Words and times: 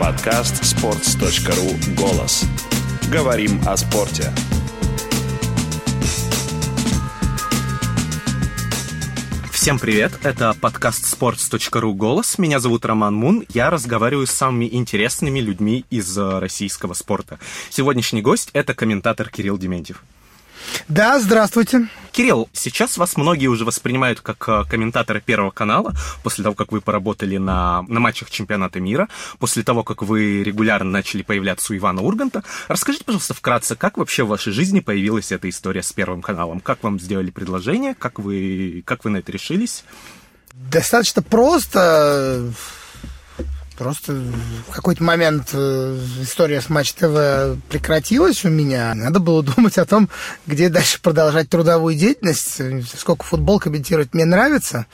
Подкаст 0.00 0.60
sports.ru 0.64 1.94
«Голос». 1.94 2.44
Говорим 3.12 3.60
о 3.64 3.76
спорте. 3.76 4.32
Всем 9.52 9.78
привет, 9.78 10.18
это 10.24 10.52
подкаст 10.60 11.04
sports.ru 11.04 11.94
«Голос». 11.94 12.38
Меня 12.38 12.58
зовут 12.58 12.84
Роман 12.84 13.14
Мун, 13.14 13.44
я 13.54 13.70
разговариваю 13.70 14.26
с 14.26 14.32
самыми 14.32 14.68
интересными 14.72 15.38
людьми 15.38 15.84
из 15.90 16.18
э, 16.18 16.38
российского 16.40 16.94
спорта. 16.94 17.38
Сегодняшний 17.70 18.20
гость– 18.20 18.50
это 18.52 18.74
комментатор 18.74 19.30
Кирилл 19.30 19.58
Дементьев. 19.58 20.02
Да, 20.88 21.18
здравствуйте. 21.18 21.88
Кирилл, 22.12 22.48
сейчас 22.52 22.96
вас 22.96 23.16
многие 23.16 23.48
уже 23.48 23.64
воспринимают 23.64 24.20
как 24.20 24.48
э, 24.48 24.64
комментатора 24.70 25.20
Первого 25.20 25.50
канала, 25.50 25.92
после 26.22 26.44
того, 26.44 26.54
как 26.54 26.70
вы 26.70 26.80
поработали 26.80 27.38
на, 27.38 27.82
на 27.88 27.98
матчах 27.98 28.30
чемпионата 28.30 28.78
мира, 28.78 29.08
после 29.40 29.64
того, 29.64 29.82
как 29.82 30.02
вы 30.02 30.44
регулярно 30.44 30.90
начали 30.90 31.22
появляться 31.22 31.72
у 31.72 31.76
Ивана 31.76 32.02
Урганта. 32.02 32.44
Расскажите, 32.68 33.04
пожалуйста, 33.04 33.34
вкратце, 33.34 33.74
как 33.74 33.98
вообще 33.98 34.22
в 34.22 34.28
вашей 34.28 34.52
жизни 34.52 34.78
появилась 34.78 35.32
эта 35.32 35.48
история 35.48 35.82
с 35.82 35.92
Первым 35.92 36.22
каналом? 36.22 36.60
Как 36.60 36.84
вам 36.84 37.00
сделали 37.00 37.30
предложение? 37.30 37.96
Как 37.96 38.20
вы, 38.20 38.84
как 38.86 39.04
вы 39.04 39.10
на 39.10 39.16
это 39.16 39.32
решились? 39.32 39.84
Достаточно 40.52 41.20
просто 41.20 42.52
Просто 43.76 44.12
в 44.12 44.72
какой-то 44.72 45.02
момент 45.02 45.48
э, 45.52 45.98
история 46.20 46.60
с 46.60 46.68
Матч 46.68 46.92
ТВ 46.92 47.58
прекратилась 47.68 48.44
у 48.44 48.48
меня. 48.48 48.94
Надо 48.94 49.18
было 49.18 49.42
думать 49.42 49.78
о 49.78 49.84
том, 49.84 50.08
где 50.46 50.68
дальше 50.68 51.00
продолжать 51.02 51.48
трудовую 51.48 51.96
деятельность. 51.96 52.60
Сколько 52.96 53.24
футбол 53.24 53.58
комментировать 53.58 54.14
мне 54.14 54.24
нравится. 54.24 54.86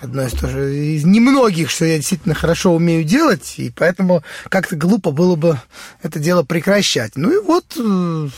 Одно 0.00 0.22
из 0.22 0.32
тоже 0.32 0.76
из 0.76 1.04
немногих, 1.04 1.70
что 1.70 1.84
я 1.84 1.96
действительно 1.96 2.34
хорошо 2.34 2.72
умею 2.72 3.02
делать, 3.02 3.54
и 3.56 3.72
поэтому 3.74 4.22
как-то 4.48 4.76
глупо 4.76 5.10
было 5.10 5.34
бы 5.34 5.60
это 6.02 6.20
дело 6.20 6.44
прекращать. 6.44 7.16
Ну 7.16 7.32
и 7.32 7.44
вот 7.44 7.64
э, 7.76 8.28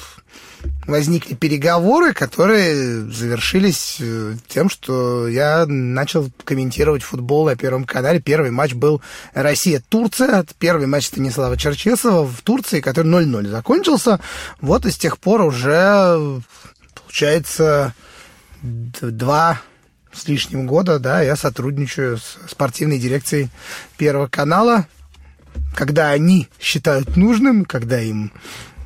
возникли 0.86 1.34
переговоры, 1.34 2.12
которые 2.12 3.02
завершились 3.10 3.96
э, 4.00 4.34
тем, 4.48 4.68
что 4.68 5.28
я 5.28 5.64
начал 5.66 6.30
комментировать 6.44 7.02
футбол 7.02 7.46
на 7.46 7.56
Первом 7.56 7.84
канале. 7.84 8.20
Первый 8.20 8.50
матч 8.50 8.74
был 8.74 9.00
Россия-Турция. 9.34 10.44
Первый 10.58 10.86
матч 10.86 11.06
Станислава 11.06 11.56
Черчесова 11.56 12.26
в 12.26 12.40
Турции, 12.42 12.80
который 12.80 13.10
0-0 13.10 13.48
закончился. 13.48 14.20
Вот 14.60 14.86
и 14.86 14.90
с 14.90 14.98
тех 14.98 15.18
пор 15.18 15.42
уже, 15.42 16.40
получается, 16.94 17.94
два 18.62 19.60
с 20.12 20.26
лишним 20.26 20.66
года, 20.66 20.98
да, 20.98 21.22
я 21.22 21.36
сотрудничаю 21.36 22.18
с 22.18 22.38
спортивной 22.48 22.98
дирекцией 22.98 23.48
Первого 23.96 24.26
канала, 24.26 24.86
когда 25.74 26.10
они 26.10 26.48
считают 26.58 27.16
нужным, 27.16 27.64
когда 27.64 28.00
им 28.00 28.32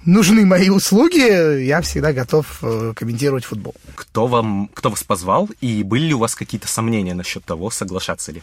нужны 0.07 0.45
мои 0.45 0.71
услуги, 0.71 1.63
я 1.65 1.81
всегда 1.81 2.13
готов 2.13 2.59
э, 2.63 2.93
комментировать 2.95 3.45
футбол. 3.45 3.75
Кто 3.95 4.27
вам, 4.27 4.69
кто 4.73 4.91
вас 4.91 5.03
позвал, 5.03 5.49
и 5.61 5.83
были 5.83 6.07
ли 6.07 6.15
у 6.15 6.19
вас 6.19 6.35
какие-то 6.35 6.69
сомнения 6.69 7.15
насчет 7.15 7.45
того, 7.45 7.71
соглашаться 7.71 8.33
ли? 8.33 8.43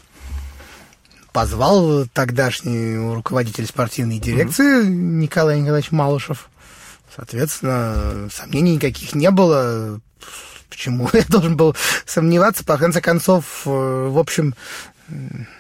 Позвал 1.32 2.06
тогдашний 2.14 2.98
руководитель 3.16 3.66
спортивной 3.66 4.20
дирекции 4.20 4.84
mm-hmm. 4.84 4.90
Николай 4.90 5.60
Николаевич 5.60 5.92
Малышев. 5.92 6.50
Соответственно, 7.16 8.30
сомнений 8.34 8.76
никаких 8.76 9.16
не 9.16 9.32
было. 9.32 10.00
Почему 10.70 11.10
я 11.14 11.24
должен 11.28 11.58
был 11.58 11.76
сомневаться? 12.06 12.64
По 12.64 12.78
конце 12.78 13.02
концов, 13.02 13.64
э, 13.66 13.70
в 13.70 14.18
общем, 14.18 14.56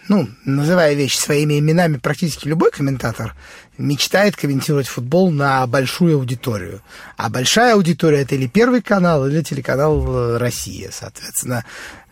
ну, 0.07 0.27
называя 0.45 0.93
вещи 0.93 1.17
своими 1.17 1.59
именами, 1.59 1.97
практически 1.97 2.47
любой 2.47 2.71
комментатор 2.71 3.35
мечтает 3.77 4.35
комментировать 4.35 4.87
футбол 4.87 5.31
на 5.31 5.65
большую 5.67 6.17
аудиторию. 6.17 6.81
А 7.17 7.29
большая 7.29 7.73
аудитория 7.73 8.21
это 8.21 8.35
или 8.35 8.47
Первый 8.47 8.81
канал, 8.81 9.27
или 9.27 9.41
телеканал 9.41 10.05
э, 10.05 10.37
Россия, 10.37 10.89
соответственно. 10.91 11.65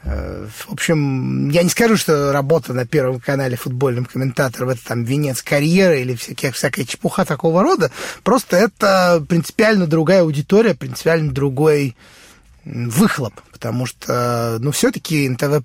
Э, 0.04 0.48
в 0.48 0.72
общем, 0.72 1.50
я 1.50 1.64
не 1.64 1.70
скажу, 1.70 1.98
что 1.98 2.32
работа 2.32 2.74
на 2.74 2.86
Первом 2.86 3.20
канале 3.20 3.56
футбольным 3.56 4.06
комментатором 4.06 4.70
это 4.70 4.84
там 4.84 5.04
венец 5.04 5.42
карьеры 5.42 6.02
или 6.02 6.16
всякая, 6.16 6.52
всякая 6.52 6.86
чепуха 6.86 7.26
такого 7.26 7.62
рода. 7.62 7.92
Просто 8.24 8.58
это 8.58 9.24
принципиально 9.28 9.88
другая 9.88 10.22
аудитория, 10.22 10.74
принципиально 10.74 11.32
другой 11.32 11.96
выхлоп, 12.66 13.34
потому 13.52 13.86
что, 13.86 14.58
ну, 14.60 14.72
все-таки 14.72 15.28
НТВ 15.28 15.64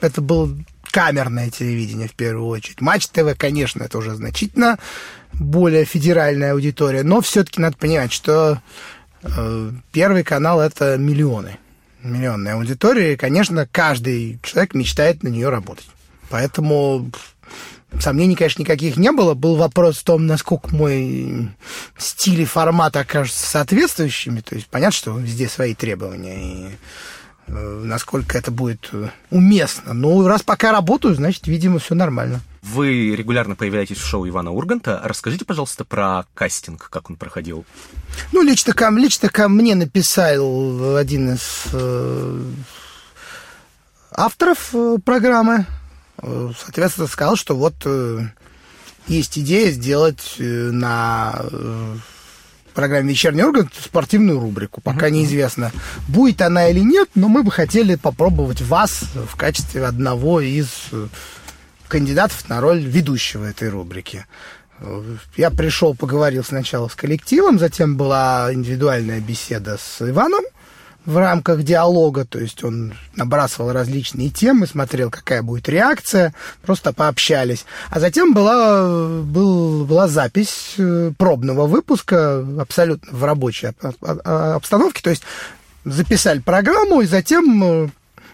это 0.00 0.20
был 0.20 0.56
камерное 0.94 1.50
телевидение 1.50 2.06
в 2.06 2.14
первую 2.14 2.46
очередь. 2.46 2.80
Матч 2.80 3.08
ТВ, 3.08 3.36
конечно, 3.36 3.82
это 3.82 3.98
уже 3.98 4.14
значительно 4.14 4.78
более 5.32 5.84
федеральная 5.84 6.52
аудитория, 6.52 7.02
но 7.02 7.20
все-таки 7.20 7.60
надо 7.60 7.76
понимать, 7.76 8.12
что 8.12 8.62
э, 9.22 9.70
первый 9.90 10.22
канал 10.22 10.60
это 10.60 10.96
миллионы, 10.96 11.58
миллионная 12.04 12.54
аудитория, 12.54 13.14
и, 13.14 13.16
конечно, 13.16 13.68
каждый 13.72 14.38
человек 14.44 14.74
мечтает 14.74 15.24
на 15.24 15.28
нее 15.28 15.48
работать. 15.48 15.88
Поэтому 16.30 17.10
сомнений, 17.98 18.36
конечно, 18.36 18.62
никаких 18.62 18.96
не 18.96 19.10
было. 19.10 19.34
Был 19.34 19.56
вопрос 19.56 19.98
в 19.98 20.04
том, 20.04 20.26
насколько 20.26 20.72
мой 20.72 21.50
стиль 21.98 22.42
и 22.42 22.44
формат 22.44 22.94
окажутся 22.94 23.44
соответствующими. 23.44 24.42
То 24.42 24.54
есть 24.54 24.68
понятно, 24.68 24.96
что 24.96 25.18
везде 25.18 25.48
свои 25.48 25.74
требования. 25.74 26.68
И 26.68 26.70
насколько 27.46 28.38
это 28.38 28.50
будет 28.50 28.88
э, 28.92 29.08
уместно. 29.30 29.92
Но 29.92 30.26
раз 30.26 30.42
пока 30.42 30.72
работаю, 30.72 31.14
значит, 31.14 31.46
видимо, 31.46 31.78
все 31.78 31.94
нормально. 31.94 32.40
Вы 32.62 33.14
регулярно 33.14 33.56
появляетесь 33.56 33.98
в 33.98 34.06
шоу 34.06 34.26
Ивана 34.26 34.50
Урганта. 34.50 35.00
Расскажите, 35.04 35.44
пожалуйста, 35.44 35.84
про 35.84 36.24
кастинг, 36.34 36.88
как 36.88 37.10
он 37.10 37.16
проходил. 37.16 37.66
Ну, 38.32 38.42
лично 38.42 38.72
ко, 38.72 38.88
лично 38.90 39.28
ко 39.28 39.48
мне 39.48 39.74
написал 39.74 40.96
один 40.96 41.34
из 41.34 41.64
э, 41.72 42.40
авторов 44.12 44.70
э, 44.72 44.96
программы. 45.04 45.66
Соответственно, 46.16 47.06
сказал, 47.06 47.36
что 47.36 47.54
вот 47.54 47.74
э, 47.84 48.20
есть 49.08 49.38
идея 49.38 49.70
сделать 49.70 50.36
на 50.38 51.42
программе 52.74 53.10
«Вечерний 53.10 53.44
орган» 53.44 53.70
спортивную 53.78 54.38
рубрику. 54.40 54.80
Пока 54.80 55.08
uh-huh. 55.08 55.12
неизвестно, 55.12 55.72
будет 56.08 56.42
она 56.42 56.68
или 56.68 56.80
нет, 56.80 57.08
но 57.14 57.28
мы 57.28 57.42
бы 57.42 57.50
хотели 57.50 57.94
попробовать 57.94 58.60
вас 58.60 59.04
в 59.14 59.36
качестве 59.36 59.84
одного 59.84 60.40
из 60.40 60.68
э, 60.92 61.08
кандидатов 61.88 62.48
на 62.48 62.60
роль 62.60 62.80
ведущего 62.80 63.44
этой 63.44 63.68
рубрики. 63.70 64.26
Я 65.36 65.50
пришел, 65.50 65.94
поговорил 65.94 66.44
сначала 66.44 66.88
с 66.88 66.94
коллективом, 66.94 67.58
затем 67.58 67.96
была 67.96 68.52
индивидуальная 68.52 69.20
беседа 69.20 69.78
с 69.78 70.02
Иваном, 70.02 70.44
в 71.06 71.16
рамках 71.18 71.62
диалога, 71.62 72.24
то 72.24 72.38
есть 72.38 72.64
он 72.64 72.94
набрасывал 73.14 73.72
различные 73.72 74.30
темы, 74.30 74.66
смотрел, 74.66 75.10
какая 75.10 75.42
будет 75.42 75.68
реакция, 75.68 76.34
просто 76.62 76.92
пообщались. 76.92 77.66
А 77.90 78.00
затем 78.00 78.32
была, 78.32 79.20
был, 79.22 79.84
была 79.84 80.08
запись 80.08 80.74
э, 80.78 81.12
пробного 81.18 81.66
выпуска 81.66 82.44
абсолютно 82.58 83.16
в 83.16 83.24
рабочей 83.24 83.72
обстановке, 84.00 85.02
то 85.02 85.10
есть 85.10 85.22
записали 85.84 86.38
программу, 86.38 87.02
и 87.02 87.06
затем 87.06 87.64
э, 87.64 87.88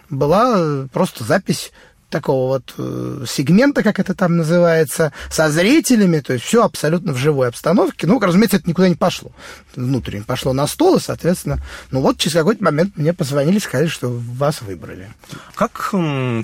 была 0.08 0.86
просто 0.92 1.24
запись 1.24 1.72
такого 2.10 2.48
вот 2.54 2.74
э, 2.76 3.24
сегмента, 3.28 3.82
как 3.82 3.98
это 3.98 4.14
там 4.14 4.36
называется, 4.36 5.12
со 5.30 5.50
зрителями, 5.50 6.20
то 6.20 6.34
есть 6.34 6.44
все 6.44 6.64
абсолютно 6.64 7.12
в 7.12 7.16
живой 7.16 7.48
обстановке. 7.48 8.06
Ну, 8.06 8.18
разумеется, 8.20 8.58
это 8.58 8.68
никуда 8.68 8.88
не 8.88 8.96
пошло. 8.96 9.32
Внутренне 9.74 10.24
пошло 10.24 10.52
на 10.52 10.66
стол, 10.66 10.96
и, 10.96 11.00
соответственно, 11.00 11.62
ну 11.90 12.00
вот 12.00 12.18
через 12.18 12.34
какой-то 12.34 12.62
момент 12.64 12.96
мне 12.96 13.12
позвонили, 13.12 13.58
сказали, 13.58 13.88
что 13.88 14.08
вас 14.10 14.62
выбрали. 14.62 15.08
Как, 15.54 15.94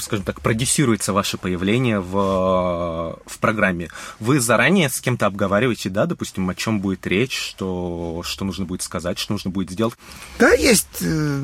скажем 0.01 0.25
так, 0.25 0.41
продюсируется 0.41 1.13
ваше 1.13 1.37
появление 1.37 2.01
в, 2.01 3.19
в 3.27 3.39
программе? 3.41 3.89
Вы 4.21 4.41
заранее 4.41 4.89
с 4.89 5.01
кем-то 5.01 5.27
обговариваете, 5.27 5.91
да, 5.91 6.07
допустим, 6.07 6.49
о 6.49 6.55
чем 6.55 6.81
будет 6.81 7.07
речь, 7.07 7.37
что, 7.37 8.23
что 8.25 8.45
нужно 8.45 8.65
будет 8.65 8.83
сказать, 8.83 9.19
что 9.19 9.33
нужно 9.33 9.51
будет 9.51 9.71
сделать? 9.71 9.95
Да, 10.39 10.53
есть, 10.53 10.87
э, 11.01 11.43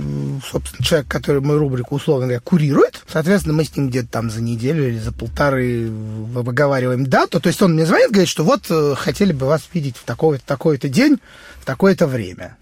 собственно, 0.51 0.85
человек, 0.85 1.09
который 1.09 1.41
мою 1.41 1.59
рубрику, 1.59 1.97
условно 1.97 2.27
говоря, 2.27 2.41
курирует. 2.41 3.03
Соответственно, 3.09 3.55
мы 3.55 3.65
с 3.65 3.77
ним 3.77 3.89
где-то 3.89 4.12
там 4.13 4.31
за 4.31 4.41
неделю 4.41 4.89
или 4.89 4.99
за 4.99 5.11
полторы 5.11 5.89
выговариваем 5.91 7.07
дату. 7.07 7.41
То 7.41 7.49
есть 7.49 7.61
он 7.63 7.75
мне 7.75 7.87
звонит, 7.87 8.11
говорит, 8.11 8.29
что 8.29 8.45
вот 8.45 8.67
э, 8.71 8.95
хотели 8.97 9.33
бы 9.33 9.47
вас 9.47 9.63
видеть 9.73 9.97
в 9.97 10.05
такой-то 10.05 10.45
такой 10.47 10.79
день, 10.79 11.19
в 11.59 11.65
такое-то 11.65 12.07
время. 12.07 12.57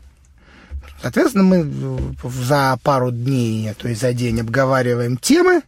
Соответственно, 1.03 1.45
мы 1.45 2.15
за 2.25 2.79
пару 2.83 3.11
дней, 3.11 3.73
то 3.75 3.89
есть 3.89 4.01
за 4.01 4.13
день 4.13 4.41
обговариваем 4.41 5.17
темы 5.17 5.63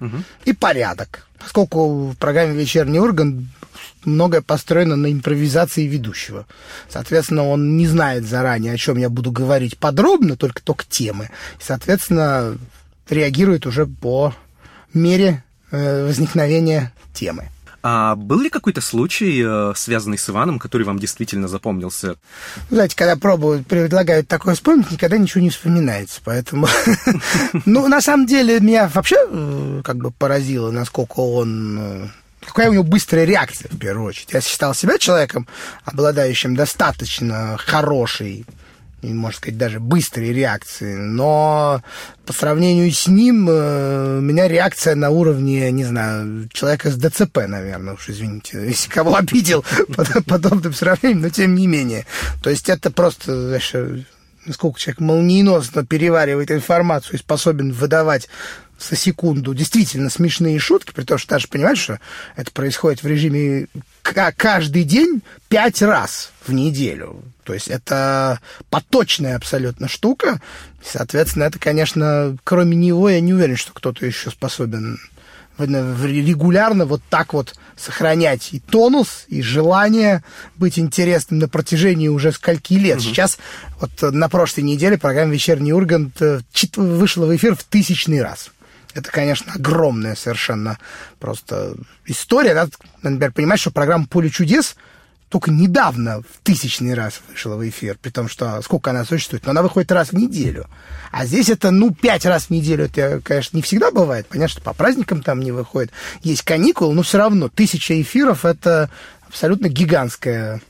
угу. 0.00 0.16
и 0.44 0.52
порядок. 0.52 1.26
Поскольку 1.38 2.08
в 2.08 2.16
программе 2.16 2.54
«Вечерний 2.54 2.98
орган» 2.98 3.48
многое 4.04 4.40
построено 4.40 4.96
на 4.96 5.12
импровизации 5.12 5.86
ведущего. 5.86 6.46
Соответственно, 6.88 7.46
он 7.46 7.76
не 7.76 7.86
знает 7.86 8.24
заранее, 8.24 8.72
о 8.72 8.78
чем 8.78 8.96
я 8.96 9.10
буду 9.10 9.32
говорить 9.32 9.76
подробно, 9.76 10.36
только 10.36 10.62
только 10.62 10.84
темы. 10.88 11.30
И, 11.60 11.64
соответственно, 11.64 12.56
реагирует 13.08 13.66
уже 13.66 13.86
по 13.86 14.34
мере 14.96 15.44
э, 15.70 16.06
возникновения 16.06 16.92
темы. 17.12 17.48
А 17.82 18.16
был 18.16 18.40
ли 18.40 18.50
какой-то 18.50 18.80
случай, 18.80 19.40
э, 19.44 19.72
связанный 19.76 20.18
с 20.18 20.28
Иваном, 20.28 20.58
который 20.58 20.82
вам 20.82 20.98
действительно 20.98 21.46
запомнился? 21.46 22.16
Знаете, 22.68 22.96
когда 22.96 23.14
пробуют, 23.14 23.66
предлагают 23.68 24.26
такое 24.26 24.56
вспомнить, 24.56 24.90
никогда 24.90 25.18
ничего 25.18 25.40
не 25.40 25.50
вспоминается. 25.50 26.20
Поэтому, 26.24 26.66
ну, 27.64 27.86
на 27.86 28.00
самом 28.00 28.26
деле, 28.26 28.58
меня 28.58 28.90
вообще 28.92 29.16
э, 29.28 29.82
как 29.84 29.98
бы 29.98 30.10
поразило, 30.10 30.72
насколько 30.72 31.20
он 31.20 32.10
какая 32.44 32.70
у 32.70 32.72
него 32.72 32.84
быстрая 32.84 33.24
реакция, 33.24 33.68
в 33.70 33.78
первую 33.78 34.08
очередь. 34.08 34.32
Я 34.32 34.40
считал 34.40 34.74
себя 34.74 34.98
человеком, 34.98 35.46
обладающим 35.84 36.56
достаточно 36.56 37.56
хорошей 37.58 38.46
можно 39.14 39.36
сказать, 39.36 39.58
даже 39.58 39.80
быстрые 39.80 40.32
реакции. 40.32 40.94
Но 40.94 41.82
по 42.24 42.32
сравнению 42.32 42.90
с 42.90 43.06
ним 43.06 43.48
э, 43.48 44.18
у 44.18 44.20
меня 44.20 44.48
реакция 44.48 44.94
на 44.94 45.10
уровне, 45.10 45.70
не 45.70 45.84
знаю, 45.84 46.48
человека 46.52 46.90
с 46.90 46.96
ДЦП, 46.96 47.46
наверное, 47.46 47.94
уж 47.94 48.08
извините, 48.08 48.64
если 48.66 48.88
кого 48.88 49.16
обидел 49.16 49.64
подобным 50.26 50.74
сравнением, 50.74 51.22
но 51.22 51.30
тем 51.30 51.54
не 51.54 51.66
менее. 51.66 52.06
То 52.42 52.50
есть 52.50 52.68
это 52.68 52.90
просто, 52.90 53.48
знаешь, 53.48 53.72
насколько 54.46 54.80
человек 54.80 55.00
молниеносно 55.00 55.84
переваривает 55.84 56.50
информацию 56.50 57.14
и 57.14 57.18
способен 57.18 57.72
выдавать 57.72 58.28
за 58.78 58.96
секунду 58.96 59.54
действительно 59.54 60.10
смешные 60.10 60.58
шутки, 60.58 60.92
при 60.92 61.04
том, 61.04 61.18
что 61.18 61.30
даже 61.30 61.48
понимаешь, 61.48 61.80
что 61.80 61.98
это 62.36 62.50
происходит 62.52 63.02
в 63.02 63.06
режиме 63.06 63.68
каждый 64.14 64.84
день 64.84 65.22
пять 65.48 65.82
раз 65.82 66.32
в 66.46 66.52
неделю. 66.52 67.22
То 67.44 67.54
есть 67.54 67.68
это 67.68 68.40
поточная 68.70 69.36
абсолютно 69.36 69.88
штука. 69.88 70.40
Соответственно, 70.84 71.44
это, 71.44 71.58
конечно, 71.58 72.36
кроме 72.44 72.76
него, 72.76 73.08
я 73.08 73.20
не 73.20 73.34
уверен, 73.34 73.56
что 73.56 73.72
кто-то 73.72 74.04
еще 74.04 74.30
способен 74.30 74.98
регулярно 75.58 76.84
вот 76.84 77.02
так 77.08 77.32
вот 77.32 77.54
сохранять 77.76 78.52
и 78.52 78.60
тонус, 78.60 79.24
и 79.28 79.40
желание 79.42 80.22
быть 80.56 80.78
интересным 80.78 81.38
на 81.38 81.48
протяжении 81.48 82.08
уже 82.08 82.32
скольки 82.32 82.74
лет. 82.74 82.98
Угу. 82.98 83.04
Сейчас, 83.04 83.38
вот 83.80 83.90
на 84.02 84.28
прошлой 84.28 84.62
неделе 84.62 84.98
программа 84.98 85.32
«Вечерний 85.32 85.72
Ургант» 85.72 86.20
э, 86.20 86.40
вышла 86.76 87.26
в 87.26 87.34
эфир 87.34 87.54
в 87.54 87.64
тысячный 87.64 88.22
раз. 88.22 88.50
Это, 88.96 89.10
конечно, 89.10 89.52
огромная 89.52 90.14
совершенно 90.14 90.78
просто 91.20 91.74
история. 92.06 92.54
Надо, 92.54 92.72
например, 93.02 93.32
понимать, 93.32 93.60
что 93.60 93.70
программа 93.70 94.06
«Поле 94.06 94.30
чудес» 94.30 94.74
только 95.28 95.50
недавно 95.50 96.22
в 96.22 96.42
тысячный 96.42 96.94
раз 96.94 97.20
вышла 97.28 97.56
в 97.56 97.68
эфир, 97.68 97.98
при 98.00 98.10
том, 98.10 98.28
что 98.28 98.62
сколько 98.62 98.90
она 98.90 99.04
существует, 99.04 99.44
но 99.44 99.50
она 99.50 99.62
выходит 99.62 99.92
раз 99.92 100.10
в 100.10 100.12
неделю. 100.14 100.66
А 101.10 101.26
здесь 101.26 101.50
это, 101.50 101.70
ну, 101.70 101.92
пять 101.92 102.24
раз 102.24 102.44
в 102.44 102.50
неделю, 102.50 102.86
это, 102.86 103.20
конечно, 103.22 103.56
не 103.56 103.62
всегда 103.62 103.90
бывает. 103.90 104.26
Понятно, 104.28 104.52
что 104.52 104.62
по 104.62 104.72
праздникам 104.72 105.22
там 105.22 105.40
не 105.40 105.52
выходит. 105.52 105.90
Есть 106.22 106.42
каникулы, 106.42 106.94
но 106.94 107.02
все 107.02 107.18
равно 107.18 107.48
тысяча 107.48 108.00
эфиров– 108.00 108.44
это 108.46 108.88
абсолютно 109.28 109.68
гигантская 109.68 110.62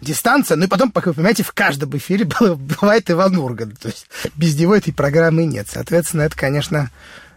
дистанция. 0.00 0.56
Ну 0.56 0.64
и 0.64 0.68
потом, 0.68 0.90
как 0.90 1.06
вы 1.06 1.14
понимаете, 1.14 1.42
в 1.42 1.52
каждом 1.52 1.96
эфире 1.96 2.24
бывает 2.40 3.10
Иван 3.10 3.36
Ургант. 3.36 3.78
То 3.78 3.88
есть 3.88 4.06
без 4.36 4.58
него 4.58 4.74
этой 4.74 4.92
программы 4.92 5.44
нет. 5.44 5.68
Соответственно, 5.70 6.22
это, 6.22 6.36
конечно, 6.36 6.90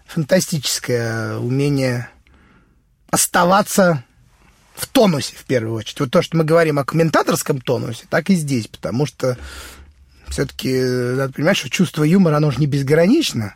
фантастическое 0.05 1.37
умение 1.37 2.09
оставаться 3.09 4.03
в 4.75 4.87
тонусе, 4.87 5.35
в 5.35 5.45
первую 5.45 5.75
очередь. 5.75 5.99
Вот 5.99 6.11
то, 6.11 6.21
что 6.21 6.37
мы 6.37 6.43
говорим 6.43 6.79
о 6.79 6.85
комментаторском 6.85 7.61
тонусе, 7.61 8.05
так 8.09 8.29
и 8.29 8.35
здесь, 8.35 8.67
потому 8.67 9.05
что 9.05 9.37
все-таки 10.27 10.81
надо 10.81 11.33
понимать, 11.33 11.57
что 11.57 11.69
чувство 11.69 12.03
юмора, 12.03 12.37
оно 12.37 12.51
же 12.51 12.59
не 12.59 12.67
безгранично. 12.67 13.55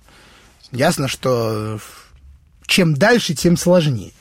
Ясно, 0.72 1.08
что 1.08 1.80
чем 2.66 2.94
дальше, 2.94 3.34
тем 3.34 3.58
сложнее. 3.58 4.14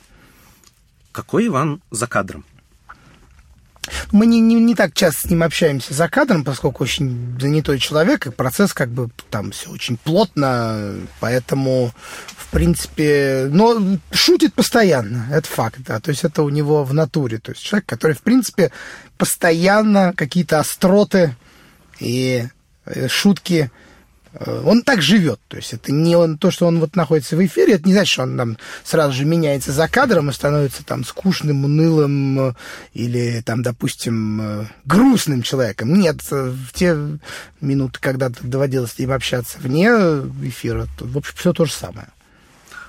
Какой 1.13 1.47
Иван 1.47 1.83
за 1.91 2.07
кадром? 2.07 2.45
Мы 4.13 4.27
не, 4.27 4.41
не, 4.41 4.55
не 4.55 4.75
так 4.75 4.95
часто 4.95 5.23
с 5.23 5.31
ним 5.31 5.43
общаемся 5.43 5.95
за 5.95 6.09
кадром, 6.09 6.45
поскольку 6.45 6.85
очень 6.85 7.39
занятой 7.41 7.79
человек, 7.79 8.27
и 8.27 8.31
процесс 8.31 8.73
как 8.73 8.91
бы 8.91 9.11
там 9.31 9.51
все 9.53 9.71
очень 9.71 9.97
плотно, 9.97 10.95
поэтому, 11.21 11.93
в 12.37 12.49
принципе, 12.51 13.49
но 13.51 13.81
шутит 14.13 14.55
постоянно, 14.55 15.27
это 15.31 15.49
факт, 15.49 15.81
да, 15.87 16.01
то 16.01 16.11
есть 16.11 16.25
это 16.25 16.43
у 16.43 16.49
него 16.49 16.85
в 16.85 16.95
натуре, 16.95 17.39
то 17.39 17.53
есть 17.53 17.63
человек, 17.63 17.87
который, 17.87 18.15
в 18.15 18.23
принципе, 18.23 18.73
постоянно 19.17 20.13
какие-то 20.17 20.59
остроты 20.59 21.37
и 22.01 22.49
э, 22.87 23.09
шутки 23.09 23.71
он 24.65 24.83
так 24.83 25.03
живет. 25.03 25.41
То 25.49 25.57
есть 25.57 25.73
это 25.73 25.93
не 25.93 26.17
он, 26.17 26.39
то, 26.39 26.51
что 26.51 26.67
он 26.67 26.81
вот 26.81 26.97
находится 26.97 27.37
в 27.37 27.45
эфире, 27.45 27.75
это 27.75 27.87
не 27.87 27.93
значит, 27.93 28.13
что 28.13 28.23
он 28.23 28.37
там 28.37 28.59
сразу 28.85 29.13
же 29.13 29.25
меняется 29.25 29.73
за 29.73 29.89
кадром 29.89 30.31
и 30.31 30.33
становится 30.33 30.85
там 30.85 31.05
скучным, 31.05 31.65
унылым 31.65 32.41
э, 32.41 32.55
или 32.95 33.41
там, 33.43 33.63
допустим, 33.63 34.41
э, 34.41 34.67
грустным 34.85 35.43
человеком. 35.43 35.95
Нет, 35.95 36.23
в 36.31 36.73
те 36.73 36.97
минуты, 37.61 37.99
когда 38.01 38.29
доводилось 38.29 38.93
с 38.93 38.99
ним 38.99 39.13
общаться 39.13 39.59
вне 39.61 39.89
эфира, 39.89 40.87
то, 40.99 41.05
в 41.05 41.17
общем, 41.17 41.35
все 41.37 41.53
то 41.53 41.65
же 41.65 41.73
самое. 41.73 42.09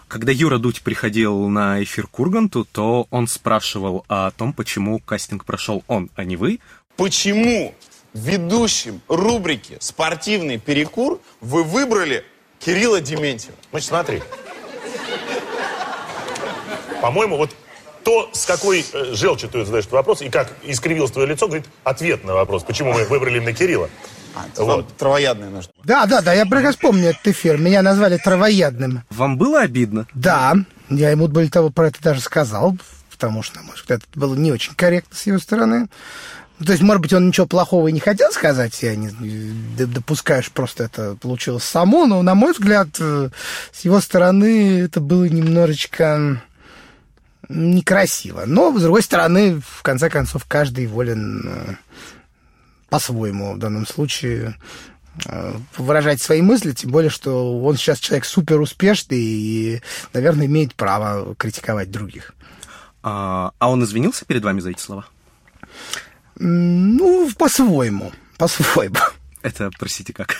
Когда 0.07 0.31
Юра 0.31 0.57
Дудь 0.57 0.81
приходил 0.81 1.49
на 1.49 1.83
эфир 1.83 2.07
к 2.07 2.19
Урганту, 2.19 2.65
то 2.65 3.07
он 3.11 3.27
спрашивал 3.27 4.05
о 4.07 4.31
том, 4.31 4.53
почему 4.53 4.99
кастинг 4.99 5.45
прошел 5.45 5.83
он, 5.87 6.09
а 6.15 6.23
не 6.23 6.35
вы. 6.35 6.59
Почему 6.97 7.75
ведущим 8.13 9.01
рубрики 9.07 9.77
«Спортивный 9.79 10.57
перекур» 10.57 11.19
вы 11.41 11.63
выбрали 11.63 12.23
Кирилла 12.59 13.01
Дементьева. 13.01 13.55
Значит, 13.71 13.89
смотри. 13.89 14.23
По-моему, 17.01 17.37
вот 17.37 17.51
то, 18.03 18.29
с 18.33 18.45
какой 18.45 18.85
э, 18.91 19.13
желчью 19.13 19.49
ты 19.49 19.63
задаешь 19.63 19.85
этот 19.85 19.93
вопрос, 19.93 20.21
и 20.21 20.29
как 20.29 20.51
искривилось 20.63 21.11
твое 21.11 21.27
лицо, 21.27 21.47
говорит 21.47 21.67
ответ 21.83 22.23
на 22.23 22.33
вопрос, 22.33 22.63
почему 22.63 22.93
мы 22.93 23.05
выбрали 23.05 23.37
именно 23.37 23.53
Кирилла. 23.53 23.89
А, 24.35 24.45
вот. 24.61 24.87
Травоядный 24.97 25.49
наш. 25.49 25.69
Да, 25.83 26.05
да, 26.05 26.21
да, 26.21 26.33
я 26.33 26.45
прекрасно 26.45 26.79
помню 26.81 27.09
этот 27.09 27.27
эфир. 27.27 27.57
Меня 27.57 27.81
назвали 27.81 28.17
травоядным. 28.17 29.03
Вам 29.09 29.37
было 29.37 29.61
обидно? 29.61 30.07
Да, 30.13 30.55
я 30.89 31.11
ему 31.11 31.27
более 31.27 31.49
того 31.49 31.69
про 31.69 31.87
это 31.87 32.01
даже 32.01 32.21
сказал, 32.21 32.77
потому 33.11 33.43
что, 33.43 33.57
на 33.57 33.63
мой 33.63 33.75
взгляд, 33.75 34.01
это 34.09 34.19
было 34.19 34.35
не 34.35 34.51
очень 34.51 34.75
корректно 34.75 35.15
с 35.15 35.25
его 35.25 35.39
стороны. 35.39 35.87
Ну, 36.59 36.65
то 36.65 36.73
есть, 36.73 36.83
может 36.83 37.01
быть, 37.01 37.13
он 37.13 37.27
ничего 37.27 37.47
плохого 37.47 37.87
и 37.87 37.93
не 37.93 38.01
хотел 38.01 38.31
сказать, 38.31 38.83
я 38.83 38.95
не 38.95 39.09
допускаю, 39.77 40.43
что 40.43 40.51
просто 40.51 40.83
это 40.83 41.15
получилось 41.15 41.63
само, 41.63 42.05
но, 42.05 42.21
на 42.21 42.35
мой 42.35 42.51
взгляд, 42.51 42.89
э, 42.99 43.29
с 43.71 43.85
его 43.85 44.01
стороны 44.01 44.81
это 44.81 44.99
было 44.99 45.23
немножечко 45.23 46.41
некрасиво. 47.47 48.43
Но, 48.45 48.77
с 48.77 48.81
другой 48.81 49.03
стороны, 49.03 49.61
в 49.65 49.81
конце 49.83 50.09
концов, 50.09 50.43
каждый 50.49 50.87
волен 50.87 51.43
э, 51.45 51.75
по-своему 52.89 53.53
в 53.53 53.57
данном 53.57 53.87
случае 53.87 54.55
э, 55.25 55.53
выражать 55.77 56.21
свои 56.21 56.41
мысли, 56.41 56.73
тем 56.73 56.91
более, 56.91 57.09
что 57.09 57.61
он 57.61 57.77
сейчас 57.77 57.99
человек 57.99 58.25
супер 58.25 58.59
успешный 58.59 59.17
и, 59.17 59.81
наверное, 60.11 60.47
имеет 60.47 60.75
право 60.75 61.35
критиковать 61.35 61.89
других. 61.89 62.33
А, 63.01 63.53
а 63.59 63.69
он 63.69 63.81
извинился 63.85 64.25
перед 64.25 64.43
вами 64.43 64.59
за 64.59 64.71
эти 64.71 64.81
слова? 64.81 65.05
Ну, 66.39 67.29
по-своему, 67.37 68.11
по-своему. 68.37 68.95
Это, 69.41 69.71
простите, 69.77 70.11
как? 70.11 70.35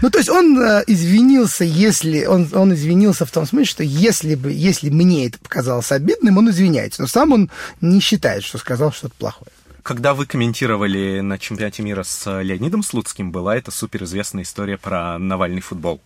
Ну, 0.00 0.10
то 0.10 0.18
есть 0.18 0.28
он 0.28 0.60
э, 0.60 0.84
извинился, 0.86 1.64
если... 1.64 2.24
Он, 2.24 2.48
он 2.52 2.72
извинился 2.72 3.26
в 3.26 3.30
том 3.32 3.46
смысле, 3.46 3.64
что 3.64 3.82
если, 3.82 4.36
бы, 4.36 4.52
если 4.52 4.90
мне 4.90 5.26
это 5.26 5.38
показалось 5.40 5.90
обидным, 5.90 6.38
он 6.38 6.50
извиняется. 6.50 7.02
Но 7.02 7.08
сам 7.08 7.32
он 7.32 7.50
не 7.80 8.00
считает, 8.00 8.44
что 8.44 8.58
сказал 8.58 8.92
что-то 8.92 9.14
плохое. 9.18 9.50
Когда 9.84 10.14
вы 10.14 10.24
комментировали 10.24 11.20
на 11.20 11.38
чемпионате 11.38 11.82
мира 11.82 12.04
с 12.04 12.40
Леонидом 12.40 12.82
Слуцким, 12.82 13.30
была 13.30 13.54
эта 13.54 13.70
суперизвестная 13.70 14.42
история 14.42 14.78
про 14.78 15.18
Навальный 15.18 15.60
футбол. 15.60 16.00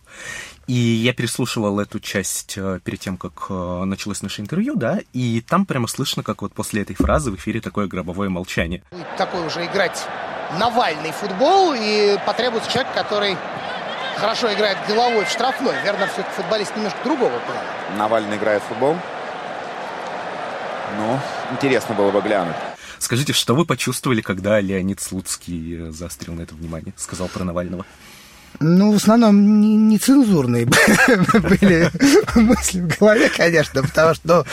И 0.67 0.73
я 0.73 1.13
переслушивал 1.13 1.79
эту 1.79 2.01
часть 2.01 2.57
э, 2.57 2.81
перед 2.83 2.99
тем, 2.99 3.15
как 3.15 3.45
э, 3.49 3.83
началось 3.85 4.21
наше 4.21 4.41
интервью, 4.41 4.75
да, 4.75 4.99
и 5.13 5.39
там 5.39 5.65
прямо 5.65 5.87
слышно, 5.87 6.23
как 6.23 6.41
вот 6.41 6.51
после 6.51 6.81
этой 6.81 6.93
фразы 6.93 7.31
в 7.31 7.37
эфире 7.37 7.61
такое 7.61 7.87
гробовое 7.87 8.27
молчание. 8.27 8.83
Такой 9.17 9.47
уже 9.47 9.65
играть 9.65 10.05
Навальный 10.59 11.13
футбол, 11.13 11.73
и 11.73 12.17
потребуется 12.25 12.69
человек, 12.69 12.93
который 12.93 13.37
хорошо 14.17 14.53
играет 14.53 14.77
головой 14.89 15.23
в 15.23 15.29
штрафной. 15.29 15.75
Верно, 15.85 16.05
все-таки 16.07 16.35
футболист 16.35 16.75
немножко 16.75 16.99
другого 17.05 17.39
плана. 17.39 17.97
Навальный 17.97 18.35
играет 18.35 18.61
в 18.61 18.65
футбол? 18.65 18.97
Ну, 20.97 21.17
интересно 21.53 21.95
было 21.95 22.11
бы 22.11 22.19
глянуть. 22.19 22.57
Скажите, 22.99 23.33
что 23.33 23.55
вы 23.55 23.65
почувствовали, 23.65 24.21
когда 24.21 24.59
Леонид 24.59 24.99
Слуцкий 25.01 25.87
э, 25.87 25.91
заострил 25.91 26.33
на 26.33 26.41
это 26.41 26.53
внимание, 26.55 26.93
сказал 26.97 27.27
про 27.29 27.43
Навального? 27.43 27.85
Ну, 28.59 28.91
в 28.91 28.95
основном 28.97 29.87
нецензурные 29.87 30.65
были 31.33 31.89
мысли 32.35 32.81
в 32.81 32.99
голове, 32.99 33.29
конечно, 33.29 33.83
потому 33.83 34.13
что 34.15 34.45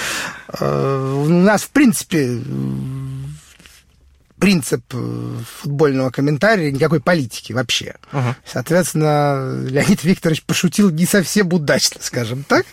ну, 0.61 1.23
у 1.23 1.29
нас, 1.29 1.63
в 1.63 1.71
принципе, 1.71 2.41
принцип 4.39 4.83
э, 4.93 5.33
футбольного 5.61 6.11
комментария 6.11 6.71
никакой 6.71 7.01
политики 7.01 7.53
вообще. 7.53 7.95
Ага. 8.13 8.37
Соответственно, 8.45 9.63
Леонид 9.69 10.05
Викторович 10.05 10.43
пошутил 10.43 10.91
не 10.91 11.07
совсем 11.07 11.53
удачно, 11.53 12.01
скажем 12.03 12.45
так. 12.45 12.67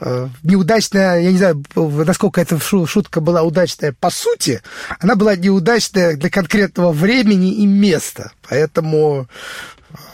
Э, 0.00 0.28
Неудачная, 0.42 1.20
я 1.20 1.30
не 1.32 1.38
знаю, 1.38 1.62
насколько 1.74 2.40
эта 2.40 2.58
шу- 2.58 2.86
шутка 2.86 3.20
была 3.20 3.42
удачная 3.42 3.92
по 3.98 4.10
сути, 4.10 4.62
она 5.00 5.14
была 5.16 5.36
неудачная 5.36 6.16
для 6.16 6.30
конкретного 6.30 6.92
времени 6.92 7.52
и 7.54 7.66
места. 7.66 8.32
Поэтому 8.48 9.28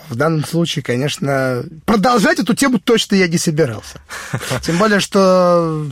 в 0.08 0.14
данном 0.16 0.44
случае, 0.44 0.82
конечно, 0.82 1.64
продолжать 1.86 2.38
эту 2.38 2.54
тему 2.54 2.78
точно 2.78 3.14
я 3.16 3.28
не 3.28 3.38
собирался. 3.38 4.00
Тем 4.62 4.78
более, 4.78 5.00
что, 5.00 5.86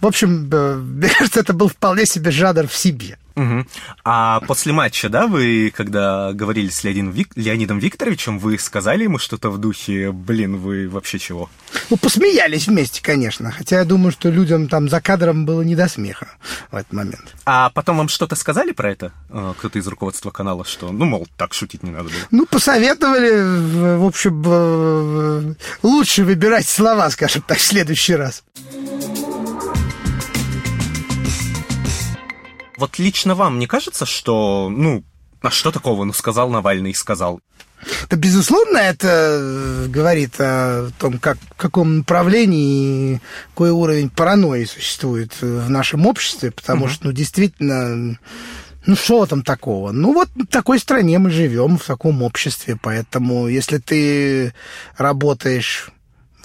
в 0.00 0.06
общем, 0.06 0.48
э, 0.52 0.74
мне 0.76 1.08
кажется, 1.08 1.40
это 1.40 1.52
был 1.52 1.68
вполне 1.68 2.06
себе 2.06 2.30
жанр 2.30 2.66
в 2.66 2.76
себе. 2.76 3.18
Мгм. 3.38 3.66
А 4.04 4.40
после 4.40 4.72
матча, 4.72 5.08
да, 5.08 5.26
вы, 5.28 5.72
когда 5.74 6.32
говорили 6.32 6.68
с 6.68 6.82
Леонидом, 6.82 7.12
Вик- 7.12 7.32
Леонидом 7.36 7.78
Викторовичем, 7.78 8.38
вы 8.38 8.58
сказали 8.58 9.04
ему 9.04 9.18
что-то 9.18 9.50
в 9.50 9.58
духе, 9.58 10.10
блин, 10.12 10.56
вы 10.56 10.88
вообще 10.88 11.18
чего? 11.18 11.48
Ну, 11.88 11.96
посмеялись 11.96 12.66
вместе, 12.66 13.00
конечно. 13.02 13.52
Хотя 13.52 13.78
я 13.78 13.84
думаю, 13.84 14.10
что 14.12 14.28
людям 14.28 14.68
там 14.68 14.88
за 14.88 15.00
кадром 15.00 15.46
было 15.46 15.62
не 15.62 15.76
до 15.76 15.88
смеха 15.88 16.26
в 16.72 16.76
этот 16.76 16.92
момент. 16.92 17.34
А 17.46 17.70
потом 17.70 17.98
вам 17.98 18.08
что-то 18.08 18.34
сказали 18.36 18.72
про 18.72 18.90
это? 18.90 19.12
э, 19.30 19.54
Кто-то 19.58 19.78
из 19.78 19.86
руководства 19.86 20.30
канала, 20.30 20.64
что, 20.64 20.90
ну, 20.90 21.04
мол, 21.04 21.28
так 21.36 21.54
шутить 21.54 21.82
не 21.84 21.90
надо 21.90 22.04
было. 22.10 22.18
Ну, 22.30 22.44
посоветовали, 22.46 23.30
в 23.40 23.98
в 23.98 24.04
общем, 24.04 24.42
э, 24.46 25.54
лучше 25.82 26.24
выбирать 26.24 26.66
слова, 26.66 27.08
скажем 27.10 27.42
так, 27.46 27.58
в 27.58 27.62
следующий 27.62 28.14
раз. 28.16 28.42
Вот 32.78 32.98
лично 33.00 33.34
вам 33.34 33.58
не 33.58 33.66
кажется, 33.66 34.06
что, 34.06 34.68
ну, 34.70 35.02
а 35.42 35.50
что 35.50 35.72
такого, 35.72 36.04
ну, 36.04 36.12
сказал 36.12 36.48
Навальный, 36.48 36.94
сказал. 36.94 37.40
Да, 38.08 38.16
безусловно, 38.16 38.78
это 38.78 39.08
э, 39.08 39.86
говорит 39.88 40.34
о 40.38 40.90
том, 40.98 41.18
как, 41.18 41.38
в 41.38 41.56
каком 41.56 41.98
направлении, 41.98 43.20
какой 43.50 43.70
уровень 43.70 44.10
паранойи 44.10 44.64
существует 44.64 45.32
э, 45.40 45.46
в 45.66 45.68
нашем 45.68 46.06
обществе, 46.06 46.52
потому 46.52 46.86
что, 46.86 47.06
ну, 47.06 47.12
действительно, 47.12 48.16
ну, 48.86 48.96
что 48.96 49.26
там 49.26 49.42
такого? 49.42 49.90
Ну, 49.90 50.12
вот 50.12 50.28
в 50.36 50.46
такой 50.46 50.78
стране 50.78 51.18
мы 51.18 51.30
живем, 51.30 51.78
в 51.78 51.84
таком 51.84 52.22
обществе, 52.22 52.78
поэтому 52.80 53.48
если 53.48 53.78
ты 53.78 54.54
работаешь 54.96 55.90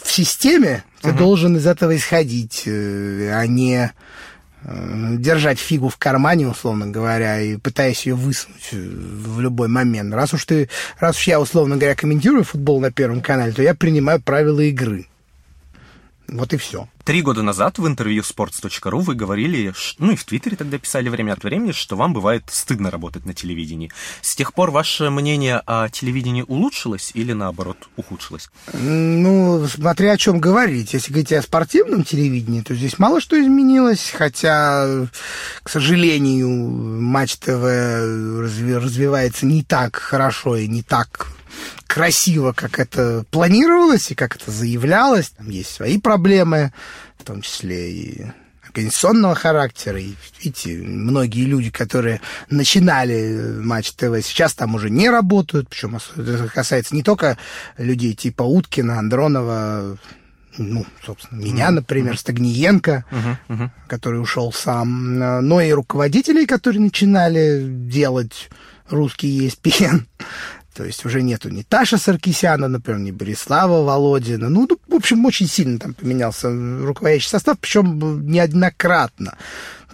в 0.03 0.11
системе, 0.11 0.83
ты 1.01 1.11
должен 1.11 1.57
из 1.57 1.67
этого 1.67 1.95
исходить, 1.95 2.63
э, 2.65 3.31
а 3.33 3.45
не 3.45 3.91
держать 4.65 5.60
фигу 5.60 5.89
в 5.89 5.98
кармане, 5.98 6.48
условно 6.48 6.88
говоря, 6.88 7.41
и 7.41 7.58
пытаясь 7.58 8.05
ее 8.05 8.15
высунуть 8.15 8.70
э, 8.72 8.77
в 8.77 9.39
любой 9.39 9.67
момент. 9.67 10.13
Раз 10.13 10.34
уж 10.34 10.46
ты, 10.46 10.70
раз 11.00 11.17
уж 11.17 11.27
я, 11.27 11.39
условно 11.39 11.75
говоря, 11.75 11.96
комментирую 11.96 12.43
футбол 12.43 12.79
на 12.79 12.91
Первом 12.91 13.22
канале, 13.22 13.51
то 13.51 13.62
я 13.62 13.75
принимаю 13.75 14.22
правила 14.22 14.62
игры. 14.62 15.08
Вот 16.27 16.53
и 16.53 16.57
все. 16.57 16.87
Три 17.03 17.21
года 17.21 17.41
назад 17.41 17.79
в 17.79 17.85
интервью 17.85 18.23
sports.ru 18.23 18.99
вы 19.01 19.13
говорили, 19.13 19.73
ну 19.99 20.13
и 20.13 20.15
в 20.15 20.23
Твиттере 20.23 20.55
тогда 20.55 20.77
писали 20.77 21.09
время 21.09 21.33
от 21.33 21.43
времени, 21.43 21.73
что 21.73 21.97
вам 21.97 22.13
бывает 22.13 22.43
стыдно 22.47 22.89
работать 22.89 23.25
на 23.25 23.33
телевидении. 23.33 23.91
С 24.21 24.35
тех 24.35 24.53
пор 24.53 24.71
ваше 24.71 25.09
мнение 25.09 25.61
о 25.65 25.89
телевидении 25.89 26.45
улучшилось 26.47 27.11
или 27.13 27.33
наоборот 27.33 27.89
ухудшилось? 27.97 28.49
Ну, 28.71 29.67
смотря 29.67 30.13
о 30.13 30.17
чем 30.17 30.39
говорить. 30.39 30.93
Если 30.93 31.11
говорить 31.11 31.33
о 31.33 31.41
спортивном 31.41 32.05
телевидении, 32.05 32.61
то 32.61 32.73
здесь 32.73 32.97
мало 32.99 33.19
что 33.19 33.39
изменилось, 33.39 34.13
хотя, 34.15 35.07
к 35.61 35.69
сожалению, 35.69 36.49
Матч 36.49 37.35
ТВ 37.35 37.49
разви- 37.49 38.77
развивается 38.77 39.45
не 39.45 39.61
так 39.61 39.97
хорошо 39.97 40.55
и 40.55 40.69
не 40.69 40.83
так 40.83 41.27
красиво, 41.93 42.53
как 42.53 42.79
это 42.79 43.23
планировалось 43.29 44.09
и 44.09 44.15
как 44.15 44.35
это 44.35 44.50
заявлялось. 44.50 45.29
Там 45.29 45.51
есть 45.51 45.69
свои 45.69 46.00
проблемы, 46.00 46.73
в 47.19 47.23
том 47.23 47.43
числе 47.43 47.91
и 47.91 48.25
организационного 48.67 49.35
характера. 49.35 50.00
И, 50.01 50.15
видите, 50.39 50.77
многие 50.77 51.45
люди, 51.45 51.69
которые 51.69 52.19
начинали 52.50 53.59
Матч 53.59 53.91
ТВ, 53.91 54.23
сейчас 54.23 54.55
там 54.55 54.73
уже 54.73 54.89
не 54.89 55.07
работают. 55.07 55.69
Причем 55.69 55.97
это 55.97 56.50
касается 56.51 56.95
не 56.95 57.03
только 57.03 57.38
людей 57.77 58.15
типа 58.15 58.41
Уткина, 58.41 58.97
Андронова, 58.97 60.00
ну, 60.57 60.88
собственно, 61.05 61.39
меня, 61.39 61.69
например, 61.69 62.17
Стагниенко, 62.17 63.05
который 63.88 64.19
ушел 64.19 64.51
сам, 64.51 65.21
э, 65.21 65.41
но 65.41 65.62
и 65.62 65.71
руководителей, 65.71 66.47
которые 66.47 66.81
начинали 66.81 67.63
делать 67.67 68.50
русский 68.89 69.47
ESPN. 69.47 70.05
То 70.73 70.83
есть 70.83 71.05
уже 71.05 71.21
нету 71.21 71.49
ни 71.49 71.61
Таша 71.61 71.97
Саркисяна, 71.97 72.67
например, 72.67 72.99
ни 72.99 73.11
Борислава 73.11 73.83
Володина. 73.83 74.49
Ну, 74.49 74.67
ну, 74.69 74.79
в 74.87 74.95
общем, 74.95 75.23
очень 75.25 75.47
сильно 75.47 75.79
там 75.79 75.93
поменялся 75.93 76.49
руководящий 76.49 77.29
состав, 77.29 77.59
причем 77.59 78.27
неоднократно. 78.27 79.37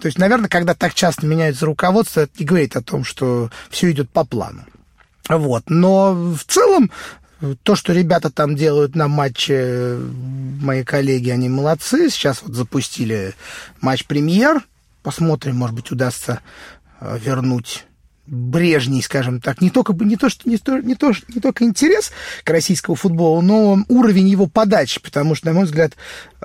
То 0.00 0.06
есть, 0.06 0.18
наверное, 0.18 0.48
когда 0.48 0.74
так 0.74 0.94
часто 0.94 1.26
меняется 1.26 1.66
руководство, 1.66 2.20
это 2.20 2.32
не 2.38 2.46
говорит 2.46 2.76
о 2.76 2.82
том, 2.82 3.04
что 3.04 3.50
все 3.68 3.90
идет 3.90 4.08
по 4.08 4.24
плану. 4.24 4.64
Вот. 5.28 5.68
Но 5.68 6.14
в 6.14 6.44
целом 6.44 6.90
то, 7.62 7.76
что 7.76 7.92
ребята 7.92 8.30
там 8.30 8.56
делают 8.56 8.94
на 8.94 9.08
матче, 9.08 9.98
мои 10.60 10.84
коллеги, 10.84 11.30
они 11.30 11.48
молодцы. 11.48 12.08
Сейчас 12.08 12.42
вот 12.42 12.54
запустили 12.54 13.34
матч 13.80 14.06
премьер. 14.06 14.62
Посмотрим, 15.02 15.56
может 15.56 15.76
быть, 15.76 15.90
удастся 15.90 16.40
э, 17.00 17.18
вернуть 17.22 17.86
брежний, 18.30 19.02
скажем 19.02 19.40
так, 19.40 19.60
не 19.60 19.70
только, 19.70 19.92
не, 19.92 20.16
то, 20.16 20.28
что, 20.28 20.48
не, 20.48 20.56
то, 20.56 20.78
не, 20.78 20.94
то, 20.94 21.12
не 21.28 21.40
только 21.40 21.64
интерес 21.64 22.12
к 22.44 22.50
российскому 22.50 22.94
футболу, 22.94 23.42
но 23.42 23.84
уровень 23.88 24.28
его 24.28 24.46
подачи, 24.46 25.00
потому 25.00 25.34
что, 25.34 25.48
на 25.48 25.52
мой 25.54 25.64
взгляд, 25.64 25.92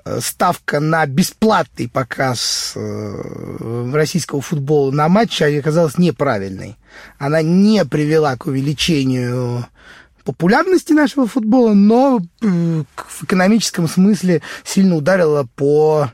э, 0.03 0.19
ставка 0.21 0.79
на 0.79 1.05
бесплатный 1.05 1.87
показ 1.87 2.73
э, 2.75 3.91
российского 3.93 4.41
футбола 4.41 4.91
на 4.91 5.07
матче 5.09 5.59
оказалась 5.59 5.97
неправильной. 5.99 6.75
Она 7.19 7.41
не 7.43 7.85
привела 7.85 8.35
к 8.35 8.47
увеличению 8.47 9.67
популярности 10.23 10.91
нашего 10.91 11.27
футбола, 11.27 11.73
но 11.73 12.19
э, 12.41 12.47
в 12.47 13.23
экономическом 13.23 13.87
смысле 13.87 14.41
сильно 14.63 14.95
ударила 14.95 15.47
по 15.55 16.11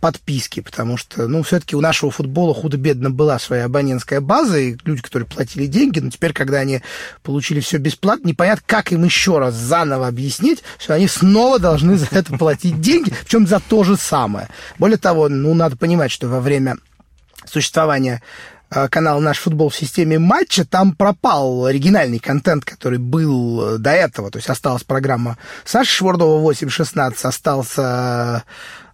подписки, 0.00 0.60
потому 0.60 0.96
что, 0.96 1.28
ну, 1.28 1.42
все-таки 1.42 1.76
у 1.76 1.80
нашего 1.80 2.10
футбола 2.10 2.54
худо-бедно 2.54 3.10
была 3.10 3.38
своя 3.38 3.66
абонентская 3.66 4.20
база, 4.20 4.58
и 4.58 4.76
люди, 4.84 5.02
которые 5.02 5.28
платили 5.28 5.66
деньги, 5.66 6.00
но 6.00 6.10
теперь, 6.10 6.32
когда 6.32 6.58
они 6.58 6.82
получили 7.22 7.60
все 7.60 7.78
бесплатно, 7.78 8.28
непонятно, 8.28 8.64
как 8.66 8.90
им 8.92 9.04
еще 9.04 9.38
раз 9.38 9.54
заново 9.54 10.08
объяснить, 10.08 10.62
что 10.78 10.94
они 10.94 11.06
снова 11.06 11.58
должны 11.58 11.96
за 11.96 12.08
это 12.10 12.36
платить 12.36 12.80
деньги, 12.80 13.14
причем 13.22 13.46
за 13.46 13.60
то 13.60 13.84
же 13.84 13.96
самое. 13.96 14.48
Более 14.78 14.98
того, 14.98 15.28
ну, 15.28 15.54
надо 15.54 15.76
понимать, 15.76 16.10
что 16.10 16.28
во 16.28 16.40
время 16.40 16.76
существования 17.44 18.22
э, 18.70 18.88
канала 18.88 19.20
«Наш 19.20 19.38
футбол» 19.38 19.68
в 19.68 19.76
системе 19.76 20.18
матча, 20.18 20.64
там 20.64 20.94
пропал 20.94 21.66
оригинальный 21.66 22.18
контент, 22.18 22.64
который 22.64 22.98
был 22.98 23.74
э, 23.74 23.78
до 23.78 23.90
этого. 23.90 24.30
То 24.30 24.38
есть 24.38 24.48
осталась 24.48 24.84
программа 24.84 25.38
Саши 25.64 25.92
Швардова 25.92 26.50
8.16, 26.50 27.14
остался 27.22 28.44
э, 28.46 28.50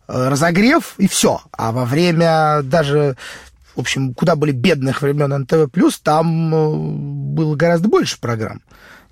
разогрев, 0.07 0.95
и 0.99 1.09
все. 1.09 1.41
А 1.53 1.73
во 1.73 1.85
время 1.85 2.63
даже 2.63 3.17
в 3.77 3.81
общем, 3.81 4.15
куда 4.15 4.37
были 4.37 4.53
бедных 4.53 5.03
времен 5.03 5.43
НТВ+, 5.43 5.69
там 6.03 6.55
э, 6.55 6.77
было 7.35 7.55
гораздо 7.57 7.89
больше 7.89 8.19
программ. 8.19 8.63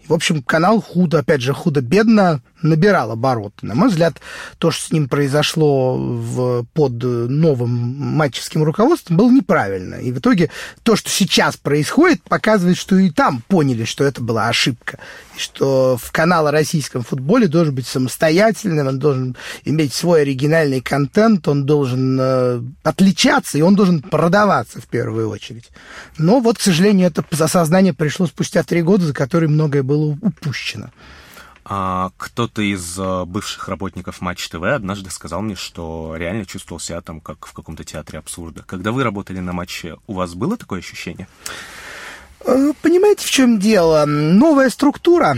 В 0.07 0.13
общем, 0.13 0.43
канал 0.43 0.81
худо, 0.83 1.21
опять 1.21 1.41
же, 1.41 1.53
худо-бедно 1.53 2.43
набирал 2.65 3.13
обороты. 3.13 3.67
На 3.67 3.75
мой 3.75 3.89
взгляд, 3.89 4.21
то, 4.59 4.71
что 4.71 4.89
с 4.89 4.91
ним 4.91 5.09
произошло 5.09 5.97
в, 5.97 6.65
под 6.73 7.03
новым 7.03 7.71
матчевским 7.71 8.63
руководством, 8.65 9.17
было 9.17 9.31
неправильно. 9.31 9.97
И 9.97 10.11
в 10.11 10.19
итоге 10.19 10.51
то, 10.83 10.97
что 10.97 11.11
сейчас 11.11 11.57
происходит, 11.57 12.23
показывает, 12.23 12.77
что 12.77 12.97
и 12.97 13.11
там 13.11 13.43
поняли, 13.47 13.85
что 13.85 14.05
это 14.05 14.23
была 14.23 14.49
ошибка. 14.49 14.99
И 15.37 15.41
что 15.41 15.99
в 16.01 16.11
канал 16.11 16.47
о 16.47 16.53
российском 16.53 17.03
футболе 17.03 17.49
должен 17.49 17.75
быть 17.75 17.87
самостоятельным, 17.87 18.87
он 18.87 18.99
должен 18.99 19.37
иметь 19.65 19.93
свой 19.93 20.23
оригинальный 20.23 20.81
контент, 20.81 21.47
он 21.49 21.65
должен 21.65 22.19
э, 22.21 22.63
отличаться, 22.83 23.59
и 23.59 23.63
он 23.63 23.75
должен 23.75 24.01
продаваться 24.01 24.81
в 24.81 24.87
первую 24.87 25.29
очередь. 25.29 25.71
Но 26.17 26.41
вот, 26.41 26.59
к 26.59 26.63
сожалению, 26.63 27.09
это 27.09 27.25
осознание 27.39 27.93
пришло 27.93 28.27
спустя 28.27 28.63
три 28.63 28.83
года, 28.83 29.07
за 29.07 29.13
которые 29.13 29.51
многое 29.51 29.83
было 29.83 29.94
упущено. 29.95 30.91
А 31.67 32.11
кто-то 32.19 32.61
из 32.61 32.99
э, 32.99 33.25
бывших 33.25 33.69
работников 33.69 34.21
Матч 34.21 34.49
ТВ 34.49 34.63
однажды 34.63 35.11
сказал 35.11 35.41
мне, 35.41 35.55
что 35.55 36.15
реально 36.17 36.45
чувствовал 36.45 36.79
себя 36.79 37.01
там 37.01 37.21
как 37.21 37.47
в 37.47 37.55
каком-то 37.55 37.85
театре 37.85 38.19
абсурда. 38.19 38.63
Когда 38.67 38.93
вы 38.93 39.03
работали 39.03 39.39
на 39.39 39.55
матче, 39.55 39.97
у 40.07 40.13
вас 40.13 40.35
было 40.35 40.59
такое 40.59 40.81
ощущение? 40.81 41.27
Э, 42.41 42.73
Понимаете, 42.83 43.27
в 43.27 43.31
чем 43.31 43.59
дело? 43.59 44.05
Новая 44.05 44.69
структура 44.69 45.37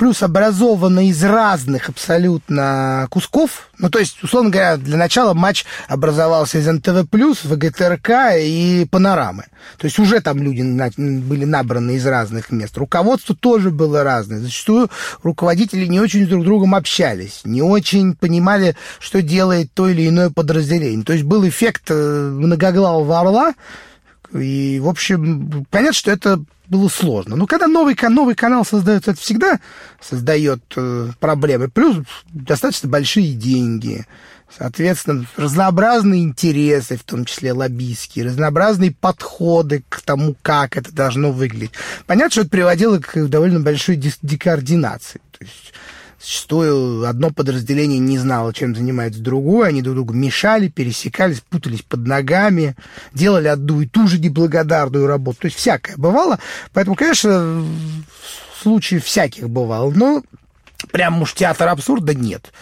плюс 0.00 0.22
образована 0.22 1.06
из 1.06 1.22
разных 1.22 1.90
абсолютно 1.90 3.06
кусков. 3.10 3.68
Ну, 3.76 3.90
то 3.90 3.98
есть, 3.98 4.22
условно 4.22 4.48
говоря, 4.48 4.78
для 4.78 4.96
начала 4.96 5.34
матч 5.34 5.66
образовался 5.88 6.56
из 6.56 6.66
НТВ+, 6.66 7.04
ВГТРК 7.44 8.08
и 8.38 8.86
Панорамы. 8.90 9.44
То 9.76 9.84
есть 9.84 9.98
уже 9.98 10.20
там 10.22 10.42
люди 10.42 10.62
были 10.62 11.44
набраны 11.44 11.96
из 11.96 12.06
разных 12.06 12.50
мест. 12.50 12.78
Руководство 12.78 13.36
тоже 13.36 13.68
было 13.70 14.02
разное. 14.02 14.38
Зачастую 14.38 14.88
руководители 15.22 15.84
не 15.84 16.00
очень 16.00 16.26
друг 16.26 16.44
с 16.44 16.46
другом 16.46 16.74
общались, 16.74 17.42
не 17.44 17.60
очень 17.60 18.14
понимали, 18.14 18.76
что 19.00 19.20
делает 19.20 19.70
то 19.74 19.86
или 19.86 20.08
иное 20.08 20.30
подразделение. 20.30 21.04
То 21.04 21.12
есть 21.12 21.26
был 21.26 21.46
эффект 21.46 21.90
э, 21.90 21.94
многоглавого 21.94 23.20
орла, 23.20 23.52
и, 24.32 24.80
в 24.80 24.88
общем, 24.88 25.66
понятно, 25.70 25.92
что 25.92 26.10
это 26.10 26.42
было 26.68 26.88
сложно. 26.88 27.36
Но 27.36 27.46
когда 27.46 27.66
новый, 27.66 27.96
новый 28.08 28.34
канал 28.34 28.64
создается, 28.64 29.10
это 29.10 29.20
всегда 29.20 29.60
создает 30.00 30.62
э, 30.76 31.08
проблемы. 31.18 31.68
Плюс 31.68 31.96
достаточно 32.32 32.88
большие 32.88 33.34
деньги. 33.34 34.06
Соответственно, 34.56 35.26
разнообразные 35.36 36.22
интересы, 36.22 36.96
в 36.96 37.04
том 37.04 37.24
числе 37.24 37.52
лоббистские, 37.52 38.26
разнообразные 38.26 38.92
подходы 38.92 39.84
к 39.88 40.00
тому, 40.02 40.36
как 40.42 40.76
это 40.76 40.92
должно 40.92 41.30
выглядеть. 41.30 41.72
Понятно, 42.06 42.30
что 42.30 42.40
это 42.42 42.50
приводило 42.50 42.98
к 42.98 43.28
довольно 43.28 43.60
большой 43.60 43.96
декоординации. 43.96 45.20
То 45.38 45.44
есть 45.44 45.72
Зачастую 46.20 47.08
одно 47.08 47.30
подразделение 47.30 47.98
не 47.98 48.18
знало, 48.18 48.52
чем 48.52 48.76
занимается 48.76 49.22
другое, 49.22 49.68
они 49.68 49.80
друг 49.80 49.94
другу 49.94 50.12
мешали, 50.12 50.68
пересекались, 50.68 51.40
путались 51.40 51.80
под 51.80 52.06
ногами, 52.06 52.76
делали 53.14 53.48
одну 53.48 53.80
и 53.80 53.86
ту 53.86 54.06
же 54.06 54.18
неблагодарную 54.18 55.06
работу. 55.06 55.38
То 55.40 55.46
есть 55.46 55.56
всякое 55.56 55.96
бывало. 55.96 56.38
Поэтому, 56.74 56.94
конечно, 56.94 57.64
случаев 58.62 59.06
всяких 59.06 59.48
бывало. 59.48 59.90
Но 59.92 60.22
прям 60.92 61.22
уж 61.22 61.32
театр 61.32 61.68
абсурда 61.68 62.14
нет. 62.14 62.52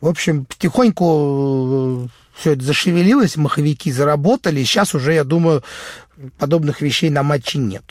В 0.00 0.08
общем, 0.08 0.44
потихоньку 0.44 2.10
все 2.34 2.54
это 2.54 2.64
зашевелилось, 2.64 3.36
маховики 3.36 3.92
заработали. 3.92 4.64
Сейчас 4.64 4.96
уже, 4.96 5.14
я 5.14 5.22
думаю, 5.22 5.62
подобных 6.38 6.80
вещей 6.80 7.10
на 7.10 7.22
матче 7.22 7.58
нет. 7.58 7.84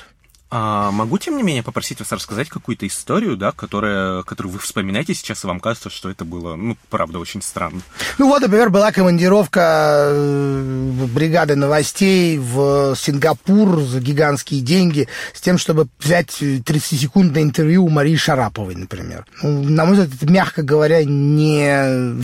А 0.57 0.89
могу, 0.91 1.17
тем 1.17 1.35
не 1.35 1.43
менее, 1.43 1.63
попросить 1.63 1.99
вас 1.99 2.09
рассказать 2.13 2.47
какую-то 2.47 2.87
историю, 2.87 3.35
да, 3.35 3.51
которая, 3.51 4.23
которую 4.23 4.53
вы 4.53 4.59
вспоминаете 4.59 5.13
сейчас, 5.13 5.43
и 5.43 5.47
вам 5.47 5.59
кажется, 5.59 5.89
что 5.89 6.09
это 6.09 6.23
было, 6.23 6.55
ну, 6.55 6.77
правда, 6.89 7.19
очень 7.19 7.41
странно. 7.41 7.81
Ну 8.17 8.29
вот, 8.29 8.41
например, 8.41 8.69
была 8.69 8.93
командировка 8.93 10.11
э, 10.13 11.07
бригады 11.13 11.57
новостей 11.57 12.37
в 12.37 12.95
Сингапур 12.95 13.81
за 13.81 13.99
гигантские 13.99 14.61
деньги 14.61 15.09
с 15.33 15.41
тем, 15.41 15.57
чтобы 15.57 15.89
взять 15.99 16.41
30-секундное 16.41 17.41
интервью 17.41 17.83
у 17.83 17.89
Марии 17.89 18.15
Шараповой, 18.15 18.75
например. 18.75 19.25
Ну, 19.41 19.61
на 19.61 19.83
мой 19.83 19.95
взгляд, 19.95 20.13
это, 20.15 20.31
мягко 20.31 20.63
говоря, 20.63 21.03
не 21.03 22.23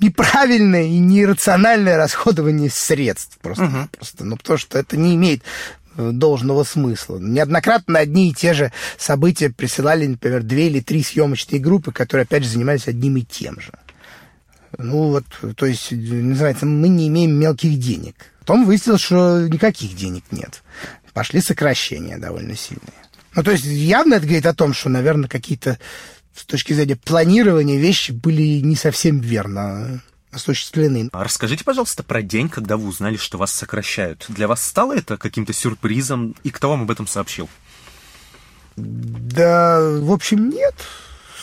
неправильное 0.00 0.84
и 0.84 0.98
нерациональное 0.98 1.96
расходование 1.96 2.70
средств 2.70 3.38
просто, 3.40 3.64
uh-huh. 3.64 3.88
просто 3.96 4.24
ну 4.24 4.36
потому 4.36 4.58
что 4.58 4.78
это 4.78 4.96
не 4.96 5.14
имеет 5.14 5.42
должного 5.98 6.64
смысла. 6.64 7.18
Неоднократно 7.18 7.98
одни 7.98 8.30
и 8.30 8.34
те 8.34 8.54
же 8.54 8.72
события 8.96 9.50
присылали, 9.50 10.06
например, 10.06 10.42
две 10.42 10.68
или 10.68 10.80
три 10.80 11.02
съемочные 11.02 11.60
группы, 11.60 11.92
которые, 11.92 12.22
опять 12.22 12.44
же, 12.44 12.50
занимались 12.50 12.86
одним 12.86 13.16
и 13.16 13.22
тем 13.22 13.60
же. 13.60 13.72
Ну 14.76 15.08
вот, 15.08 15.24
то 15.56 15.66
есть, 15.66 15.90
называется, 15.90 16.66
мы 16.66 16.88
не 16.88 17.08
имеем 17.08 17.32
мелких 17.32 17.78
денег. 17.78 18.14
Потом 18.40 18.64
выяснилось, 18.64 19.00
что 19.00 19.48
никаких 19.48 19.96
денег 19.96 20.24
нет. 20.30 20.62
Пошли 21.12 21.40
сокращения 21.40 22.18
довольно 22.18 22.54
сильные. 22.54 22.92
Ну, 23.34 23.42
то 23.42 23.50
есть, 23.50 23.64
явно 23.64 24.14
это 24.14 24.26
говорит 24.26 24.46
о 24.46 24.54
том, 24.54 24.72
что, 24.72 24.88
наверное, 24.88 25.28
какие-то 25.28 25.78
с 26.34 26.44
точки 26.44 26.72
зрения 26.72 26.96
планирования 26.96 27.78
вещи 27.78 28.12
были 28.12 28.60
не 28.60 28.76
совсем 28.76 29.18
верно 29.18 30.00
осуществлены. 30.32 31.08
А 31.12 31.24
расскажите, 31.24 31.64
пожалуйста, 31.64 32.02
про 32.02 32.22
день, 32.22 32.48
когда 32.48 32.76
вы 32.76 32.88
узнали, 32.88 33.16
что 33.16 33.38
вас 33.38 33.52
сокращают. 33.52 34.26
Для 34.28 34.48
вас 34.48 34.62
стало 34.62 34.96
это 34.96 35.16
каким-то 35.16 35.52
сюрпризом, 35.52 36.34
и 36.42 36.50
кто 36.50 36.70
вам 36.70 36.82
об 36.82 36.90
этом 36.90 37.06
сообщил? 37.06 37.48
Да, 38.76 39.80
в 39.80 40.12
общем, 40.12 40.50
нет. 40.50 40.74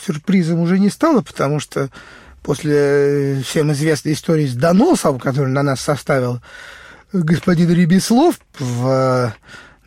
Сюрпризом 0.04 0.60
уже 0.60 0.78
не 0.78 0.88
стало, 0.88 1.20
потому 1.20 1.60
что 1.60 1.90
после 2.42 3.42
всем 3.44 3.72
известной 3.72 4.12
истории 4.12 4.46
с 4.46 4.54
доносом, 4.54 5.18
который 5.18 5.48
на 5.48 5.62
нас 5.62 5.80
составил 5.80 6.40
господин 7.12 7.72
Ребеслов 7.72 8.38
в 8.58 9.34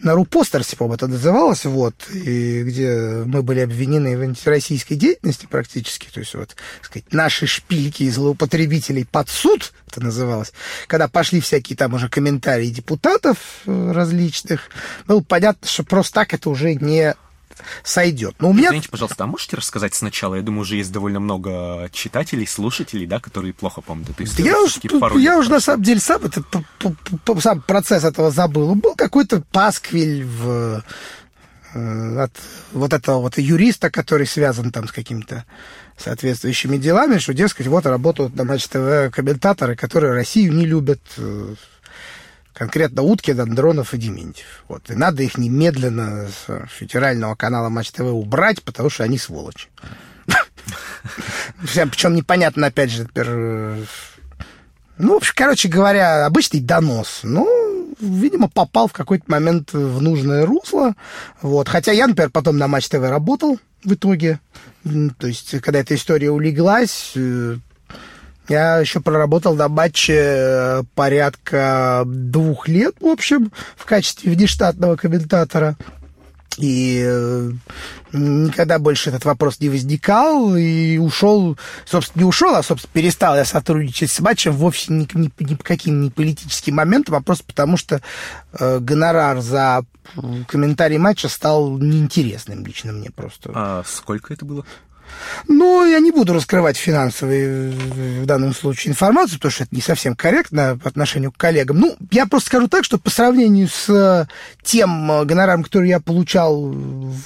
на 0.01 0.13
Рупостерсе, 0.13 0.75
по-моему, 0.75 0.95
это 0.95 1.07
называлось, 1.07 1.65
вот, 1.65 1.95
и 2.11 2.63
где 2.63 3.23
мы 3.25 3.43
были 3.43 3.59
обвинены 3.59 4.17
в 4.17 4.21
антироссийской 4.21 4.97
деятельности 4.97 5.47
практически, 5.49 6.07
то 6.11 6.19
есть 6.19 6.33
вот, 6.35 6.55
сказать, 6.81 7.11
наши 7.11 7.47
шпильки 7.47 8.03
и 8.03 8.09
злоупотребителей 8.09 9.05
под 9.05 9.29
суд, 9.29 9.73
это 9.87 10.01
называлось, 10.01 10.53
когда 10.87 11.07
пошли 11.07 11.41
всякие 11.41 11.75
там 11.75 11.93
уже 11.93 12.09
комментарии 12.09 12.67
депутатов 12.67 13.37
э, 13.65 13.91
различных, 13.91 14.69
было 15.07 15.21
понятно, 15.21 15.67
что 15.67 15.83
просто 15.83 16.13
так 16.13 16.33
это 16.33 16.49
уже 16.49 16.75
не 16.75 17.15
сойдет. 17.83 18.35
Но 18.39 18.49
у 18.49 18.53
меня... 18.53 18.69
Извините, 18.69 18.89
пожалуйста, 18.89 19.23
а 19.23 19.27
можете 19.27 19.57
рассказать 19.57 19.95
сначала? 19.95 20.35
Я 20.35 20.41
думаю, 20.41 20.61
уже 20.61 20.75
есть 20.75 20.91
довольно 20.91 21.19
много 21.19 21.89
читателей, 21.91 22.47
слушателей, 22.47 23.05
да, 23.05 23.19
которые 23.19 23.53
плохо 23.53 23.81
помнят 23.81 24.09
эту 24.09 24.23
историю. 24.23 24.53
Я, 24.53 24.61
уж, 24.61 24.79
я 25.21 25.37
уже 25.37 25.49
на 25.49 25.59
самом 25.59 25.83
деле 25.83 25.99
сам, 25.99 26.23
это, 26.23 26.43
сам 27.39 27.61
процесс 27.61 28.03
этого 28.03 28.31
забыл. 28.31 28.75
Был 28.75 28.95
какой-то 28.95 29.41
пасквиль 29.51 30.23
в 30.23 30.83
э, 31.73 32.23
от 32.23 32.31
вот 32.71 32.93
этого 32.93 33.21
вот 33.21 33.37
юриста, 33.37 33.89
который 33.89 34.27
связан 34.27 34.71
там 34.71 34.87
с 34.87 34.91
какими-то 34.91 35.45
соответствующими 35.97 36.77
делами, 36.77 37.17
что, 37.17 37.33
дескать, 37.33 37.67
вот 37.67 37.85
работают 37.85 38.35
на 38.35 38.43
Матч 38.45 38.67
ТВ 38.67 39.13
комментаторы, 39.13 39.75
которые 39.75 40.13
Россию 40.13 40.53
не 40.53 40.65
любят, 40.65 41.01
э, 41.17 41.55
конкретно 42.59 43.03
Уткин, 43.03 43.39
Андронов 43.39 43.93
и 43.93 43.97
Дементьев. 43.97 44.65
Вот. 44.67 44.91
И 44.91 44.93
надо 44.93 45.23
их 45.23 45.37
немедленно 45.37 46.27
с 46.27 46.67
федерального 46.67 47.33
канала 47.35 47.69
Матч 47.69 47.91
ТВ 47.91 48.01
убрать, 48.01 48.61
потому 48.63 48.89
что 48.89 49.05
они 49.05 49.17
сволочи. 49.17 49.69
Причем 51.61 52.15
непонятно, 52.15 52.67
опять 52.67 52.91
же, 52.91 53.05
теперь... 53.05 53.29
Ну, 54.97 55.13
в 55.13 55.15
общем, 55.15 55.33
короче 55.37 55.69
говоря, 55.69 56.25
обычный 56.25 56.59
донос. 56.59 57.21
Ну, 57.23 57.95
видимо, 58.01 58.49
попал 58.49 58.89
в 58.89 58.93
какой-то 58.93 59.23
момент 59.27 59.71
в 59.71 60.01
нужное 60.01 60.45
русло. 60.45 60.95
Вот. 61.41 61.69
Хотя 61.69 61.93
я, 61.93 62.07
например, 62.07 62.29
потом 62.29 62.57
на 62.57 62.67
Матч 62.67 62.89
ТВ 62.89 62.95
работал 62.95 63.57
в 63.85 63.93
итоге. 63.93 64.41
То 65.17 65.27
есть, 65.27 65.61
когда 65.61 65.79
эта 65.79 65.95
история 65.95 66.29
улеглась, 66.29 67.13
э, 67.15 67.55
я 68.49 68.79
еще 68.79 68.99
проработал 68.99 69.55
на 69.55 69.69
матче 69.69 70.15
э, 70.17 70.83
порядка 70.95 72.03
двух 72.05 72.67
лет, 72.67 72.95
в 72.99 73.05
общем, 73.05 73.51
в 73.77 73.85
качестве 73.85 74.31
внештатного 74.31 74.95
комментатора. 74.95 75.77
И 76.57 77.01
э, 77.05 77.51
никогда 78.11 78.79
больше 78.79 79.11
этот 79.11 79.23
вопрос 79.23 79.59
не 79.59 79.69
возникал, 79.69 80.57
и 80.57 80.97
ушел, 80.97 81.57
собственно, 81.85 82.23
не 82.23 82.27
ушел, 82.27 82.55
а, 82.55 82.63
собственно, 82.63 82.91
перестал 82.91 83.35
я 83.35 83.45
сотрудничать 83.45 84.11
с 84.11 84.19
матчем 84.19 84.51
вовсе 84.51 84.91
ни, 84.91 85.07
ни, 85.13 85.31
ни 85.39 85.55
по 85.55 85.63
каким 85.63 86.01
ни 86.01 86.09
политическим 86.09 86.75
моментам, 86.75 87.15
а 87.15 87.21
просто 87.21 87.45
потому, 87.45 87.77
что 87.77 88.01
э, 88.59 88.79
гонорар 88.79 89.39
за 89.39 89.85
комментарий 90.47 90.97
матча 90.97 91.29
стал 91.29 91.77
неинтересным 91.77 92.65
лично 92.65 92.91
мне 92.91 93.11
просто. 93.11 93.51
А 93.53 93.83
сколько 93.85 94.33
это 94.33 94.43
было? 94.43 94.65
Но 95.47 95.85
я 95.85 95.99
не 95.99 96.11
буду 96.11 96.33
раскрывать 96.33 96.77
финансовые 96.77 97.71
в 97.71 98.25
данном 98.25 98.53
случае 98.53 98.91
информацию, 98.91 99.37
потому 99.37 99.51
что 99.51 99.63
это 99.63 99.75
не 99.75 99.81
совсем 99.81 100.15
корректно 100.15 100.79
по 100.81 100.89
отношению 100.89 101.31
к 101.31 101.37
коллегам. 101.37 101.79
Ну, 101.79 101.97
я 102.11 102.25
просто 102.25 102.47
скажу 102.47 102.67
так, 102.67 102.83
что 102.83 102.97
по 102.97 103.09
сравнению 103.09 103.67
с 103.67 104.27
тем 104.63 105.11
э, 105.11 105.25
гонораром, 105.25 105.63
который 105.63 105.89
я 105.89 105.99
получал 105.99 106.75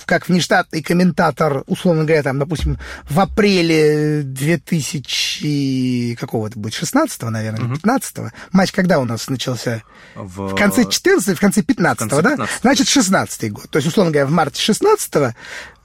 как 0.05 0.27
внештатный 0.27 0.81
комментатор, 0.81 1.63
условно 1.67 2.03
говоря, 2.03 2.23
там, 2.23 2.39
допустим, 2.39 2.79
в 3.09 3.19
апреле 3.19 4.23
2000... 4.23 6.15
какого 6.19 6.47
это 6.47 6.59
будет? 6.59 6.73
16 6.73 7.21
наверное, 7.23 7.65
угу. 7.65 7.75
15 7.75 8.17
-го. 8.17 8.29
Матч 8.51 8.71
когда 8.71 8.99
у 8.99 9.05
нас 9.05 9.29
начался? 9.29 9.83
В, 10.15 10.49
в 10.49 10.55
конце 10.55 10.85
14 10.85 11.37
в 11.37 11.39
конце 11.39 11.61
15 11.61 12.09
да? 12.09 12.21
15 12.21 12.61
Значит, 12.61 12.87
16 12.87 13.51
год. 13.51 13.69
То 13.69 13.77
есть, 13.77 13.87
условно 13.87 14.11
говоря, 14.11 14.27
в 14.27 14.31
марте 14.31 14.61
16 14.61 15.13
Э, 15.13 15.33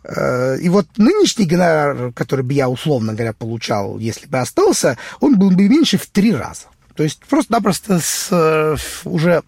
и 0.04 0.68
вот 0.68 0.86
нынешний 0.96 1.44
гонорар, 1.44 2.12
который 2.12 2.44
бы 2.44 2.54
я, 2.54 2.68
условно 2.68 3.14
говоря, 3.14 3.32
получал, 3.32 3.98
если 3.98 4.26
бы 4.26 4.38
остался, 4.38 4.96
он 5.20 5.38
был 5.38 5.50
бы 5.50 5.68
меньше 5.68 5.98
в 5.98 6.06
три 6.06 6.32
раза. 6.32 6.66
То 6.98 7.04
есть 7.04 7.20
просто-напросто 7.26 8.00
с, 8.00 8.28
э, 8.30 8.76
уже 9.04 9.42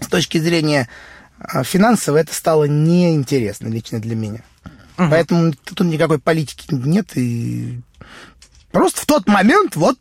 с 0.00 0.06
точки 0.06 0.38
зрения 0.38 0.88
э, 1.38 1.62
финансовой 1.62 2.22
это 2.22 2.32
стало 2.32 2.64
неинтересно 2.64 3.68
лично 3.68 4.00
для 4.00 4.16
меня. 4.16 4.40
Угу. 4.96 5.10
Поэтому 5.10 5.52
тут 5.52 5.80
никакой 5.80 6.18
политики 6.18 6.66
нет. 6.70 7.16
И 7.16 7.80
просто 8.70 9.02
в 9.02 9.06
тот 9.06 9.26
момент 9.26 9.76
вот 9.76 9.98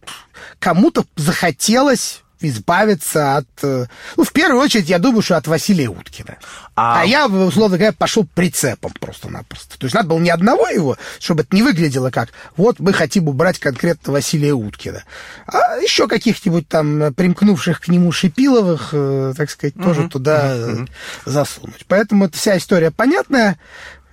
кому-то 0.59 1.05
захотелось 1.15 2.23
избавиться 2.41 3.37
от... 3.37 3.47
э, 3.63 3.85
Ну, 4.17 4.23
в 4.23 4.31
первую 4.33 4.61
очередь, 4.61 4.89
я 4.89 4.99
думаю, 4.99 5.21
что 5.21 5.37
от 5.37 5.47
Василия 5.47 5.89
Уткина. 5.89 6.37
А- 6.75 7.01
А, 7.01 7.05
я, 7.05 7.27
условно 7.27 7.77
говоря, 7.77 7.93
пошел 7.93 8.25
прицепом 8.35 8.91
просто-напросто. 8.99 9.77
То 9.79 9.85
есть 9.85 9.95
надо 9.95 10.09
было 10.09 10.19
не 10.19 10.29
одного 10.29 10.67
его, 10.67 10.97
чтобы 11.19 11.43
это 11.43 11.55
не 11.55 11.63
выглядело 11.63 12.09
как 12.11 12.29
вот 12.57 12.79
мы 12.79 12.93
хотим 12.93 13.27
убрать 13.27 13.59
конкретно 13.59 14.13
Василия 14.13 14.53
Уткина. 14.53 15.03
А 15.47 15.77
еще 15.77 16.07
каких-нибудь 16.07 16.67
там 16.67 17.13
примкнувших 17.13 17.81
к 17.81 17.87
нему 17.87 18.11
Шипиловых, 18.11 18.89
э, 18.93 19.33
так 19.37 19.49
сказать, 19.49 19.75
тоже 19.75 20.07
туда 20.09 20.55
э, 20.55 20.85
засунуть. 21.25 21.85
Поэтому 21.87 22.25
эта 22.25 22.37
вся 22.37 22.57
история 22.57 22.91
понятная. 22.91 23.57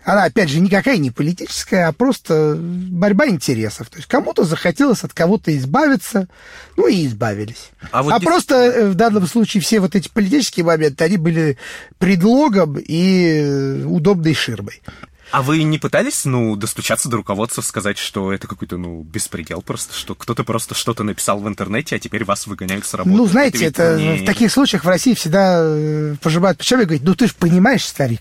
Она, 0.05 0.25
опять 0.25 0.49
же, 0.49 0.59
никакая 0.61 0.97
не 0.97 1.11
политическая, 1.11 1.87
а 1.89 1.93
просто 1.93 2.57
борьба 2.59 3.29
интересов. 3.29 3.89
То 3.89 3.99
есть 3.99 4.09
кому-то 4.09 4.43
захотелось 4.45 5.05
от 5.05 5.13
кого-то 5.13 5.57
избавиться, 5.57 6.29
ну 6.77 6.89
и 6.89 7.07
избавились. 7.07 7.71
А 7.93 8.01
А, 8.01 8.03
вот 8.03 8.21
дес- 8.21 8.25
просто 8.25 8.55
э, 8.57 8.91
в 8.91 8.95
данном 8.95 9.27
случае 9.29 9.61
все 9.63 9.79
вот 9.81 9.95
эти 9.95 10.09
политические 10.09 10.65
моменты, 10.67 11.05
они 11.05 11.19
были 11.19 11.57
предлогом 11.99 12.77
и 12.79 13.37
э, 13.45 13.85
удобной 13.85 14.35
ширмой. 14.35 14.83
А 15.31 15.41
вы 15.41 15.63
не 15.63 15.79
пытались, 15.79 16.27
ну, 16.27 16.57
достучаться 16.57 17.09
до 17.09 17.17
руководства, 17.17 17.63
сказать, 17.63 17.97
что 17.97 18.33
это 18.35 18.47
какой-то, 18.47 18.77
ну, 18.77 19.03
беспредел 19.03 19.63
просто, 19.63 19.95
что 19.95 20.15
кто-то 20.15 20.45
просто 20.45 20.75
что-то 20.75 21.05
написал 21.05 21.39
в 21.41 21.49
интернете, 21.49 21.97
а 21.97 21.99
теперь 21.99 22.25
вас 22.25 22.47
выгоняют 22.47 22.85
с 22.85 22.93
работы? 22.93 23.17
Ну, 23.17 23.27
знаете, 23.27 23.57
ведь 23.59 23.69
это, 23.69 23.97
не- 23.99 24.17
в 24.19 24.27
таких 24.27 24.53
случаях 24.53 24.85
в 24.85 24.89
России 24.89 25.15
всегда 25.15 25.61
э, 25.65 26.17
пожимают 26.21 26.59
плечами 26.59 26.83
и 26.83 26.85
говорят, 26.85 27.05
ну 27.07 27.15
ты 27.15 27.29
же 27.29 27.35
понимаешь, 27.39 27.85
старик. 27.85 28.21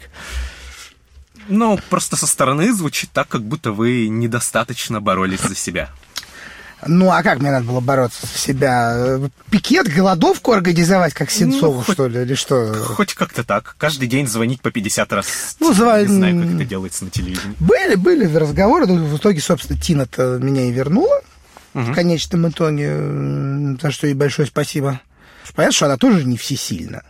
Ну, 1.48 1.80
просто 1.90 2.16
со 2.16 2.28
стороны 2.28 2.74
звучит 2.74 3.10
так, 3.12 3.28
как 3.28 3.44
будто 3.44 3.72
вы 3.72 4.08
недостаточно 4.08 5.02
боролись 5.02 5.42
за 5.42 5.56
себя. 5.56 5.90
Ну, 6.88 7.12
а 7.12 7.22
как 7.22 7.40
мне 7.40 7.52
надо 7.52 7.66
было 7.66 7.80
бороться 7.80 8.26
за 8.26 8.38
себя? 8.40 9.20
Пикет, 9.52 9.88
голодовку 9.88 10.52
организовать, 10.52 11.14
как 11.14 11.30
Сенцову, 11.30 11.78
Ну, 11.80 11.84
хоть- 11.84 11.94
что 11.94 12.08
ли, 12.08 12.22
или 12.22 12.34
что? 12.34 12.74
Хоть 12.74 13.14
как-то 13.14 13.44
так. 13.44 13.76
Каждый 13.78 14.08
день 14.08 14.26
звонить 14.28 14.62
по 14.62 14.72
50 14.72 15.14
раз. 15.14 15.58
Ну, 15.60 15.74
зва- 15.74 16.02
Не 16.02 16.08
знаю, 16.08 16.42
как 16.42 16.56
это 16.56 16.66
делается 16.66 17.06
на 17.06 17.12
телевидении. 17.12 17.56
Были, 17.60 17.94
были 17.96 18.26
разговоры, 18.36 18.88
но 18.88 18.96
в 18.96 19.16
итоге, 19.18 19.42
собственно, 19.42 19.80
Тина-то 19.80 20.40
меня 20.42 20.64
и 20.64 20.72
вернула 20.72 21.22
в 21.74 21.94
конечном 21.94 22.50
итоге, 22.50 23.78
за 23.80 23.92
что 23.92 24.08
ей 24.08 24.14
большое 24.16 24.48
спасибо. 24.48 25.00
Понятно, 25.56 25.76
что 25.76 25.86
она 25.86 25.98
тоже 25.98 26.24
не 26.26 26.38
всесильна. 26.38 27.04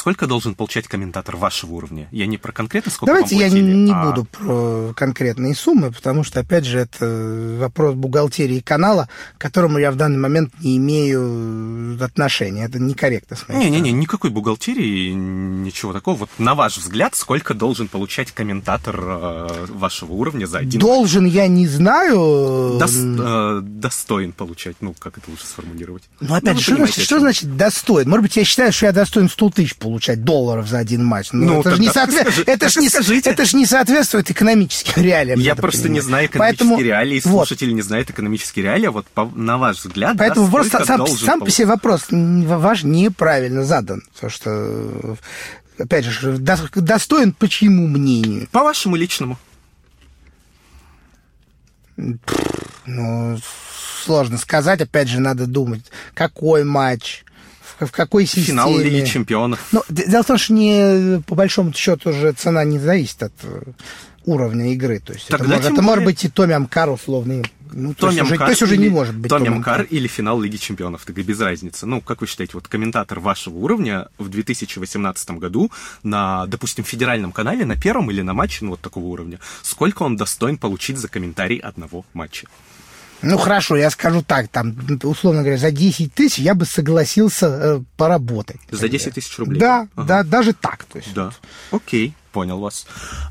Сколько 0.00 0.26
должен 0.26 0.54
получать 0.54 0.88
комментатор 0.88 1.36
вашего 1.36 1.72
уровня? 1.74 2.08
Я 2.10 2.24
не 2.24 2.38
про 2.38 2.52
конкретно, 2.52 2.90
сколько 2.90 3.12
Давайте 3.12 3.36
я 3.36 3.48
платили, 3.48 3.74
не 3.74 3.92
а- 3.92 4.06
буду 4.06 4.24
про 4.24 4.94
конкретные 4.96 5.54
суммы, 5.54 5.92
потому 5.92 6.24
что, 6.24 6.40
опять 6.40 6.64
же, 6.64 6.78
это 6.78 7.58
вопрос 7.60 7.96
бухгалтерии 7.96 8.60
канала, 8.60 9.10
к 9.36 9.42
которому 9.42 9.76
я 9.76 9.92
в 9.92 9.96
данный 9.96 10.16
момент 10.16 10.54
не 10.62 10.78
имею 10.78 12.02
отношения. 12.02 12.64
Это 12.64 12.78
некорректно 12.78 13.36
с 13.36 13.46
моей 13.46 13.68
Не-не-не, 13.68 13.92
никакой 13.92 14.30
бухгалтерии, 14.30 15.10
ничего 15.12 15.92
такого. 15.92 16.16
Вот 16.16 16.30
на 16.38 16.54
ваш 16.54 16.78
взгляд, 16.78 17.14
сколько 17.14 17.52
должен 17.52 17.86
получать 17.86 18.32
комментатор 18.32 18.98
э, 18.98 19.66
вашего 19.68 20.12
уровня 20.12 20.46
за 20.46 20.60
один 20.60 20.80
Должен 20.80 21.26
я 21.26 21.46
не 21.46 21.68
знаю. 21.68 22.78
Дос- 22.80 23.58
э, 23.58 23.60
достоин 23.60 24.32
получать, 24.32 24.76
ну, 24.80 24.94
как 24.98 25.18
это 25.18 25.30
лучше 25.30 25.44
сформулировать? 25.44 26.04
Ну, 26.20 26.34
опять 26.34 26.54
вы 26.54 26.60
же, 26.60 26.64
что 26.64 26.76
значит, 26.76 27.04
что 27.04 27.20
значит 27.20 27.56
достоин? 27.58 28.08
Может 28.08 28.22
быть, 28.22 28.36
я 28.38 28.44
считаю, 28.44 28.72
что 28.72 28.86
я 28.86 28.92
достоин 28.92 29.28
100 29.28 29.50
тысяч 29.50 29.76
получать 29.76 29.89
долларов 30.16 30.68
за 30.68 30.78
один 30.78 31.04
матч. 31.04 31.32
Но 31.32 31.46
Ну, 31.46 31.60
это 31.60 31.74
же 31.76 31.80
не, 31.82 31.88
соотве- 31.88 32.20
скажи- 32.22 32.42
это 32.46 32.68
ж 32.68 32.76
не, 32.76 32.88
скажите. 32.88 33.30
это 33.30 33.44
ж 33.44 33.54
не 33.54 33.66
соответствует 33.66 34.30
экономическим 34.30 35.02
реалиям. 35.02 35.40
Я 35.40 35.54
просто 35.56 35.82
не 35.82 36.00
понимать. 36.00 36.04
знаю 36.04 36.26
экономические 36.26 36.66
Поэтому- 36.68 36.82
реалии, 36.82 37.16
и 37.16 37.20
вот. 37.24 37.30
слушатель 37.48 37.74
не 37.74 37.82
знает 37.82 38.10
экономические 38.10 38.64
реалии, 38.64 38.86
а 38.86 38.90
вот 38.90 39.06
по- 39.08 39.24
на 39.34 39.58
ваш 39.58 39.78
взгляд, 39.84 40.16
да, 40.16 40.24
Поэтому 40.24 40.46
сколько 40.46 40.68
просто 40.70 40.84
сам, 40.86 41.06
сам 41.06 41.26
по 41.38 41.38
получать? 41.40 41.54
себе 41.56 41.66
вопрос 41.66 42.06
ваш 42.10 42.82
неправильно 42.84 43.64
задан. 43.64 44.02
Потому 44.14 44.30
что, 44.30 44.50
э, 44.50 45.14
опять 45.82 46.04
же, 46.04 46.38
до- 46.38 46.68
достоин 46.74 47.32
по 47.32 47.48
чьему 47.48 47.86
мнению? 47.86 48.48
По 48.52 48.62
вашему 48.62 48.96
личному. 48.96 49.38
Ну, 52.86 53.38
сложно 54.04 54.38
сказать. 54.38 54.80
Опять 54.80 55.08
же, 55.08 55.20
надо 55.20 55.46
думать, 55.46 55.82
какой 56.14 56.64
матч, 56.64 57.24
в, 57.86 57.92
какой 57.92 58.26
системе. 58.26 58.46
Финал 58.46 58.78
Лиги 58.78 59.06
Чемпионов. 59.06 59.60
Ну, 59.72 59.82
дело 59.88 60.22
в 60.22 60.26
том, 60.26 60.38
что 60.38 60.52
не, 60.52 61.22
по 61.22 61.34
большому 61.34 61.72
счету 61.72 62.10
уже 62.10 62.32
цена 62.32 62.64
не 62.64 62.78
зависит 62.78 63.22
от 63.22 63.32
э, 63.42 63.62
уровня 64.24 64.72
игры. 64.72 65.00
То 65.00 65.12
есть 65.12 65.26
это, 65.28 65.38
Тогда 65.38 65.56
может, 65.56 65.64
тем 65.64 65.74
это 65.74 65.82
может 65.82 66.04
быть 66.04 66.24
и 66.24 66.28
Томи 66.28 66.52
Амкар 66.52 66.90
условный. 66.90 67.44
Ну, 67.72 67.94
то, 67.94 68.08
есть 68.08 68.20
уже, 68.20 68.36
то 68.36 68.48
есть 68.48 68.62
уже 68.62 68.76
не 68.76 68.88
может 68.88 69.14
быть 69.14 69.30
Томи 69.30 69.48
Амкар 69.48 69.82
или 69.82 70.08
финал 70.08 70.40
Лиги 70.40 70.56
Чемпионов, 70.56 71.04
тогда 71.04 71.22
без 71.22 71.40
разницы. 71.40 71.86
Ну, 71.86 72.00
как 72.00 72.20
вы 72.20 72.26
считаете, 72.26 72.52
вот 72.54 72.66
комментатор 72.68 73.20
вашего 73.20 73.56
уровня 73.56 74.08
в 74.18 74.28
2018 74.28 75.30
году 75.32 75.70
на, 76.02 76.46
допустим, 76.46 76.84
федеральном 76.84 77.32
канале, 77.32 77.64
на 77.64 77.76
первом 77.76 78.10
или 78.10 78.22
на 78.22 78.34
матче, 78.34 78.64
ну, 78.64 78.72
вот 78.72 78.80
такого 78.80 79.04
уровня, 79.06 79.38
сколько 79.62 80.02
он 80.02 80.16
достоин 80.16 80.58
получить 80.58 80.98
за 80.98 81.08
комментарий 81.08 81.58
одного 81.58 82.04
матча? 82.12 82.48
Ну, 83.22 83.38
хорошо, 83.38 83.76
я 83.76 83.90
скажу 83.90 84.22
так, 84.22 84.48
там, 84.48 84.74
условно 85.02 85.40
говоря, 85.42 85.58
за 85.58 85.70
10 85.70 86.12
тысяч 86.14 86.38
я 86.38 86.54
бы 86.54 86.64
согласился 86.64 87.46
э, 87.46 87.80
поработать. 87.96 88.60
За 88.70 88.88
10 88.88 89.14
тысяч 89.14 89.38
рублей? 89.38 89.60
Да, 89.60 89.88
Ага. 89.94 90.06
да, 90.06 90.22
даже 90.22 90.52
так. 90.52 90.84
То 90.84 90.98
есть. 90.98 91.12
Да. 91.14 91.32
Окей, 91.70 92.14
понял 92.30 92.58
вас. 92.58 92.86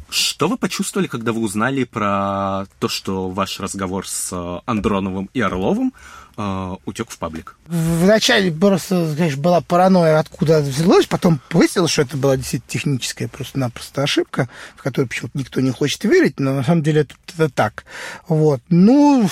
Что 0.09 0.47
вы 0.47 0.57
почувствовали, 0.57 1.07
когда 1.07 1.33
вы 1.33 1.41
узнали 1.41 1.83
про 1.83 2.65
то, 2.79 2.87
что 2.87 3.29
ваш 3.29 3.59
разговор 3.59 4.07
с 4.07 4.29
э, 4.31 4.59
Андроновым 4.65 5.29
и 5.33 5.41
Орловым 5.41 5.93
э, 6.37 6.75
утек 6.85 7.09
в 7.09 7.17
паблик? 7.17 7.55
Вначале 7.67 8.51
просто, 8.51 9.13
конечно, 9.17 9.41
была 9.41 9.61
паранойя, 9.61 10.19
откуда 10.19 10.61
взялось, 10.61 11.05
потом 11.05 11.41
выяснилось, 11.51 11.91
что 11.91 12.03
это 12.03 12.17
была 12.17 12.37
действительно 12.37 12.67
техническая 12.67 13.27
просто-напросто 13.27 14.03
ошибка, 14.03 14.49
в 14.75 14.83
которую 14.83 15.07
почему-то 15.07 15.37
никто 15.37 15.61
не 15.61 15.71
хочет 15.71 16.03
верить, 16.03 16.39
но 16.39 16.53
на 16.53 16.63
самом 16.63 16.83
деле 16.83 17.01
это, 17.01 17.15
это 17.35 17.49
так. 17.49 17.85
Вот. 18.27 18.61
Ну, 18.69 19.29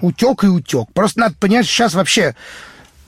утек 0.00 0.44
и 0.44 0.48
утек. 0.48 0.88
Просто 0.92 1.20
надо 1.20 1.34
понять, 1.36 1.66
сейчас 1.66 1.94
вообще 1.94 2.34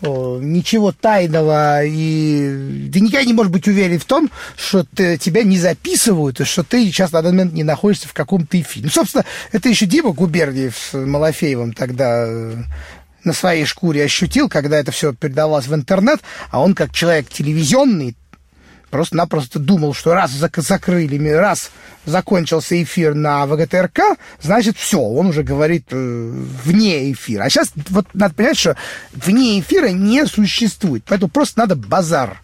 ничего 0.04 0.92
тайного, 0.92 1.84
и 1.84 2.90
ты 2.92 3.00
никогда 3.00 3.24
не 3.24 3.32
можешь 3.32 3.52
быть 3.52 3.68
уверен 3.68 3.98
в 3.98 4.04
том, 4.04 4.30
что 4.56 4.84
ты, 4.84 5.18
тебя 5.18 5.42
не 5.42 5.58
записывают, 5.58 6.40
и 6.40 6.44
что 6.44 6.62
ты 6.62 6.84
сейчас 6.86 7.12
на 7.12 7.22
данный 7.22 7.38
момент 7.38 7.52
не 7.54 7.64
находишься 7.64 8.08
в 8.08 8.12
каком-то 8.12 8.60
эфире. 8.60 8.86
Ну, 8.86 8.90
собственно, 8.90 9.24
это 9.52 9.68
еще 9.68 9.86
Дима 9.86 10.12
Губерниев 10.12 10.76
с 10.76 10.94
Малафеевым 10.94 11.72
тогда 11.72 12.24
э, 12.26 12.54
на 13.24 13.32
своей 13.32 13.64
шкуре 13.64 14.04
ощутил, 14.04 14.48
когда 14.48 14.78
это 14.78 14.92
все 14.92 15.12
передавалось 15.12 15.66
в 15.66 15.74
интернет, 15.74 16.20
а 16.50 16.60
он 16.60 16.74
как 16.74 16.92
человек 16.92 17.28
телевизионный 17.28 18.14
просто-напросто 18.94 19.58
думал, 19.58 19.92
что 19.92 20.14
раз 20.14 20.30
зак- 20.30 20.62
закрыли, 20.62 21.28
раз 21.30 21.72
закончился 22.06 22.80
эфир 22.80 23.14
на 23.14 23.44
ВГТРК, 23.44 24.16
значит, 24.40 24.76
все, 24.76 25.00
он 25.00 25.26
уже 25.26 25.42
говорит 25.42 25.86
э, 25.90 26.30
вне 26.64 27.10
эфира. 27.10 27.42
А 27.42 27.50
сейчас 27.50 27.72
вот 27.88 28.06
надо 28.14 28.36
понять, 28.36 28.56
что 28.56 28.76
вне 29.12 29.58
эфира 29.58 29.88
не 29.88 30.24
существует. 30.26 31.02
Поэтому 31.08 31.28
просто 31.28 31.58
надо 31.58 31.74
базар 31.74 32.40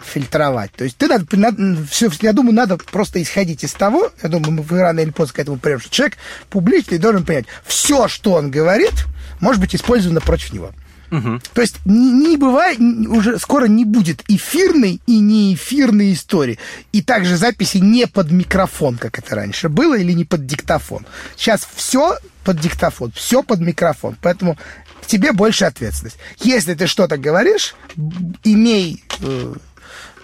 фильтровать. 0.00 0.70
То 0.70 0.84
есть 0.84 0.96
ты 0.96 1.08
надо, 1.08 1.26
надо 1.36 1.84
все, 1.90 2.08
я 2.20 2.32
думаю, 2.32 2.54
надо 2.54 2.76
просто 2.76 3.20
исходить 3.20 3.64
из 3.64 3.72
того, 3.72 4.12
я 4.22 4.28
думаю, 4.28 4.64
мы 4.70 4.78
рано 4.78 5.00
или 5.00 5.10
поздно 5.10 5.34
к 5.34 5.38
этому 5.40 5.58
придем, 5.58 5.80
что 5.80 5.90
человек 5.90 6.18
публичный 6.50 6.98
должен 6.98 7.24
понять, 7.24 7.46
все, 7.66 8.06
что 8.06 8.34
он 8.34 8.52
говорит, 8.52 8.94
может 9.40 9.60
быть 9.60 9.74
использовано 9.74 10.20
против 10.20 10.52
него. 10.52 10.70
То 11.52 11.60
есть 11.60 11.76
не, 11.84 12.12
не 12.12 12.36
бывает, 12.36 12.78
уже 12.80 13.38
скоро 13.38 13.66
не 13.66 13.84
будет 13.84 14.22
эфирной 14.28 15.00
и 15.06 15.18
неэфирной 15.18 16.12
истории. 16.12 16.58
И 16.92 17.02
также 17.02 17.36
записи 17.36 17.78
не 17.78 18.06
под 18.06 18.30
микрофон, 18.30 18.96
как 18.96 19.18
это 19.18 19.34
раньше 19.34 19.68
было, 19.68 19.96
или 19.96 20.12
не 20.12 20.24
под 20.24 20.46
диктофон. 20.46 21.06
Сейчас 21.36 21.66
все 21.74 22.18
под 22.44 22.60
диктофон, 22.60 23.12
все 23.12 23.42
под 23.42 23.60
микрофон. 23.60 24.16
Поэтому 24.20 24.58
тебе 25.06 25.32
больше 25.32 25.64
ответственность. 25.64 26.18
Если 26.40 26.74
ты 26.74 26.86
что-то 26.86 27.16
говоришь, 27.16 27.74
имей 28.42 29.04
э, 29.20 29.54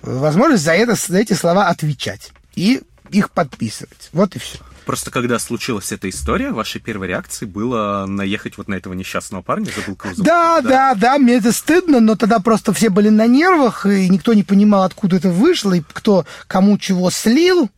возможность 0.02 0.64
за, 0.64 0.72
это, 0.72 0.94
за 0.94 1.18
эти 1.18 1.32
слова 1.32 1.68
отвечать 1.68 2.32
и 2.54 2.82
их 3.10 3.30
подписывать. 3.30 4.10
Вот 4.12 4.36
и 4.36 4.38
все. 4.38 4.58
Просто 4.90 5.12
когда 5.12 5.38
случилась 5.38 5.92
эта 5.92 6.10
история, 6.10 6.50
вашей 6.50 6.80
первой 6.80 7.06
реакцией 7.06 7.48
было 7.48 8.06
наехать 8.08 8.58
вот 8.58 8.66
на 8.66 8.74
этого 8.74 8.92
несчастного 8.92 9.40
парня, 9.40 9.66
забыл, 9.66 9.96
его 10.02 10.14
зовут. 10.16 10.26
Да, 10.26 10.60
да, 10.62 10.96
да, 10.96 11.16
мне 11.16 11.34
это 11.34 11.52
стыдно, 11.52 12.00
но 12.00 12.16
тогда 12.16 12.40
просто 12.40 12.72
все 12.72 12.90
были 12.90 13.08
на 13.08 13.28
нервах, 13.28 13.86
и 13.86 14.08
никто 14.08 14.34
не 14.34 14.42
понимал, 14.42 14.82
откуда 14.82 15.14
это 15.14 15.30
вышло, 15.30 15.74
и 15.74 15.80
кто 15.92 16.26
кому 16.48 16.76
чего 16.76 17.08
слил. 17.12 17.70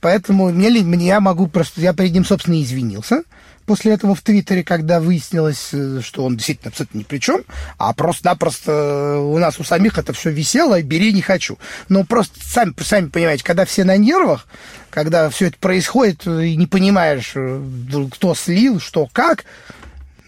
Поэтому 0.00 0.52
мне, 0.52 0.70
мне 0.84 1.06
я 1.08 1.18
могу 1.18 1.48
просто, 1.48 1.80
я 1.80 1.94
перед 1.94 2.12
ним, 2.12 2.24
собственно, 2.24 2.54
и 2.54 2.62
извинился 2.62 3.24
после 3.66 3.92
этого 3.92 4.14
в 4.14 4.22
Твиттере, 4.22 4.62
когда 4.64 5.00
выяснилось, 5.00 5.68
э, 5.72 6.00
что 6.02 6.24
он 6.24 6.36
действительно 6.36 6.70
абсолютно 6.70 6.98
ни 6.98 7.02
при 7.02 7.18
чем, 7.18 7.42
а 7.78 7.92
просто-напросто 7.92 9.18
у 9.18 9.38
нас 9.38 9.58
у 9.58 9.64
самих 9.64 9.98
это 9.98 10.12
все 10.12 10.30
висело, 10.30 10.78
и 10.78 10.82
бери 10.82 11.12
не 11.12 11.22
хочу. 11.22 11.58
Но 11.88 12.04
просто 12.04 12.38
сами, 12.42 12.74
сами 12.82 13.08
понимаете, 13.08 13.44
когда 13.44 13.64
все 13.64 13.84
на 13.84 13.96
нервах, 13.96 14.46
когда 14.90 15.30
все 15.30 15.46
это 15.46 15.58
происходит, 15.58 16.26
и 16.26 16.56
не 16.56 16.66
понимаешь, 16.66 17.32
э, 17.34 17.62
кто 18.12 18.34
слил, 18.34 18.80
что, 18.80 19.08
как, 19.12 19.44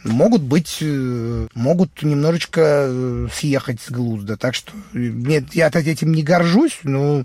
могут 0.05 0.43
быть, 0.43 0.79
э, 0.81 1.47
могут 1.55 2.03
немножечко 2.03 2.87
э, 2.89 3.29
съехать 3.33 3.81
с 3.81 3.91
глузда. 3.91 4.37
Так 4.37 4.55
что 4.55 4.73
нет, 4.93 5.55
я 5.55 5.69
этим 5.69 6.13
не 6.13 6.23
горжусь, 6.23 6.79
но 6.83 7.25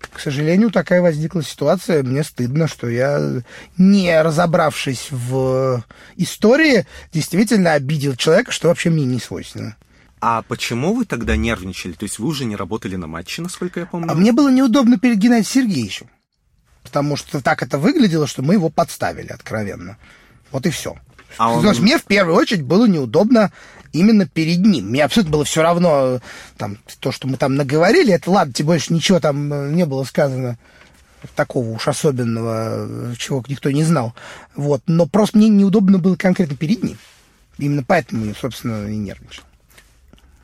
к 0.00 0.20
сожалению, 0.20 0.70
такая 0.70 1.02
возникла 1.02 1.42
ситуация. 1.42 2.02
Мне 2.02 2.22
стыдно, 2.22 2.68
что 2.68 2.88
я, 2.88 3.42
не 3.76 4.22
разобравшись 4.22 5.08
в 5.10 5.84
истории, 6.16 6.86
действительно 7.12 7.72
обидел 7.72 8.14
человека, 8.16 8.52
что 8.52 8.68
вообще 8.68 8.90
мне 8.90 9.04
не 9.04 9.18
свойственно. 9.18 9.76
А 10.20 10.42
почему 10.42 10.94
вы 10.94 11.04
тогда 11.04 11.36
нервничали? 11.36 11.92
То 11.92 12.04
есть 12.04 12.18
вы 12.18 12.26
уже 12.26 12.44
не 12.44 12.56
работали 12.56 12.96
на 12.96 13.06
матче, 13.06 13.42
насколько 13.42 13.80
я 13.80 13.86
помню? 13.86 14.10
А 14.10 14.14
мне 14.14 14.32
было 14.32 14.50
неудобно 14.50 14.98
перед 14.98 15.18
Геннадием 15.18 15.44
Сергеевичем. 15.44 16.10
Потому 16.82 17.16
что 17.16 17.40
так 17.40 17.62
это 17.62 17.78
выглядело, 17.78 18.26
что 18.26 18.42
мы 18.42 18.54
его 18.54 18.70
подставили 18.70 19.28
откровенно. 19.28 19.96
Вот 20.50 20.66
и 20.66 20.70
все. 20.70 20.96
А 21.36 21.52
он... 21.52 21.60
Знаешь, 21.60 21.78
мне 21.78 21.98
в 21.98 22.04
первую 22.04 22.36
очередь 22.36 22.62
было 22.62 22.86
неудобно 22.86 23.52
именно 23.92 24.26
перед 24.26 24.64
ним. 24.64 24.90
Мне 24.90 25.04
абсолютно 25.04 25.32
было 25.32 25.44
все 25.44 25.62
равно, 25.62 26.20
там, 26.56 26.78
то, 27.00 27.12
что 27.12 27.28
мы 27.28 27.36
там 27.36 27.54
наговорили, 27.54 28.12
это 28.12 28.30
ладно, 28.30 28.52
тебе 28.52 28.66
больше 28.66 28.92
ничего 28.92 29.20
там 29.20 29.52
э, 29.52 29.70
не 29.70 29.86
было 29.86 30.04
сказано 30.04 30.58
такого 31.34 31.68
уж 31.70 31.88
особенного, 31.88 33.14
чего 33.16 33.42
никто 33.48 33.70
не 33.70 33.84
знал. 33.84 34.14
Вот. 34.54 34.82
Но 34.86 35.06
просто 35.06 35.38
мне 35.38 35.48
неудобно 35.48 35.98
было 35.98 36.16
конкретно 36.16 36.56
перед 36.56 36.82
ним. 36.82 36.98
Именно 37.58 37.84
поэтому 37.84 38.32
собственно, 38.34 38.88
и 38.88 38.96
нервничал. 38.96 39.44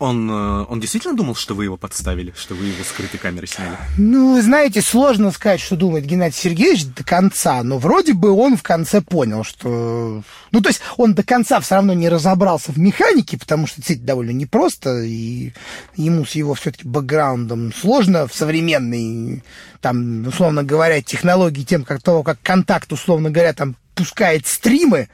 Он, 0.00 0.28
э, 0.28 0.64
он 0.68 0.80
действительно 0.80 1.14
думал, 1.14 1.36
что 1.36 1.54
вы 1.54 1.64
его 1.64 1.76
подставили, 1.76 2.34
что 2.36 2.54
вы 2.54 2.66
его 2.66 2.82
скрытой 2.82 3.20
камерой 3.20 3.46
сняли? 3.46 3.76
Ну, 3.96 4.40
знаете, 4.42 4.82
сложно 4.82 5.30
сказать, 5.30 5.60
что 5.60 5.76
думает 5.76 6.04
Геннадий 6.04 6.36
Сергеевич 6.36 6.86
до 6.86 7.04
конца, 7.04 7.62
но 7.62 7.78
вроде 7.78 8.12
бы 8.12 8.32
он 8.32 8.56
в 8.56 8.62
конце 8.64 9.00
понял, 9.00 9.44
что... 9.44 10.22
Ну, 10.50 10.60
то 10.60 10.68
есть 10.68 10.80
он 10.96 11.14
до 11.14 11.22
конца 11.22 11.60
все 11.60 11.76
равно 11.76 11.92
не 11.94 12.08
разобрался 12.08 12.72
в 12.72 12.78
механике, 12.78 13.38
потому 13.38 13.68
что 13.68 13.80
это 13.82 14.00
довольно 14.00 14.32
непросто, 14.32 15.00
и 15.00 15.52
ему 15.94 16.24
с 16.24 16.32
его 16.32 16.54
все-таки 16.54 16.88
бэкграундом 16.88 17.72
сложно 17.72 18.26
в 18.26 18.34
современной, 18.34 19.44
там, 19.80 20.26
условно 20.26 20.64
говоря, 20.64 21.02
технологии, 21.02 21.62
тем, 21.62 21.84
как 21.84 22.02
того, 22.02 22.24
как 22.24 22.38
контакт, 22.42 22.92
условно 22.92 23.30
говоря, 23.30 23.52
там, 23.52 23.76
пускает 23.94 24.48
стримы, 24.48 25.08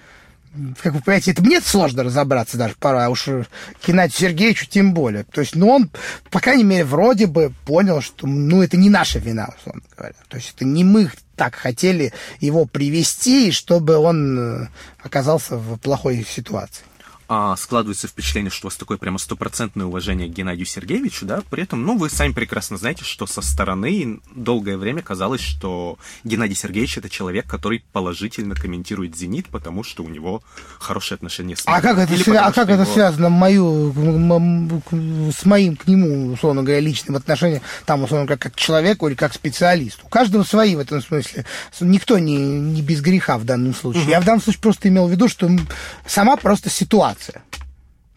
как 0.82 0.94
вы 0.94 1.00
понимаете, 1.00 1.30
это 1.30 1.42
мне 1.42 1.60
сложно 1.60 2.02
разобраться 2.02 2.56
даже 2.56 2.74
пора, 2.78 3.06
а 3.06 3.08
уж 3.08 3.28
Геннадию 3.86 4.18
Сергеевичу 4.18 4.66
тем 4.66 4.94
более. 4.94 5.24
То 5.24 5.40
есть, 5.40 5.54
ну, 5.54 5.68
он, 5.68 5.90
по 6.30 6.40
крайней 6.40 6.64
мере, 6.64 6.84
вроде 6.84 7.26
бы 7.26 7.52
понял, 7.64 8.00
что, 8.00 8.26
ну, 8.26 8.62
это 8.62 8.76
не 8.76 8.90
наша 8.90 9.18
вина, 9.18 9.48
условно 9.58 9.82
говоря. 9.96 10.16
То 10.28 10.36
есть, 10.36 10.54
это 10.56 10.64
не 10.64 10.82
мы 10.82 11.10
так 11.36 11.54
хотели 11.54 12.12
его 12.40 12.66
привести, 12.66 13.52
чтобы 13.52 13.96
он 13.96 14.38
э, 14.38 14.68
оказался 15.02 15.56
в 15.56 15.78
плохой 15.78 16.26
ситуации 16.28 16.84
а, 17.32 17.54
складывается 17.54 18.08
впечатление, 18.08 18.50
что 18.50 18.66
у 18.66 18.70
вас 18.70 18.76
такое 18.76 18.98
прямо 18.98 19.16
стопроцентное 19.16 19.86
уважение 19.86 20.28
к 20.28 20.32
Геннадию 20.32 20.66
Сергеевичу, 20.66 21.26
да, 21.26 21.42
при 21.48 21.62
этом, 21.62 21.84
ну, 21.84 21.96
вы 21.96 22.10
сами 22.10 22.32
прекрасно 22.32 22.76
знаете, 22.76 23.04
что 23.04 23.24
со 23.28 23.40
стороны 23.40 24.18
долгое 24.34 24.76
время 24.76 25.00
казалось, 25.00 25.40
что 25.40 25.96
Геннадий 26.24 26.56
Сергеевич 26.56 26.98
это 26.98 27.08
человек, 27.08 27.46
который 27.46 27.84
положительно 27.92 28.56
комментирует 28.56 29.16
«Зенит», 29.16 29.46
потому 29.46 29.84
что 29.84 30.02
у 30.02 30.08
него 30.08 30.42
хорошие 30.80 31.14
отношения 31.14 31.54
с 31.54 31.62
А 31.66 31.80
как 31.80 31.98
это, 31.98 32.12
Или 32.12 32.24
свя- 32.24 32.38
а 32.38 32.50
как 32.50 32.68
его... 32.68 32.82
это 32.82 32.92
связано 32.92 33.28
мою, 33.28 33.94
с 35.30 35.44
моим 35.44 35.76
к 35.76 35.86
нему, 35.86 36.32
условно 36.32 36.64
говоря, 36.64 36.80
личным 36.80 37.14
отношением, 37.14 37.62
там, 37.86 38.02
условно 38.02 38.26
говоря, 38.26 38.40
как 38.40 38.54
к 38.54 38.56
человеку 38.56 39.06
или 39.06 39.14
как 39.14 39.30
к 39.30 39.34
специалисту? 39.36 40.04
У 40.04 40.08
каждого 40.08 40.42
свои 40.42 40.74
в 40.74 40.80
этом 40.80 41.00
смысле. 41.00 41.46
Никто 41.78 42.18
не, 42.18 42.36
не 42.36 42.82
без 42.82 43.00
греха 43.00 43.38
в 43.38 43.44
данном 43.44 43.72
случае. 43.72 44.02
Угу. 44.02 44.10
Я 44.10 44.20
в 44.20 44.24
данном 44.24 44.42
случае 44.42 44.62
просто 44.62 44.88
имел 44.88 45.06
в 45.06 45.12
виду, 45.12 45.28
что 45.28 45.48
сама 46.08 46.36
просто 46.36 46.70
ситуация 46.70 47.19
ситуация. 47.20 47.42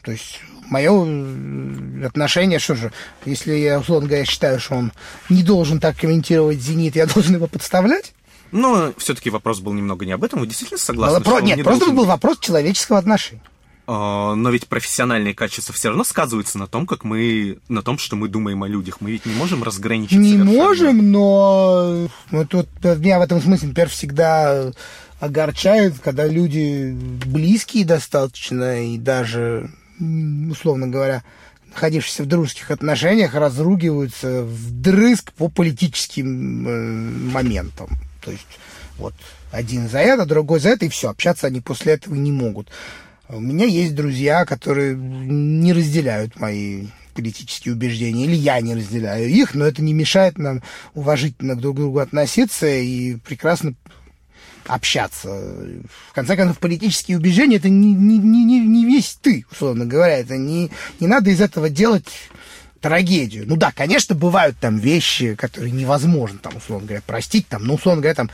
То 0.01 0.11
есть 0.11 0.41
мое 0.69 0.91
э, 0.91 2.05
отношение, 2.05 2.59
что 2.59 2.75
же, 2.75 2.91
если 3.25 3.53
я, 3.53 3.79
условно 3.79 4.07
говоря, 4.07 4.25
считаю, 4.25 4.59
что 4.59 4.75
он 4.75 4.91
не 5.29 5.43
должен 5.43 5.79
так 5.79 5.97
комментировать 5.97 6.59
«Зенит», 6.59 6.95
я 6.95 7.05
должен 7.13 7.35
его 7.35 7.47
подставлять? 7.47 8.13
Но 8.51 8.93
все-таки 8.97 9.29
вопрос 9.29 9.61
был 9.61 9.73
немного 9.73 10.05
не 10.05 10.11
об 10.11 10.23
этом. 10.23 10.39
Вы 10.39 10.47
действительно 10.47 10.77
согласны? 10.77 11.19
Было, 11.21 11.37
про... 11.37 11.41
Нет, 11.41 11.57
не 11.57 11.63
просто 11.63 11.85
должен... 11.85 11.95
был 11.95 12.05
вопрос 12.05 12.37
человеческого 12.39 12.99
отношения. 12.99 13.41
А, 13.85 14.35
но 14.35 14.49
ведь 14.51 14.67
профессиональные 14.67 15.33
качества 15.33 15.73
все 15.73 15.89
равно 15.89 16.03
сказываются 16.03 16.57
на 16.57 16.67
том, 16.67 16.85
как 16.85 17.03
мы, 17.03 17.57
на 17.67 17.81
том, 17.81 17.97
что 17.97 18.15
мы 18.15 18.27
думаем 18.27 18.61
о 18.63 18.67
людях. 18.67 18.97
Мы 18.99 19.11
ведь 19.11 19.25
не 19.25 19.33
можем 19.33 19.63
разграничить. 19.63 20.17
Не 20.17 20.37
можем, 20.37 21.11
но 21.11 22.07
ну, 22.29 22.45
тут 22.45 22.67
меня 22.83 23.19
в 23.19 23.23
этом 23.23 23.41
смысле, 23.41 23.69
например, 23.69 23.89
всегда 23.89 24.71
огорчает, 25.23 25.93
когда 26.03 26.27
люди 26.27 26.91
близкие 27.25 27.85
достаточно 27.85 28.85
и 28.85 28.97
даже, 28.97 29.69
условно 30.51 30.87
говоря, 30.87 31.23
находившиеся 31.67 32.23
в 32.23 32.25
дружеских 32.25 32.71
отношениях, 32.71 33.33
разругиваются 33.33 34.43
вдрызг 34.43 35.31
по 35.31 35.47
политическим 35.47 36.67
э, 36.67 37.31
моментам. 37.31 37.87
То 38.21 38.31
есть 38.31 38.59
вот 38.97 39.13
один 39.51 39.87
за 39.87 39.99
это, 39.99 40.25
другой 40.25 40.59
за 40.59 40.69
это, 40.69 40.85
и 40.85 40.89
все, 40.89 41.09
общаться 41.09 41.47
они 41.47 41.61
после 41.61 41.93
этого 41.93 42.15
не 42.15 42.33
могут. 42.33 42.67
У 43.29 43.39
меня 43.39 43.65
есть 43.65 43.95
друзья, 43.95 44.43
которые 44.43 44.93
не 44.95 45.71
разделяют 45.71 46.37
мои 46.37 46.87
политические 47.15 47.75
убеждения, 47.75 48.25
или 48.25 48.35
я 48.35 48.59
не 48.59 48.75
разделяю 48.75 49.29
их, 49.29 49.53
но 49.53 49.65
это 49.65 49.81
не 49.81 49.93
мешает 49.93 50.37
нам 50.37 50.61
уважительно 50.95 51.55
друг 51.55 51.75
к 51.75 51.79
другу 51.79 51.99
относиться 51.99 52.67
и 52.67 53.15
прекрасно 53.15 53.73
общаться. 54.67 55.29
В 55.29 56.13
конце 56.13 56.35
концов, 56.35 56.59
политические 56.59 57.17
убеждения 57.17 57.57
это 57.57 57.69
не, 57.69 57.93
не, 57.93 58.17
не, 58.17 58.59
не 58.59 58.85
весь 58.85 59.17
ты, 59.21 59.45
условно 59.51 59.85
говоря. 59.85 60.17
Это 60.17 60.37
не, 60.37 60.71
не 60.99 61.07
надо 61.07 61.29
из 61.29 61.41
этого 61.41 61.69
делать 61.69 62.07
трагедию. 62.81 63.45
Ну 63.47 63.55
да, 63.55 63.71
конечно, 63.71 64.13
бывают 64.13 64.57
там 64.59 64.77
вещи, 64.77 65.35
которые 65.35 65.71
невозможно, 65.71 66.37
там, 66.39 66.57
условно 66.57 66.87
говоря, 66.87 67.03
простить, 67.05 67.47
там, 67.47 67.63
ну, 67.65 67.75
условно 67.75 68.01
говоря, 68.01 68.15
там, 68.15 68.29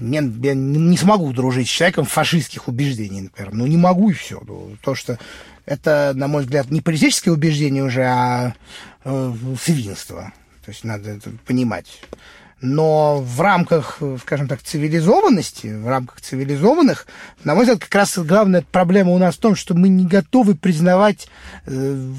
я, 0.00 0.20
я 0.20 0.54
не 0.54 0.96
смогу 0.96 1.32
дружить 1.32 1.68
с 1.68 1.72
человеком 1.72 2.04
фашистских 2.04 2.66
убеждений, 2.66 3.22
например. 3.22 3.54
Ну, 3.54 3.66
не 3.66 3.76
могу 3.76 4.10
и 4.10 4.14
все. 4.14 4.42
Ну, 4.46 4.76
то, 4.82 4.94
что 4.94 5.18
это, 5.64 6.12
на 6.14 6.26
мой 6.26 6.42
взгляд, 6.42 6.70
не 6.70 6.80
политическое 6.80 7.30
убеждение 7.30 7.84
уже, 7.84 8.02
а 8.02 8.54
э, 9.04 9.34
свинство. 9.62 10.32
То 10.64 10.70
есть 10.70 10.82
надо 10.82 11.10
это 11.10 11.30
понимать. 11.46 11.86
Но 12.66 13.18
в 13.20 13.42
рамках, 13.42 14.00
скажем 14.22 14.48
так, 14.48 14.62
цивилизованности, 14.62 15.66
в 15.66 15.86
рамках 15.86 16.22
цивилизованных, 16.22 17.06
на 17.44 17.54
мой 17.54 17.64
взгляд, 17.64 17.80
как 17.80 17.94
раз 17.94 18.16
главная 18.16 18.62
проблема 18.62 19.10
у 19.10 19.18
нас 19.18 19.34
в 19.34 19.38
том, 19.38 19.54
что 19.54 19.74
мы 19.74 19.90
не 19.90 20.06
готовы 20.06 20.54
признавать 20.54 21.28
э, 21.66 22.12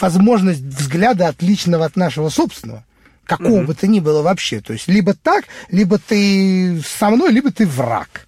возможность 0.00 0.62
взгляда 0.62 1.28
отличного 1.28 1.84
от 1.84 1.94
нашего 1.94 2.28
собственного. 2.28 2.84
Какого 3.22 3.60
mm-hmm. 3.60 3.66
бы 3.66 3.74
то 3.74 3.86
ни 3.86 4.00
было 4.00 4.22
вообще. 4.22 4.60
То 4.60 4.72
есть 4.72 4.88
либо 4.88 5.14
так, 5.14 5.44
либо 5.70 5.98
ты 5.98 6.82
со 6.84 7.10
мной, 7.10 7.30
либо 7.30 7.52
ты 7.52 7.64
враг. 7.64 8.26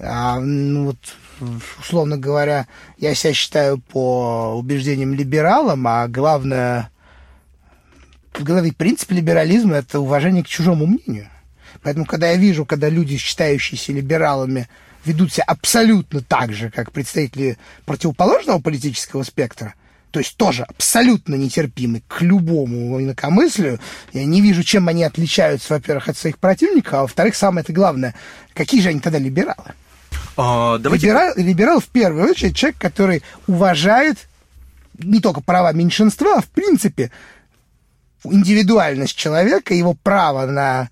А, 0.00 0.40
ну, 0.40 0.86
вот, 0.86 1.58
условно 1.80 2.16
говоря, 2.16 2.66
я 2.96 3.14
себя 3.14 3.34
считаю 3.34 3.76
по 3.76 4.54
убеждениям 4.56 5.12
либералом, 5.12 5.86
а 5.86 6.08
главное 6.08 6.90
главный 8.42 8.72
принцип 8.72 9.10
либерализма– 9.10 9.76
это 9.78 10.00
уважение 10.00 10.44
к 10.44 10.48
чужому 10.48 10.86
мнению. 10.86 11.28
Поэтому, 11.82 12.06
когда 12.06 12.30
я 12.30 12.36
вижу, 12.36 12.64
когда 12.64 12.88
люди, 12.88 13.16
считающиеся 13.16 13.92
либералами, 13.92 14.68
ведут 15.04 15.32
себя 15.32 15.44
абсолютно 15.46 16.20
так 16.20 16.52
же, 16.52 16.70
как 16.70 16.92
представители 16.92 17.56
противоположного 17.84 18.60
политического 18.60 19.22
спектра, 19.22 19.74
то 20.10 20.20
есть 20.20 20.36
тоже 20.36 20.64
абсолютно 20.64 21.34
нетерпимы 21.34 22.02
к 22.08 22.22
любому 22.22 23.00
инакомыслию, 23.00 23.78
я 24.12 24.24
не 24.24 24.40
вижу, 24.40 24.62
чем 24.64 24.88
они 24.88 25.04
отличаются, 25.04 25.74
во-первых, 25.74 26.08
от 26.08 26.16
своих 26.16 26.38
противников, 26.38 26.94
а 26.94 27.02
во-вторых, 27.02 27.36
самое 27.36 27.62
это 27.62 27.72
главное, 27.72 28.14
какие 28.54 28.80
же 28.80 28.88
они 28.88 29.00
тогда 29.00 29.18
либералы? 29.18 29.74
А, 30.36 30.78
давайте... 30.78 31.06
либерал, 31.06 31.32
либерал 31.36 31.80
в 31.80 31.86
первую 31.86 32.30
очередь 32.30 32.56
человек, 32.56 32.78
который 32.78 33.22
уважает 33.46 34.18
не 34.98 35.20
только 35.20 35.40
права 35.40 35.72
меньшинства, 35.72 36.36
а 36.38 36.40
в 36.40 36.46
принципе 36.46 37.10
индивидуальность 38.24 39.16
человека, 39.16 39.74
его 39.74 39.94
право 39.94 40.46
на 40.46 40.90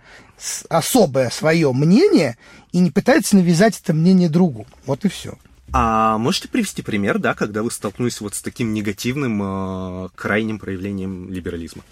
особое 0.69 1.31
свое 1.31 1.73
мнение 1.73 2.37
и 2.73 2.79
не 2.79 2.91
пытается 2.91 3.37
навязать 3.37 3.81
это 3.83 3.93
мнение 3.93 4.29
другу. 4.29 4.67
Вот 4.85 5.05
и 5.05 5.09
все. 5.09 5.39
А 5.73 6.19
можете 6.19 6.49
привести 6.49 6.83
пример, 6.83 7.19
да, 7.19 7.35
когда 7.35 7.62
вы 7.62 7.71
столкнулись 7.71 8.21
вот 8.21 8.35
с 8.35 8.43
таким 8.43 8.73
негативным, 8.73 9.41
э, 9.43 10.09
крайним 10.15 10.59
проявлением 10.59 11.31
либерализма? 11.33 11.83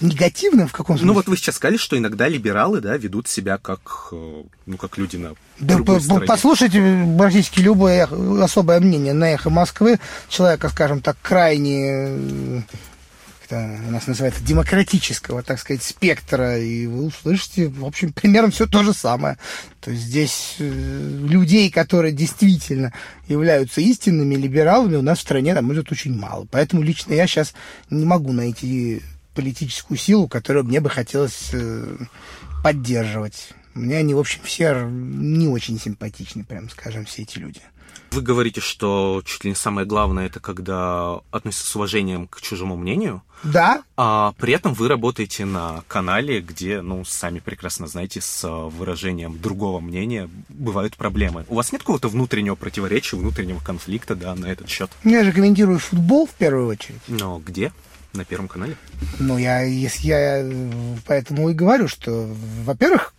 Негативным 0.00 0.68
в 0.68 0.72
каком 0.72 0.96
смысле? 0.96 1.08
Ну 1.08 1.12
вот 1.12 1.26
вы 1.26 1.36
сейчас 1.36 1.56
сказали, 1.56 1.76
что 1.76 1.98
иногда 1.98 2.28
либералы, 2.28 2.80
да, 2.80 2.96
ведут 2.96 3.28
себя 3.28 3.58
как, 3.58 4.08
э, 4.12 4.42
ну, 4.66 4.76
как 4.76 4.96
люди 4.96 5.16
на 5.16 5.34
да, 5.58 5.78
по, 5.78 6.00
Послушайте 6.26 6.80
практически 7.18 7.60
любое 7.60 8.08
особое 8.42 8.80
мнение 8.80 9.12
на 9.12 9.32
эхо 9.32 9.50
Москвы, 9.50 9.98
человека, 10.28 10.68
скажем 10.68 11.00
так, 11.00 11.16
крайне 11.20 12.64
как-то 13.48 13.80
у 13.86 13.90
нас 13.90 14.06
называется, 14.06 14.42
демократического, 14.44 15.42
так 15.42 15.58
сказать, 15.58 15.82
спектра, 15.82 16.58
и 16.58 16.86
вы 16.86 17.06
услышите, 17.06 17.68
в 17.68 17.84
общем, 17.84 18.12
примерно 18.12 18.50
все 18.50 18.66
то 18.66 18.82
же 18.82 18.92
самое. 18.92 19.38
То 19.80 19.90
есть 19.90 20.04
здесь 20.04 20.56
э, 20.58 20.64
людей, 20.64 21.70
которые 21.70 22.12
действительно 22.12 22.92
являются 23.26 23.80
истинными 23.80 24.34
либералами, 24.34 24.96
у 24.96 25.02
нас 25.02 25.18
в 25.18 25.22
стране 25.22 25.54
там 25.54 25.72
идет 25.72 25.90
очень 25.92 26.16
мало. 26.16 26.46
Поэтому 26.50 26.82
лично 26.82 27.14
я 27.14 27.26
сейчас 27.26 27.54
не 27.90 28.04
могу 28.04 28.32
найти 28.32 29.02
политическую 29.34 29.98
силу, 29.98 30.28
которую 30.28 30.64
мне 30.64 30.80
бы 30.80 30.90
хотелось 30.90 31.50
э, 31.52 31.96
поддерживать. 32.62 33.50
Мне 33.74 33.98
они, 33.98 34.14
в 34.14 34.18
общем, 34.18 34.40
все 34.42 34.84
не 34.84 35.46
очень 35.46 35.78
симпатичны, 35.78 36.44
прям 36.44 36.68
скажем, 36.68 37.04
все 37.04 37.22
эти 37.22 37.38
люди. 37.38 37.60
Вы 38.10 38.22
говорите, 38.22 38.60
что 38.60 39.22
чуть 39.24 39.44
ли 39.44 39.50
не 39.50 39.56
самое 39.56 39.86
главное 39.86 40.26
это 40.26 40.40
когда 40.40 41.20
относятся 41.30 41.66
с 41.70 41.76
уважением 41.76 42.26
к 42.26 42.40
чужому 42.40 42.76
мнению. 42.76 43.22
Да. 43.44 43.82
А 43.96 44.32
при 44.38 44.52
этом 44.52 44.74
вы 44.74 44.88
работаете 44.88 45.44
на 45.44 45.82
канале, 45.86 46.40
где, 46.40 46.80
ну, 46.80 47.04
сами 47.04 47.38
прекрасно 47.38 47.86
знаете, 47.86 48.20
с 48.20 48.48
выражением 48.48 49.38
другого 49.38 49.80
мнения 49.80 50.28
бывают 50.48 50.96
проблемы. 50.96 51.44
У 51.48 51.54
вас 51.54 51.70
нет 51.72 51.82
какого-то 51.82 52.08
внутреннего 52.08 52.56
противоречия, 52.56 53.16
внутреннего 53.16 53.60
конфликта, 53.60 54.16
да, 54.16 54.34
на 54.34 54.46
этот 54.46 54.68
счет? 54.68 54.90
Я 55.04 55.24
же 55.24 55.32
комментирую 55.32 55.78
футбол 55.78 56.26
в 56.26 56.34
первую 56.34 56.68
очередь. 56.68 57.00
Но 57.06 57.40
где? 57.44 57.72
На 58.14 58.24
Первом 58.24 58.48
канале? 58.48 58.76
Ну, 59.18 59.36
я, 59.36 59.60
если 59.60 60.06
я 60.08 60.52
поэтому 61.06 61.50
и 61.50 61.54
говорю, 61.54 61.88
что, 61.88 62.28
во-первых, 62.64 63.14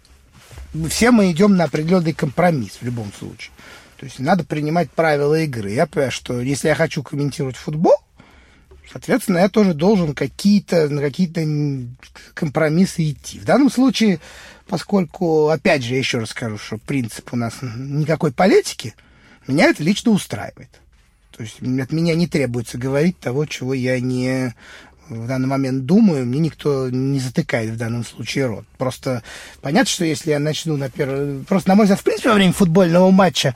все 0.89 1.11
мы 1.11 1.31
идем 1.31 1.55
на 1.55 1.65
определенный 1.65 2.13
компромисс 2.13 2.77
в 2.81 2.83
любом 2.83 3.11
случае. 3.17 3.51
То 3.99 4.05
есть 4.05 4.19
надо 4.19 4.45
принимать 4.45 4.89
правила 4.89 5.41
игры. 5.41 5.71
Я 5.71 5.85
понимаю, 5.85 6.11
что 6.11 6.39
если 6.39 6.69
я 6.69 6.75
хочу 6.75 7.03
комментировать 7.03 7.57
футбол, 7.57 7.97
соответственно, 8.89 9.39
я 9.39 9.49
тоже 9.49 9.73
должен 9.73 10.15
какие-то, 10.15 10.87
на 10.87 11.01
какие-то 11.01 11.45
компромиссы 12.33 13.11
идти. 13.11 13.39
В 13.39 13.43
данном 13.43 13.69
случае, 13.69 14.21
поскольку, 14.67 15.49
опять 15.49 15.83
же, 15.83 15.93
я 15.93 15.99
еще 15.99 16.19
раз 16.19 16.29
скажу, 16.29 16.57
что 16.57 16.77
принцип 16.77 17.33
у 17.33 17.35
нас 17.35 17.55
никакой 17.61 18.31
политики, 18.31 18.95
меня 19.47 19.65
это 19.65 19.83
лично 19.83 20.11
устраивает. 20.11 20.69
То 21.35 21.43
есть 21.43 21.61
от 21.61 21.91
меня 21.91 22.15
не 22.15 22.27
требуется 22.27 22.77
говорить 22.77 23.19
того, 23.19 23.45
чего 23.45 23.73
я 23.73 23.99
не 23.99 24.53
в 25.09 25.27
данный 25.27 25.47
момент 25.47 25.85
думаю, 25.85 26.25
мне 26.25 26.39
никто 26.39 26.89
не 26.89 27.19
затыкает 27.19 27.71
в 27.71 27.77
данном 27.77 28.05
случае 28.05 28.45
рот. 28.45 28.65
Просто 28.77 29.23
понятно, 29.61 29.89
что 29.89 30.05
если 30.05 30.31
я 30.31 30.39
начну 30.39 30.77
на 30.77 30.89
первый... 30.89 31.43
Просто, 31.43 31.69
на 31.69 31.75
мой 31.75 31.85
взгляд, 31.85 31.99
в 31.99 32.03
принципе, 32.03 32.29
во 32.29 32.35
время 32.35 32.53
футбольного 32.53 33.09
матча 33.11 33.55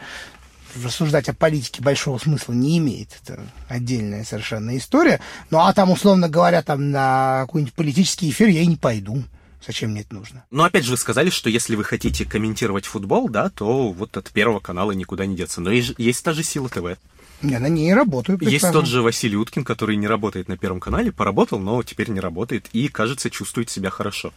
рассуждать 0.81 1.29
о 1.29 1.33
политике 1.33 1.81
большого 1.81 2.17
смысла 2.17 2.53
не 2.53 2.77
имеет. 2.77 3.09
Это 3.21 3.41
отдельная 3.67 4.23
совершенно 4.23 4.77
история. 4.77 5.19
Ну, 5.49 5.59
а 5.59 5.73
там, 5.73 5.91
условно 5.91 6.29
говоря, 6.29 6.62
там 6.62 6.91
на 6.91 7.41
какой-нибудь 7.41 7.73
политический 7.73 8.29
эфир 8.29 8.47
я 8.47 8.62
и 8.62 8.67
не 8.67 8.77
пойду. 8.77 9.23
Зачем 9.65 9.91
мне 9.91 10.01
это 10.01 10.13
нужно? 10.13 10.43
Но 10.51 10.63
опять 10.63 10.83
же 10.83 10.91
вы 10.91 10.97
сказали, 10.97 11.29
что 11.29 11.49
если 11.49 11.75
вы 11.75 11.83
хотите 11.83 12.25
комментировать 12.25 12.86
футбол, 12.86 13.29
да, 13.29 13.49
то 13.49 13.91
вот 13.91 14.17
от 14.17 14.29
Первого 14.31 14.59
канала 14.59 14.91
никуда 14.91 15.25
не 15.25 15.36
деться. 15.36 15.62
Но 15.62 15.71
есть, 15.71 15.93
есть 15.97 16.23
та 16.23 16.33
же 16.33 16.43
Сила 16.43 16.67
ТВ. 16.67 16.97
Я 17.41 17.59
на 17.59 17.67
ней 17.67 17.93
работаю. 17.93 18.38
Прекрасно. 18.38 18.65
Есть 18.65 18.73
тот 18.73 18.88
же 18.88 19.01
Василий 19.01 19.38
Уткин, 19.38 19.63
который 19.63 19.95
не 19.95 20.07
работает 20.07 20.47
на 20.47 20.57
Первом 20.57 20.79
канале, 20.79 21.12
поработал, 21.12 21.59
но 21.59 21.81
теперь 21.83 22.09
не 22.09 22.19
работает 22.19 22.67
и, 22.73 22.88
кажется, 22.88 23.29
чувствует 23.29 23.69
себя 23.69 23.89
хорошо. 23.89 24.33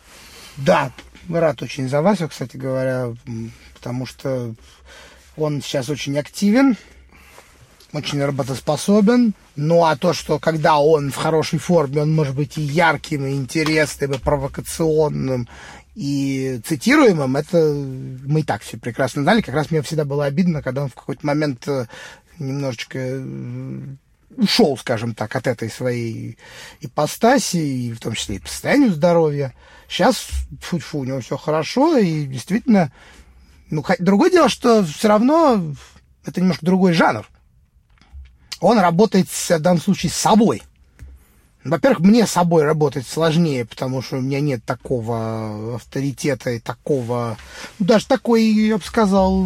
Да, 0.56 0.92
рад 1.28 1.62
очень 1.62 1.88
за 1.88 2.02
Васю, 2.02 2.28
кстати 2.28 2.56
говоря, 2.56 3.14
потому 3.74 4.06
что 4.06 4.54
он 5.36 5.62
сейчас 5.62 5.88
очень 5.88 6.18
активен, 6.18 6.76
очень 7.92 8.22
работоспособен. 8.24 9.34
Ну 9.56 9.84
а 9.84 9.96
то, 9.96 10.12
что 10.12 10.38
когда 10.38 10.78
он 10.78 11.10
в 11.10 11.16
хорошей 11.16 11.58
форме, 11.58 12.02
он 12.02 12.14
может 12.14 12.34
быть 12.34 12.58
и 12.58 12.62
ярким, 12.62 13.26
и 13.26 13.34
интересным, 13.34 14.12
и 14.12 14.18
провокационным, 14.18 15.48
и 15.94 16.60
цитируемым, 16.64 17.36
это 17.36 17.58
мы 18.26 18.40
и 18.40 18.42
так 18.42 18.62
все 18.62 18.76
прекрасно 18.76 19.22
знали. 19.22 19.40
Как 19.40 19.54
раз 19.54 19.70
мне 19.70 19.82
всегда 19.82 20.04
было 20.04 20.26
обидно, 20.26 20.62
когда 20.62 20.82
он 20.82 20.90
в 20.90 20.94
какой-то 20.94 21.24
момент 21.26 21.66
э, 21.66 21.86
немножечко 22.38 22.98
э, 22.98 23.80
ушел, 24.36 24.76
скажем 24.76 25.14
так, 25.14 25.34
от 25.34 25.46
этой 25.46 25.70
своей 25.70 26.36
ипостаси, 26.80 27.56
и 27.56 27.92
в 27.92 28.00
том 28.00 28.14
числе 28.14 28.36
и 28.36 28.40
по 28.40 28.48
состоянию 28.48 28.92
здоровья. 28.92 29.54
Сейчас, 29.88 30.26
фу-фу, 30.60 30.98
у 30.98 31.04
него 31.04 31.20
все 31.20 31.36
хорошо, 31.36 31.96
и 31.96 32.26
действительно, 32.26 32.92
ну, 33.70 33.84
другое 33.98 34.30
дело, 34.30 34.48
что 34.48 34.84
все 34.84 35.08
равно 35.08 35.74
это 36.24 36.40
немножко 36.40 36.64
другой 36.64 36.92
жанр. 36.92 37.26
Он 38.60 38.78
работает 38.78 39.28
в 39.28 39.58
данном 39.58 39.80
случае 39.80 40.10
с 40.10 40.16
собой. 40.16 40.62
Во-первых, 41.64 42.00
мне 42.00 42.26
с 42.26 42.30
собой 42.30 42.62
работать 42.62 43.06
сложнее, 43.06 43.64
потому 43.64 44.00
что 44.00 44.18
у 44.18 44.20
меня 44.20 44.40
нет 44.40 44.64
такого 44.64 45.76
авторитета 45.76 46.50
и 46.50 46.60
такого, 46.60 47.36
ну, 47.78 47.86
даже 47.86 48.06
такой, 48.06 48.44
я 48.44 48.78
бы 48.78 48.84
сказал, 48.84 49.44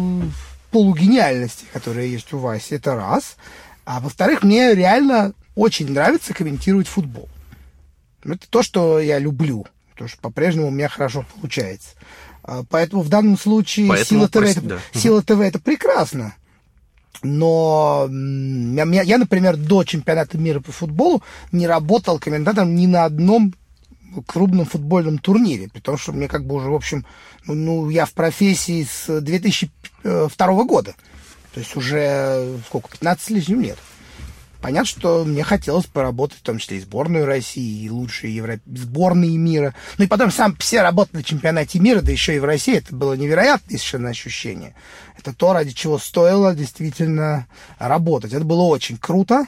полугениальности, 0.69 1.65
которая 1.73 2.05
есть 2.05 2.31
у 2.31 2.37
Васи, 2.37 2.75
это 2.75 2.95
раз. 2.95 3.37
А 3.85 3.99
во-вторых, 3.99 4.43
мне 4.43 4.75
реально 4.75 5.33
очень 5.55 5.91
нравится 5.91 6.33
комментировать 6.33 6.87
футбол. 6.87 7.27
Это 8.23 8.47
то, 8.47 8.61
что 8.61 8.99
я 8.99 9.17
люблю, 9.17 9.65
то, 9.95 10.07
что 10.07 10.21
по-прежнему 10.21 10.67
у 10.67 10.71
меня 10.71 10.89
хорошо 10.89 11.25
получается. 11.35 11.89
А, 12.43 12.63
поэтому 12.69 13.01
в 13.01 13.09
данном 13.09 13.37
случае 13.37 13.87
Поэтому 13.87 14.21
Сила 14.21 14.29
ТВ, 14.29 14.37
это, 14.37 14.61
да. 14.61 14.79
Сила 14.93 15.21
ТВ 15.21 15.39
это 15.39 15.59
прекрасно. 15.59 16.35
Но 17.23 18.09
я, 18.09 19.01
я, 19.03 19.17
например, 19.17 19.57
до 19.57 19.83
чемпионата 19.83 20.37
мира 20.37 20.59
по 20.59 20.71
футболу 20.71 21.21
не 21.51 21.67
работал 21.67 22.19
комментатором 22.19 22.75
ни 22.75 22.87
на 22.87 23.05
одном 23.05 23.53
крупном 24.25 24.65
футбольном 24.65 25.19
турнире, 25.19 25.69
потому 25.69 25.97
что 25.97 26.11
мне 26.11 26.27
как 26.27 26.45
бы 26.45 26.55
уже, 26.55 26.69
в 26.69 26.75
общем, 26.75 27.05
ну, 27.45 27.53
ну 27.53 27.89
я 27.89 28.05
в 28.05 28.13
профессии 28.13 28.87
с 28.89 29.21
2002 29.21 30.63
года, 30.63 30.95
то 31.53 31.59
есть 31.59 31.75
уже 31.75 32.57
сколько, 32.67 32.89
15 32.89 33.29
лишним 33.29 33.61
лет. 33.61 33.77
Понятно, 34.61 34.85
что 34.85 35.25
мне 35.25 35.43
хотелось 35.43 35.87
поработать, 35.87 36.37
в 36.37 36.43
том 36.43 36.59
числе 36.59 36.77
и 36.77 36.81
сборную 36.81 37.25
России, 37.25 37.83
и 37.83 37.89
лучшие 37.89 38.35
Евро... 38.35 38.59
сборные 38.67 39.35
мира. 39.35 39.73
Ну 39.97 40.05
и 40.05 40.07
потом 40.07 40.31
сам 40.31 40.55
все 40.57 40.83
работали 40.83 41.17
на 41.17 41.23
чемпионате 41.23 41.79
мира, 41.79 42.01
да 42.01 42.11
еще 42.11 42.35
и 42.35 42.39
в 42.39 42.45
России. 42.45 42.77
Это 42.77 42.95
было 42.95 43.13
невероятное 43.13 43.77
совершенно 43.77 44.09
ощущение. 44.09 44.75
Это 45.17 45.33
то, 45.33 45.53
ради 45.53 45.71
чего 45.71 45.97
стоило 45.97 46.53
действительно 46.53 47.47
работать. 47.79 48.33
Это 48.33 48.45
было 48.45 48.61
очень 48.63 48.97
круто. 48.97 49.47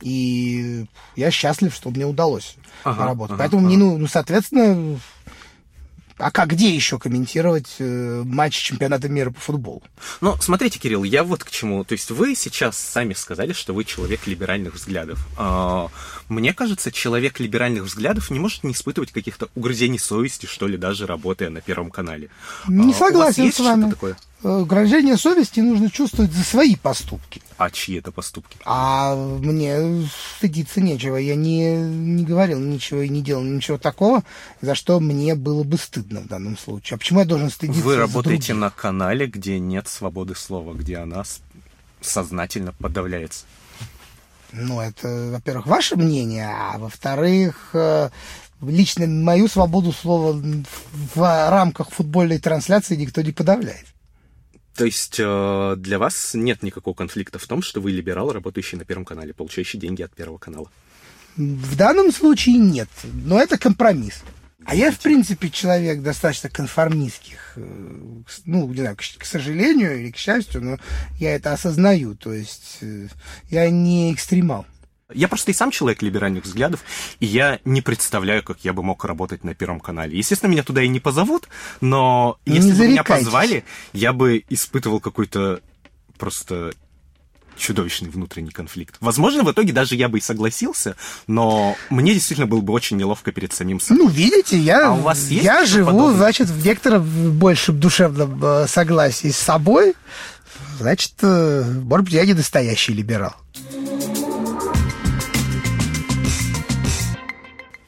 И 0.00 0.86
я 1.16 1.30
счастлив, 1.30 1.74
что 1.74 1.90
мне 1.90 2.06
удалось 2.06 2.56
ага, 2.84 3.04
работать. 3.04 3.34
Ага, 3.34 3.38
Поэтому 3.40 3.62
ага. 3.62 3.68
мне, 3.68 3.76
ну, 3.76 3.98
ну, 3.98 4.06
соответственно, 4.06 4.98
а 6.20 6.30
как 6.30 6.50
где 6.50 6.74
еще 6.74 6.98
комментировать 6.98 7.76
э, 7.78 8.22
матч 8.24 8.54
чемпионата 8.54 9.08
мира 9.08 9.30
по 9.30 9.40
футболу? 9.40 9.82
Ну, 10.20 10.36
смотрите, 10.40 10.78
Кирилл, 10.78 11.04
я 11.04 11.24
вот 11.24 11.44
к 11.44 11.50
чему. 11.50 11.84
То 11.84 11.92
есть 11.92 12.10
вы 12.10 12.34
сейчас 12.34 12.76
сами 12.78 13.14
сказали, 13.14 13.52
что 13.52 13.72
вы 13.72 13.84
человек 13.84 14.26
либеральных 14.26 14.74
взглядов. 14.74 15.26
А, 15.36 15.88
мне 16.28 16.52
кажется, 16.52 16.92
человек 16.92 17.40
либеральных 17.40 17.84
взглядов 17.84 18.30
не 18.30 18.38
может 18.38 18.64
не 18.64 18.72
испытывать 18.72 19.12
каких-то 19.12 19.48
угрызений 19.54 19.98
совести, 19.98 20.46
что 20.46 20.66
ли, 20.66 20.76
даже 20.76 21.06
работая 21.06 21.50
на 21.50 21.60
Первом 21.60 21.90
канале. 21.90 22.30
Не 22.68 22.92
а, 22.92 22.94
согласен 22.94 23.52
с 23.52 23.58
вами. 23.58 23.90
Такое? 23.90 24.16
Угрожение 24.42 25.18
совести 25.18 25.60
нужно 25.60 25.90
чувствовать 25.90 26.32
за 26.32 26.42
свои 26.42 26.74
поступки. 26.74 27.42
А 27.58 27.70
чьи 27.70 27.98
это 27.98 28.10
поступки? 28.10 28.56
А 28.64 29.14
мне 29.14 30.08
стыдиться 30.38 30.80
нечего. 30.80 31.16
Я 31.16 31.34
не, 31.34 31.74
не 31.74 32.24
говорил 32.24 32.58
ничего 32.58 33.02
и 33.02 33.10
не 33.10 33.20
делал 33.20 33.42
ничего 33.42 33.76
такого, 33.76 34.24
за 34.62 34.74
что 34.74 34.98
мне 34.98 35.34
было 35.34 35.62
бы 35.62 35.76
стыдно 35.76 36.20
в 36.20 36.26
данном 36.26 36.56
случае. 36.56 36.94
А 36.94 36.98
почему 36.98 37.20
я 37.20 37.26
должен 37.26 37.50
стыдиться? 37.50 37.82
Вы 37.82 37.96
работаете 37.96 38.54
на 38.54 38.70
канале, 38.70 39.26
где 39.26 39.58
нет 39.58 39.88
свободы 39.88 40.34
слова, 40.34 40.72
где 40.72 40.96
она 40.96 41.22
сознательно 42.00 42.72
подавляется. 42.72 43.44
Ну, 44.52 44.80
это, 44.80 45.30
во-первых, 45.32 45.66
ваше 45.66 45.96
мнение, 45.96 46.48
а 46.48 46.78
во-вторых, 46.78 47.70
э, 47.74 48.08
лично 48.62 49.06
мою 49.06 49.48
свободу 49.48 49.92
слова 49.92 50.32
в 51.14 51.50
рамках 51.50 51.90
футбольной 51.90 52.38
трансляции 52.38 52.96
никто 52.96 53.22
не 53.22 53.32
подавляет. 53.32 53.86
То 54.76 54.84
есть 54.84 55.16
э, 55.18 55.74
для 55.76 55.98
вас 55.98 56.34
нет 56.34 56.62
никакого 56.62 56.94
конфликта 56.94 57.38
в 57.38 57.46
том, 57.46 57.62
что 57.62 57.80
вы 57.80 57.90
либерал, 57.90 58.32
работающий 58.32 58.78
на 58.78 58.84
Первом 58.84 59.04
канале, 59.04 59.34
получающий 59.34 59.78
деньги 59.78 60.02
от 60.02 60.14
Первого 60.14 60.38
канала? 60.38 60.70
В 61.36 61.76
данном 61.76 62.12
случае 62.12 62.56
нет, 62.56 62.88
но 63.04 63.40
это 63.40 63.58
компромисс. 63.58 64.22
А 64.64 64.74
я, 64.74 64.92
в 64.92 64.98
принципе, 64.98 65.48
человек 65.48 66.02
достаточно 66.02 66.50
конформистских, 66.50 67.54
э, 67.56 67.60
ну, 68.44 68.68
не 68.68 68.80
знаю, 68.80 68.96
к, 68.96 69.24
сожалению 69.24 69.98
или 69.98 70.10
к 70.10 70.16
счастью, 70.16 70.62
но 70.62 70.78
я 71.18 71.34
это 71.34 71.52
осознаю. 71.52 72.14
То 72.14 72.32
есть 72.32 72.78
э, 72.82 73.08
я 73.48 73.70
не 73.70 74.12
экстремал. 74.12 74.66
Я 75.14 75.28
просто 75.28 75.50
и 75.50 75.54
сам 75.54 75.70
человек 75.70 76.02
либеральных 76.02 76.44
взглядов, 76.44 76.80
и 77.18 77.26
я 77.26 77.58
не 77.64 77.82
представляю, 77.82 78.42
как 78.42 78.58
я 78.64 78.72
бы 78.72 78.82
мог 78.82 79.04
работать 79.04 79.44
на 79.44 79.54
Первом 79.54 79.80
канале. 79.80 80.16
Естественно, 80.16 80.50
меня 80.50 80.62
туда 80.62 80.82
и 80.82 80.88
не 80.88 81.00
позовут, 81.00 81.48
но 81.80 82.38
не 82.46 82.56
если 82.56 82.72
бы 82.72 82.88
меня 82.88 83.04
позвали, 83.04 83.64
я 83.92 84.12
бы 84.12 84.44
испытывал 84.48 85.00
какой-то 85.00 85.60
просто 86.18 86.72
чудовищный 87.56 88.08
внутренний 88.08 88.50
конфликт. 88.50 88.96
Возможно, 89.00 89.44
в 89.44 89.52
итоге 89.52 89.72
даже 89.72 89.94
я 89.94 90.08
бы 90.08 90.18
и 90.18 90.20
согласился, 90.20 90.96
но 91.26 91.76
мне 91.90 92.14
действительно 92.14 92.46
было 92.46 92.60
бы 92.60 92.72
очень 92.72 92.96
неловко 92.96 93.32
перед 93.32 93.52
самим 93.52 93.80
собой. 93.80 94.04
Ну, 94.04 94.08
видите, 94.10 94.58
я, 94.58 94.88
А 94.88 94.92
у 94.92 95.00
вас 95.00 95.28
есть 95.28 95.44
я 95.44 95.64
живу, 95.66 95.86
подобное? 95.86 96.16
значит, 96.16 96.48
в 96.48 96.64
некотором 96.64 97.04
большем 97.38 97.78
душевном 97.78 98.42
э, 98.42 98.66
согласии 98.66 99.28
с 99.28 99.36
собой. 99.36 99.94
Значит, 100.78 101.12
э, 101.20 101.64
может 101.82 102.06
быть, 102.06 102.14
я 102.14 102.24
не 102.24 102.32
настоящий 102.32 102.94
либерал. 102.94 103.34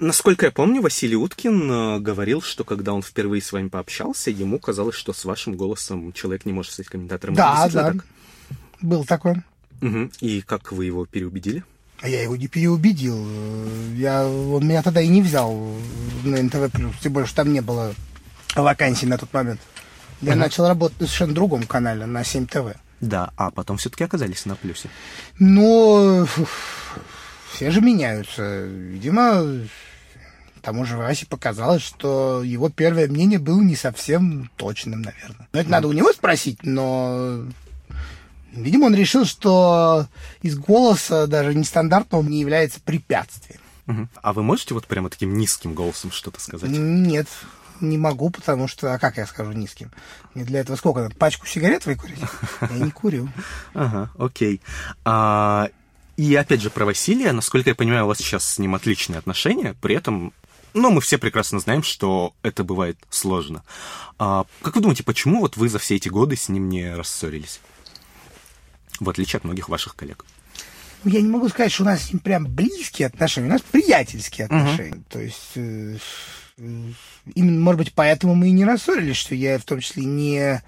Насколько 0.03 0.47
я 0.47 0.51
помню, 0.51 0.83
Василий 0.83 1.15
Уткин 1.15 1.71
э, 1.71 1.99
говорил, 2.01 2.43
что 2.43 2.65
когда 2.65 2.93
он 2.93 3.03
впервые 3.03 3.41
с 3.41 3.53
вами 3.53 3.69
пообщался, 3.69 4.33
ему 4.33 4.59
казалось, 4.59 4.97
что 4.97 5.13
с 5.13 5.25
вашим 5.25 5.55
голосом 5.55 6.13
человек 6.13 6.45
не 6.45 6.53
может 6.53 6.73
стать 6.73 6.89
комментатором. 6.89 7.37
Да, 7.37 7.69
да. 7.69 7.93
так? 7.93 8.05
Был 8.81 9.05
такой. 9.05 9.37
Мгм. 9.81 10.11
И 10.19 10.41
как 10.41 10.73
вы 10.73 10.87
его 10.87 11.07
переубедили? 11.07 11.63
А 12.01 12.09
я 12.09 12.21
его 12.21 12.35
не 12.35 12.49
переубедил. 12.49 13.17
Э, 13.17 13.95
Я, 13.95 14.27
он 14.27 14.67
меня 14.67 14.83
тогда 14.83 15.01
и 15.01 15.07
не 15.07 15.23
взял 15.23 15.55
на 16.25 16.43
НТВ+, 16.43 16.69
тем 17.01 17.13
более, 17.13 17.29
что 17.29 17.37
там 17.37 17.53
не 17.53 17.61
было 17.61 17.95
вакансий 18.57 19.07
на 19.07 19.19
тот 19.19 19.33
момент. 19.33 19.61
Я 20.21 20.35
начал 20.35 20.67
работать 20.67 21.01
на 21.01 21.07
совершенно 21.07 21.35
другом 21.35 21.63
канале, 21.63 22.07
на 22.07 22.25
7 22.25 22.49
ТВ. 22.49 22.75
Да, 23.01 23.33
а 23.37 23.53
потом 23.53 23.77
все-таки 23.77 24.03
оказались 24.03 24.47
на 24.47 24.57
плюсе. 24.57 24.89
Но 25.39 26.27
фу, 26.27 26.49
все 27.53 27.71
же 27.71 27.81
меняются. 27.81 28.65
Видимо, 28.65 29.45
тому 30.63 30.85
же 30.85 30.97
Васе 30.97 31.27
показалось, 31.27 31.83
что 31.83 32.43
его 32.43 32.71
первое 32.71 33.09
мнение 33.09 33.39
было 33.39 33.61
не 33.61 33.77
совсем 33.77 34.51
точным, 34.57 35.03
наверное. 35.03 35.49
Но 35.53 35.61
это 35.61 35.71
надо 35.71 35.89
у 35.89 35.93
него 35.93 36.13
спросить, 36.13 36.61
но... 36.63 37.45
Видимо, 38.53 38.87
он 38.87 38.95
решил, 38.95 39.25
что 39.25 40.07
из 40.43 40.59
голоса 40.59 41.27
даже 41.27 41.55
нестандартного 41.55 42.23
не 42.23 42.41
является 42.41 42.81
препятствием. 42.81 43.61
А 44.23 44.33
вы 44.33 44.43
можете 44.43 44.75
вот 44.75 44.87
прямо 44.87 45.11
таким 45.11 45.37
низким 45.37 45.75
голосом 45.75 46.11
что-то 46.11 46.41
сказать? 46.41 46.71
Нет, 46.71 47.27
не 47.81 47.99
могу, 47.99 48.31
потому 48.31 48.69
что... 48.69 48.95
А 48.95 48.99
как 48.99 49.17
я 49.17 49.27
скажу 49.27 49.53
низким? 49.53 49.91
Мне 50.35 50.45
для 50.45 50.61
этого 50.61 50.77
сколько 50.77 51.01
надо? 51.01 51.15
Пачку 51.15 51.47
сигарет 51.47 51.85
выкурить? 51.87 52.19
Я 52.61 52.79
не 52.79 52.91
курю. 52.91 53.29
Ага, 53.75 54.11
окей. 54.19 54.61
А, 55.05 55.69
и 56.17 56.35
опять 56.35 56.61
же 56.61 56.71
про 56.71 56.85
Василия, 56.85 57.33
насколько 57.33 57.71
я 57.71 57.75
понимаю, 57.75 58.05
у 58.05 58.09
вас 58.09 58.19
сейчас 58.19 58.45
с 58.49 58.59
ним 58.59 58.75
отличные 58.75 59.19
отношения, 59.19 59.75
при 59.81 59.97
этом, 59.97 60.33
ну, 60.75 60.91
мы 60.91 61.01
все 61.01 61.19
прекрасно 61.19 61.59
знаем, 61.59 61.83
что 61.83 62.35
это 62.43 62.65
бывает 62.65 62.99
сложно. 63.11 63.63
А, 64.19 64.47
как 64.63 64.77
вы 64.77 64.83
думаете, 64.83 65.03
почему 65.05 65.41
вот 65.41 65.57
вы 65.57 65.69
за 65.69 65.79
все 65.79 65.97
эти 65.97 66.09
годы 66.09 66.37
с 66.37 66.49
ним 66.49 66.69
не 66.69 66.95
рассорились? 66.95 67.61
В 69.01 69.09
отличие 69.09 69.39
от 69.39 69.45
многих 69.45 69.69
ваших 69.69 69.97
коллег. 69.97 70.25
Я 71.05 71.21
не 71.21 71.29
могу 71.29 71.49
сказать, 71.49 71.73
что 71.73 71.83
у 71.83 71.87
нас 71.87 72.03
с 72.03 72.13
ним 72.13 72.21
прям 72.21 72.47
близкие 72.47 73.07
отношения, 73.07 73.49
у 73.49 73.51
нас 73.51 73.63
приятельские 73.63 74.47
отношения. 74.47 75.03
То 75.09 75.21
есть, 75.21 75.51
э, 75.57 75.97
э, 76.59 76.93
именно, 77.35 77.61
может 77.61 77.79
быть, 77.79 77.93
поэтому 77.93 78.35
мы 78.35 78.49
и 78.49 78.53
не 78.53 78.65
рассорились, 78.65 79.17
что 79.17 79.35
я 79.35 79.59
в 79.59 79.65
том 79.65 79.81
числе 79.81 80.05
не, 80.05 80.63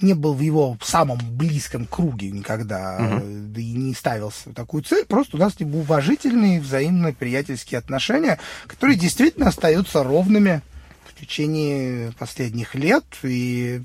не 0.00 0.14
был 0.14 0.34
в 0.34 0.40
его 0.40 0.76
самом 0.82 1.18
близком 1.36 1.86
круге 1.86 2.30
никогда, 2.30 2.98
э, 3.00 3.20
да 3.24 3.60
и 3.60 3.72
не 3.72 3.94
ставился 3.94 4.50
в 4.50 4.54
такую 4.54 4.82
цель. 4.82 5.04
Просто 5.06 5.36
у 5.36 5.40
нас 5.40 5.54
с 5.54 5.60
ним 5.60 5.74
уважительные, 5.76 6.60
взаимно 6.60 7.12
приятельские 7.12 7.78
отношения, 7.78 8.38
которые 8.66 8.96
действительно 8.96 9.48
остаются 9.48 10.02
ровными 10.02 10.62
в 11.06 11.20
течение 11.20 12.12
последних 12.18 12.74
лет, 12.74 13.04
и 13.22 13.82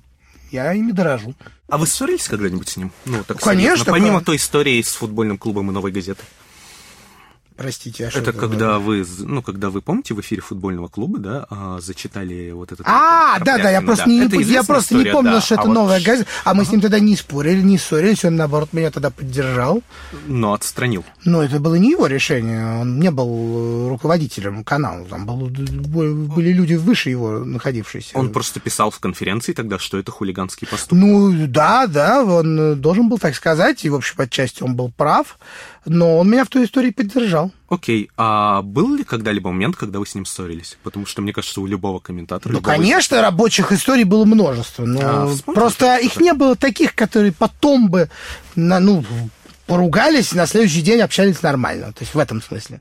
я 0.52 0.74
ими 0.74 0.92
дорожу. 0.92 1.34
А 1.68 1.78
вы 1.78 1.88
ссорились 1.88 2.28
когда-нибудь 2.28 2.70
с 2.70 2.78
ним? 2.78 2.92
Ну, 3.06 3.24
так 3.24 3.40
Конечно, 3.40 3.78
серьезно, 3.78 3.92
Помимо 3.94 4.16
кон- 4.18 4.26
той 4.26 4.36
истории 4.36 4.82
с 4.82 4.94
футбольным 4.94 5.38
клубом 5.38 5.72
и 5.72 5.74
новой 5.74 5.92
газетой. 5.92 6.26
Простите, 7.56 8.08
а 8.08 8.12
что 8.12 8.20
Это 8.20 8.34
когда 8.34 8.80
вы, 8.80 9.06
ну, 9.20 9.42
когда 9.42 9.70
вы 9.70 9.82
помните 9.82 10.14
в 10.14 10.22
эфире 10.22 10.42
футбольного 10.42 10.88
клуба, 10.88 11.20
да, 11.20 11.46
а, 11.50 11.80
зачитали 11.82 12.52
вот 12.52 12.72
этот... 12.72 12.86
А, 12.88 13.40
да, 13.40 13.58
да, 13.58 13.70
я 13.70 13.82
просто, 13.82 14.06
да. 14.06 14.12
не, 14.12 14.26
Это 14.26 14.38
я 14.38 14.64
просто 14.64 14.96
не 14.96 15.02
история, 15.02 15.14
помнил, 15.14 15.34
да. 15.34 15.42
что 15.42 15.56
это 15.56 15.64
А 15.64 15.68
вот 15.68 15.74
новая 15.74 16.02
газета. 16.02 16.30
А 16.44 16.54
мы 16.54 16.66
с 16.66 16.72
ним 16.72 16.82
тогда 16.82 17.00
не 17.00 17.16
спорили, 17.16 17.62
не 17.62 17.78
ссорились, 17.78 18.26
он, 18.26 18.36
наоборот, 18.36 18.70
меня 18.74 18.92
тогда 18.92 19.10
поддержал. 19.10 19.84
Но 20.28 20.54
отстранил. 20.54 21.06
Но 21.26 21.44
это 21.44 21.60
было 21.60 21.76
не 21.76 21.92
его 21.92 22.08
решение, 22.08 22.82
он 22.82 23.00
не 23.00 23.12
был 23.12 23.28
э, 23.30 23.90
руководителем 23.90 24.64
канала, 24.64 25.06
там 25.06 25.26
был- 25.26 25.48
были 25.48 26.52
люди 26.52 26.74
выше 26.74 27.10
его 27.10 27.40
находившиеся. 27.40 28.18
Он 28.18 28.32
просто 28.32 28.60
писал 28.60 28.90
в 28.92 29.00
конференции 29.00 29.54
тогда, 29.54 29.80
что 29.80 29.98
это 29.98 30.12
хулиганский 30.12 30.68
поступок. 30.68 30.98
Ну, 30.98 31.48
да, 31.48 31.88
да, 31.88 32.24
он 32.24 32.60
э, 32.60 32.76
должен 32.76 33.10
был 33.10 33.18
так 33.20 33.36
сказать, 33.36 33.86
и, 33.86 33.90
в 33.90 33.96
общем, 33.96 34.16
отчасти 34.18 34.64
он 34.64 34.76
был 34.76 34.92
прав, 34.92 35.38
но 35.86 36.18
он 36.20 36.30
меня 36.30 36.46
в 36.46 36.50
той 36.50 36.66
истории 36.66 36.92
поддержал. 36.92 37.43
Окей, 37.70 38.10
а 38.18 38.62
был 38.62 38.96
ли 38.96 39.04
когда-либо 39.04 39.50
момент, 39.52 39.76
когда 39.76 40.00
вы 40.00 40.06
с 40.06 40.16
ним 40.16 40.26
ссорились? 40.26 40.78
Потому 40.84 41.06
что, 41.06 41.22
мне 41.22 41.34
кажется, 41.34 41.60
у 41.62 41.66
любого 41.66 42.00
комментатора... 42.00 42.54
Ну, 42.54 42.60
любого- 42.60 42.76
конечно, 42.76 43.22
рабочих 43.22 43.72
историй 43.72 44.04
было 44.04 44.26
множество, 44.26 44.86
но 44.86 45.00
А, 45.02 45.30
просто 45.46 45.98
их 45.98 46.18
не 46.20 46.34
было 46.34 46.56
таких, 46.56 46.96
которые 46.96 47.32
потом 47.32 47.90
бы, 47.90 48.10
на, 48.56 48.80
ну, 48.80 49.04
поругались, 49.66 50.34
и 50.34 50.38
на 50.38 50.46
следующий 50.46 50.82
день 50.82 51.02
общались 51.02 51.42
нормально. 51.42 51.94
То 51.94 52.02
есть 52.02 52.14
в 52.14 52.20
этом 52.20 52.42
смысле. 52.42 52.80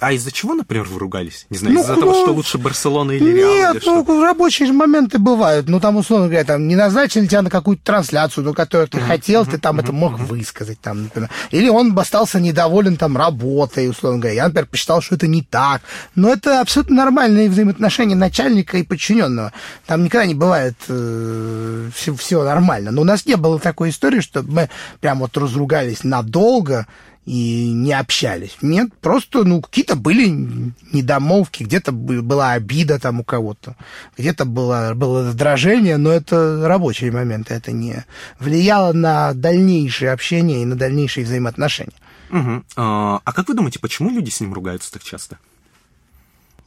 А 0.00 0.12
из-за 0.12 0.30
чего, 0.30 0.54
например, 0.54 0.84
вы 0.84 0.98
ругались? 0.98 1.46
Не 1.50 1.58
знаю, 1.58 1.74
Ну, 1.74 1.82
из-за 1.82 1.94
ну, 1.94 2.00
того, 2.00 2.14
что 2.14 2.32
лучше 2.32 2.58
Барселона 2.58 3.12
или 3.12 3.32
Реал? 3.32 3.52
Нет, 3.52 3.74
или 3.74 3.80
что? 3.80 4.04
ну, 4.06 4.22
рабочие 4.22 4.66
же 4.66 4.72
моменты 4.72 5.18
бывают. 5.18 5.68
Ну, 5.68 5.80
там, 5.80 5.96
условно 5.96 6.26
говоря, 6.26 6.44
там, 6.44 6.68
не 6.68 6.76
назначили 6.76 7.26
тебя 7.26 7.42
на 7.42 7.50
какую-то 7.50 7.82
трансляцию, 7.84 8.44
ну, 8.44 8.54
которую 8.54 8.88
ты 8.88 9.00
хотел, 9.00 9.44
ты 9.44 9.58
там 9.58 9.80
это 9.80 9.92
мог 9.92 10.18
высказать, 10.18 10.80
там, 10.80 11.04
например. 11.04 11.30
Или 11.50 11.68
он 11.68 11.94
бы 11.94 12.02
остался 12.02 12.38
недоволен, 12.38 12.96
там, 12.96 13.16
работой, 13.16 13.88
условно 13.88 14.20
говоря. 14.20 14.36
Я, 14.36 14.44
например, 14.44 14.66
посчитал, 14.66 15.02
что 15.02 15.16
это 15.16 15.26
не 15.26 15.42
так. 15.42 15.82
Но 16.14 16.32
это 16.32 16.60
абсолютно 16.60 16.96
нормальные 16.96 17.48
взаимоотношения 17.50 18.14
начальника 18.14 18.78
и 18.78 18.84
подчиненного. 18.84 19.52
Там 19.86 20.04
никогда 20.04 20.26
не 20.26 20.34
бывает 20.34 20.76
э, 20.88 21.90
все, 21.94 22.14
всего 22.14 22.44
нормально. 22.44 22.92
Но 22.92 23.02
у 23.02 23.04
нас 23.04 23.26
не 23.26 23.36
было 23.36 23.58
такой 23.58 23.90
истории, 23.90 24.20
чтобы 24.20 24.52
мы 24.52 24.70
прям 25.00 25.18
вот 25.20 25.36
разругались 25.36 26.04
надолго, 26.04 26.86
и 27.28 27.70
не 27.72 27.92
общались. 27.92 28.56
Нет, 28.62 28.88
просто, 29.02 29.44
ну, 29.44 29.60
какие-то 29.60 29.96
были 29.96 30.26
недомолвки, 30.92 31.62
где-то 31.64 31.92
бы- 31.92 32.22
была 32.22 32.52
обида 32.52 32.98
там 32.98 33.20
у 33.20 33.24
кого-то, 33.24 33.76
где-то 34.16 34.46
было, 34.46 34.92
было 34.94 35.26
раздражение, 35.26 35.98
но 35.98 36.10
это 36.10 36.66
рабочие 36.66 37.12
моменты, 37.12 37.52
это 37.52 37.70
не 37.70 38.04
влияло 38.40 38.94
на 38.94 39.34
дальнейшее 39.34 40.12
общение 40.12 40.62
и 40.62 40.64
на 40.64 40.74
дальнейшие 40.74 41.24
взаимоотношения. 41.26 41.92
Мгм. 42.30 42.64
А, 42.76 43.20
а 43.22 43.32
как 43.32 43.48
вы 43.48 43.54
думаете, 43.54 43.78
почему 43.78 44.10
люди 44.10 44.30
с 44.30 44.40
ним 44.40 44.54
ругаются 44.54 44.90
так 44.90 45.02
часто? 45.02 45.38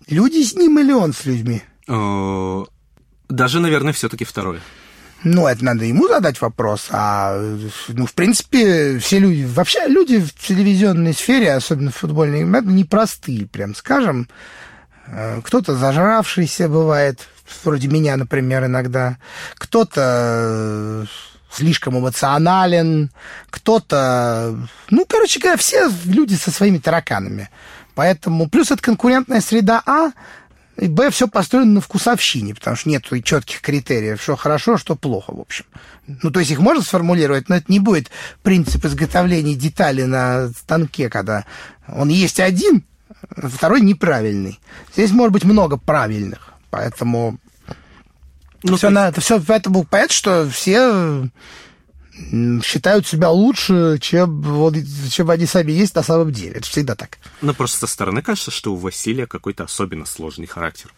Люди 0.07 0.43
с 0.43 0.53
ним 0.55 0.77
или 0.79 0.91
он 0.93 1.13
с 1.13 1.25
людьми? 1.25 1.63
Э, 1.87 2.63
Даже, 3.29 3.59
наверное, 3.59 3.93
все-таки 3.93 4.25
второе. 4.25 4.59
Ну, 5.23 5.45
это 5.45 5.63
надо 5.63 5.85
ему 5.85 6.07
задать 6.07 6.41
вопрос. 6.41 6.87
А, 6.91 7.39
ну, 7.89 8.05
в 8.05 8.13
принципе, 8.13 8.97
все 8.97 9.19
люди, 9.19 9.43
вообще 9.43 9.87
люди 9.87 10.19
в 10.19 10.33
телевизионной 10.33 11.13
сфере, 11.13 11.53
особенно 11.53 11.91
в 11.91 11.95
футбольной, 11.97 12.41
это 12.41 12.67
непростые, 12.67 13.45
прям 13.45 13.75
скажем. 13.75 14.27
Э, 15.07 15.41
Кто-то 15.43 15.75
зажравшийся 15.75 16.67
бывает, 16.67 17.27
вроде 17.63 17.87
меня, 17.87 18.17
например, 18.17 18.65
иногда. 18.65 19.17
Кто-то 19.55 20.01
э, 20.03 21.05
слишком 21.51 21.99
эмоционален, 21.99 23.11
кто-то... 23.51 24.57
Ну, 24.89 25.05
короче 25.07 25.39
говоря, 25.39 25.57
все 25.57 25.89
люди 26.05 26.33
со 26.33 26.49
своими 26.49 26.79
тараканами. 26.79 27.49
Поэтому... 27.93 28.49
Плюс 28.49 28.71
это 28.71 28.81
конкурентная 28.81 29.41
среда 29.41 29.83
А, 29.85 30.11
Б, 30.87 31.11
все 31.11 31.27
построено 31.27 31.73
на 31.73 31.81
вкусовщине, 31.81 32.55
потому 32.55 32.75
что 32.75 32.89
нет 32.89 33.03
четких 33.23 33.61
критериев, 33.61 34.21
что 34.21 34.35
хорошо, 34.35 34.77
что 34.77 34.95
плохо, 34.95 35.33
в 35.33 35.39
общем. 35.39 35.65
Ну, 36.07 36.31
то 36.31 36.39
есть 36.39 36.51
их 36.51 36.59
можно 36.59 36.81
сформулировать, 36.81 37.49
но 37.49 37.55
это 37.55 37.71
не 37.71 37.79
будет 37.79 38.09
принцип 38.41 38.83
изготовления 38.85 39.55
деталей 39.55 40.05
на 40.05 40.49
станке, 40.49 41.09
когда 41.09 41.45
он 41.87 42.09
есть 42.09 42.39
один, 42.39 42.83
а 43.35 43.47
второй 43.47 43.81
неправильный. 43.81 44.59
Здесь 44.93 45.11
может 45.11 45.33
быть 45.33 45.43
много 45.43 45.77
правильных, 45.77 46.53
поэтому 46.69 47.37
Ну, 48.63 48.77
все 48.77 48.87
то 48.87 48.93
на, 48.93 49.09
это 49.09 49.21
все 49.21 49.39
поэтому 49.39 49.83
понятно, 49.83 50.15
что 50.15 50.49
все 50.49 51.29
считают 52.63 53.07
себя 53.07 53.29
лучше, 53.29 53.97
чем, 53.99 54.41
вот, 54.41 54.75
чем 55.09 55.29
они 55.29 55.45
сами 55.45 55.71
есть 55.71 55.95
на 55.95 56.03
самом 56.03 56.31
деле. 56.31 56.53
Это 56.53 56.67
всегда 56.67 56.95
так. 56.95 57.17
Ну, 57.41 57.53
просто 57.53 57.79
со 57.79 57.87
стороны 57.87 58.21
кажется, 58.21 58.51
что 58.51 58.73
у 58.73 58.77
Василия 58.77 59.27
какой-то 59.27 59.63
особенно 59.63 60.05
сложный 60.05 60.47
характер. 60.47 60.93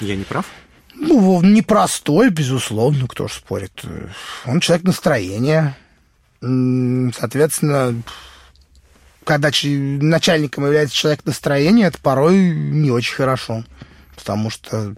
Я 0.00 0.16
не 0.16 0.24
прав? 0.24 0.46
Ну, 0.94 1.42
непростой, 1.42 2.30
безусловно, 2.30 3.06
кто 3.06 3.28
ж 3.28 3.32
спорит. 3.32 3.82
Он 4.44 4.60
человек 4.60 4.84
настроения. 4.84 5.76
Соответственно, 6.40 8.02
когда 9.24 9.50
начальником 9.50 10.64
является 10.64 10.94
человек 10.94 11.24
настроения, 11.24 11.86
это 11.86 11.98
порой 11.98 12.36
не 12.50 12.90
очень 12.90 13.14
хорошо. 13.14 13.64
Потому 14.16 14.50
что 14.50 14.94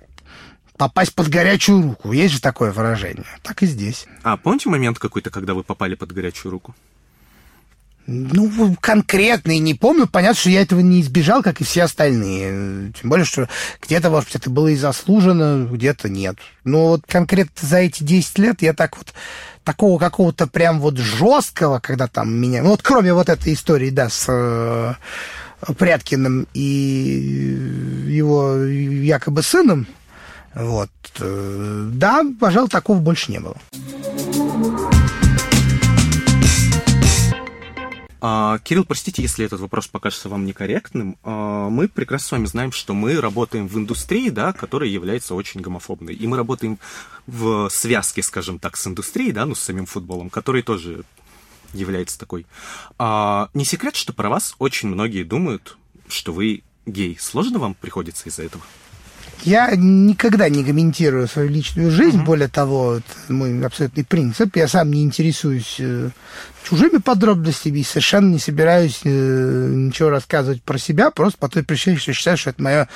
попасть 0.76 1.14
под 1.14 1.28
горячую 1.28 1.82
руку, 1.82 2.12
есть 2.12 2.34
же 2.34 2.40
такое 2.40 2.72
выражение. 2.72 3.26
Так 3.42 3.62
и 3.62 3.66
здесь. 3.66 4.06
А 4.22 4.36
помните 4.36 4.68
момент 4.68 4.98
какой-то, 4.98 5.30
когда 5.30 5.54
вы 5.54 5.62
попали 5.62 5.94
под 5.94 6.12
горячую 6.12 6.52
руку? 6.52 6.74
Ну, 8.06 8.76
конкретный 8.80 9.58
не 9.58 9.74
помню. 9.74 10.08
Понятно, 10.08 10.40
что 10.40 10.50
я 10.50 10.62
этого 10.62 10.80
не 10.80 11.00
избежал, 11.02 11.42
как 11.42 11.60
и 11.60 11.64
все 11.64 11.84
остальные. 11.84 12.92
Тем 13.00 13.10
более, 13.10 13.24
что 13.24 13.48
где-то, 13.80 14.10
может 14.10 14.28
быть, 14.28 14.36
это 14.36 14.50
было 14.50 14.68
и 14.68 14.76
заслужено, 14.76 15.66
где-то 15.66 16.08
нет. 16.08 16.36
Но 16.64 16.88
вот 16.88 17.02
конкретно 17.06 17.68
за 17.68 17.78
эти 17.78 18.02
10 18.02 18.38
лет 18.38 18.62
я 18.62 18.72
так 18.72 18.96
вот 18.96 19.14
такого 19.62 20.00
какого-то 20.00 20.48
прям 20.48 20.80
вот 20.80 20.98
жесткого, 20.98 21.78
когда 21.78 22.08
там 22.08 22.34
меня... 22.34 22.62
Ну, 22.62 22.70
вот 22.70 22.82
кроме 22.82 23.14
вот 23.14 23.28
этой 23.28 23.54
истории, 23.54 23.90
да, 23.90 24.08
с 24.08 24.26
э, 24.28 24.94
Пряткиным 25.74 26.48
и 26.54 27.56
его 28.08 28.56
якобы 28.56 29.44
сыном, 29.44 29.86
вот, 30.54 30.90
э, 31.20 31.90
да, 31.92 32.22
пожалуй, 32.38 32.68
такого 32.68 32.98
больше 32.98 33.32
не 33.32 33.40
было. 33.40 33.56
А, 38.24 38.60
Кирилл, 38.60 38.84
простите, 38.84 39.20
если 39.20 39.44
этот 39.44 39.58
вопрос 39.58 39.88
покажется 39.88 40.28
вам 40.28 40.46
некорректным. 40.46 41.16
А, 41.24 41.68
мы 41.68 41.88
прекрасно 41.88 42.28
с 42.28 42.32
вами 42.32 42.46
знаем, 42.46 42.70
что 42.70 42.94
мы 42.94 43.20
работаем 43.20 43.66
в 43.66 43.76
индустрии, 43.76 44.30
да, 44.30 44.52
которая 44.52 44.88
является 44.88 45.34
очень 45.34 45.60
гомофобной. 45.60 46.14
И 46.14 46.28
мы 46.28 46.36
работаем 46.36 46.78
в 47.26 47.68
связке, 47.68 48.22
скажем 48.22 48.60
так, 48.60 48.76
с 48.76 48.86
индустрией, 48.86 49.32
да, 49.32 49.44
ну, 49.44 49.56
с 49.56 49.60
самим 49.60 49.86
футболом, 49.86 50.30
который 50.30 50.62
тоже 50.62 51.02
является 51.72 52.16
такой. 52.16 52.46
А, 52.96 53.48
не 53.54 53.64
секрет, 53.64 53.96
что 53.96 54.12
про 54.12 54.28
вас 54.28 54.54
очень 54.60 54.88
многие 54.88 55.24
думают, 55.24 55.76
что 56.06 56.32
вы 56.32 56.62
гей. 56.86 57.18
Сложно 57.20 57.58
вам 57.58 57.74
приходится 57.74 58.28
из-за 58.28 58.44
этого? 58.44 58.62
Я 59.44 59.72
никогда 59.76 60.48
не 60.48 60.64
комментирую 60.64 61.26
свою 61.26 61.48
личную 61.48 61.90
жизнь, 61.90 62.18
mm-hmm. 62.18 62.24
более 62.24 62.48
того, 62.48 62.96
это 62.96 63.32
мой 63.32 63.64
абсолютный 63.64 64.04
принцип. 64.04 64.54
Я 64.56 64.68
сам 64.68 64.92
не 64.92 65.02
интересуюсь 65.02 65.76
э, 65.80 66.10
чужими 66.68 66.98
подробностями 66.98 67.80
и 67.80 67.84
совершенно 67.84 68.32
не 68.32 68.38
собираюсь 68.38 69.00
э, 69.04 69.08
ничего 69.08 70.10
рассказывать 70.10 70.62
про 70.62 70.78
себя, 70.78 71.10
просто 71.10 71.38
по 71.38 71.48
той 71.48 71.64
причине, 71.64 71.96
что 71.96 72.12
считаю, 72.12 72.36
что 72.36 72.50
это 72.50 72.62
мое 72.62 72.88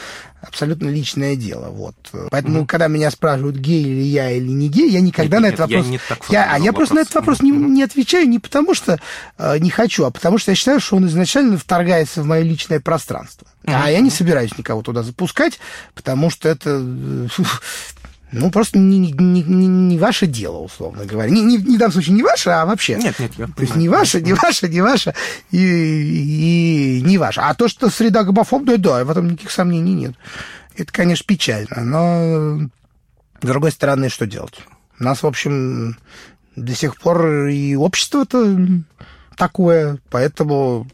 абсолютно 0.47 0.89
личное 0.89 1.37
дело. 1.37 1.71
Вот. 1.71 1.95
Поэтому, 2.31 2.61
mm-hmm. 2.61 2.67
когда 2.67 2.89
меня 2.89 3.11
спрашивают, 3.11 3.57
гей 3.57 3.85
ли 3.85 4.03
я 4.03 4.31
или 4.31 4.49
не 4.49 4.69
гей, 4.69 4.91
я 4.91 5.01
никогда 5.01 5.39
нет, 5.39 5.43
на 5.43 5.47
этот 5.47 5.61
нет, 5.61 5.69
вопрос... 5.69 5.87
Я, 5.87 5.91
не 5.93 6.01
так 6.09 6.19
я, 6.31 6.55
а 6.55 6.59
я 6.59 6.73
просто 6.73 6.95
на 6.95 7.01
этот 7.01 7.15
вопрос 7.15 7.41
mm-hmm. 7.41 7.45
не, 7.45 7.51
не 7.51 7.83
отвечаю 7.83 8.29
не 8.29 8.39
потому, 8.39 8.75
что 8.75 8.99
э, 9.39 9.59
не 9.59 9.71
хочу, 9.71 10.05
а 10.05 10.11
потому 10.11 10.39
что 10.39 10.53
я 10.53 10.55
считаю, 10.55 10.81
что 10.81 10.97
он 10.97 11.07
изначально 11.07 11.59
вторгается 11.59 12.23
в 12.23 12.27
мое 12.27 12.43
личное 12.43 12.81
пространство. 12.81 13.47
А 13.65 13.91
я 13.91 14.01
не 14.01 14.11
собираюсь 14.11 14.57
никого 14.57 14.83
туда 14.83 15.03
запускать, 15.03 15.59
потому 15.95 16.31
что 16.31 16.49
это 16.49 16.81
ну, 18.33 18.51
просто 18.51 18.79
не, 18.79 18.99
не, 18.99 19.13
не, 19.13 19.67
не 19.67 19.99
ваше 19.99 20.27
дело, 20.27 20.59
условно 20.59 21.05
говоря. 21.05 21.31
Не, 21.31 21.43
не, 21.43 21.59
не 21.59 21.77
в 21.77 21.79
данном 21.79 21.93
случае 21.93 22.17
не 22.17 22.23
ваше, 22.23 22.51
а 22.51 22.67
вообще. 22.67 22.97
Нет, 22.97 23.19
нет, 23.19 23.33
я 23.39 23.47
То 23.47 23.63
есть 23.63 23.77
не 23.77 23.89
ваше, 23.89 24.21
не 24.21 24.33
ваше, 24.33 24.69
не 24.69 24.81
ваше 24.81 25.15
и, 25.53 26.99
и 26.99 27.03
не 27.03 27.19
ваше. 27.19 27.41
А 27.41 27.55
то, 27.55 27.69
что 27.69 27.89
среда 27.89 28.25
гомофобная, 28.25 28.79
да, 28.79 29.05
в 29.05 29.11
этом 29.11 29.29
никаких 29.29 29.53
сомнений 29.53 29.95
нет. 29.95 30.15
Это, 30.77 30.93
конечно, 30.93 31.25
печально, 31.27 31.83
но 31.83 32.69
с 33.41 33.47
другой 33.47 33.71
стороны, 33.71 34.09
что 34.09 34.27
делать? 34.27 34.59
У 34.99 35.05
нас, 35.05 35.23
в 35.23 35.27
общем, 35.27 35.97
до 36.57 36.75
сих 36.75 36.97
пор 36.97 37.47
и 37.47 37.77
общество-то 37.77 38.59
такое, 39.37 39.99
поэтому 40.11 40.89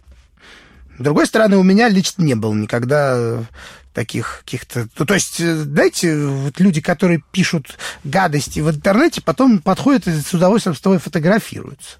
с 0.98 1.02
другой 1.02 1.26
стороны, 1.26 1.56
у 1.56 1.62
меня 1.62 1.88
лично 1.88 2.22
не 2.22 2.34
было 2.34 2.54
никогда 2.54 3.44
таких 3.92 4.42
каких-то... 4.44 4.88
Ну, 4.98 5.04
то 5.04 5.14
есть, 5.14 5.40
э, 5.40 5.54
знаете, 5.54 6.16
вот 6.16 6.58
люди, 6.60 6.80
которые 6.80 7.22
пишут 7.32 7.78
гадости 8.04 8.60
в 8.60 8.70
интернете, 8.70 9.20
потом 9.20 9.58
подходят 9.58 10.06
и 10.06 10.20
с 10.20 10.32
удовольствием 10.32 10.74
с 10.74 10.80
тобой 10.80 10.98
фотографируются. 10.98 11.98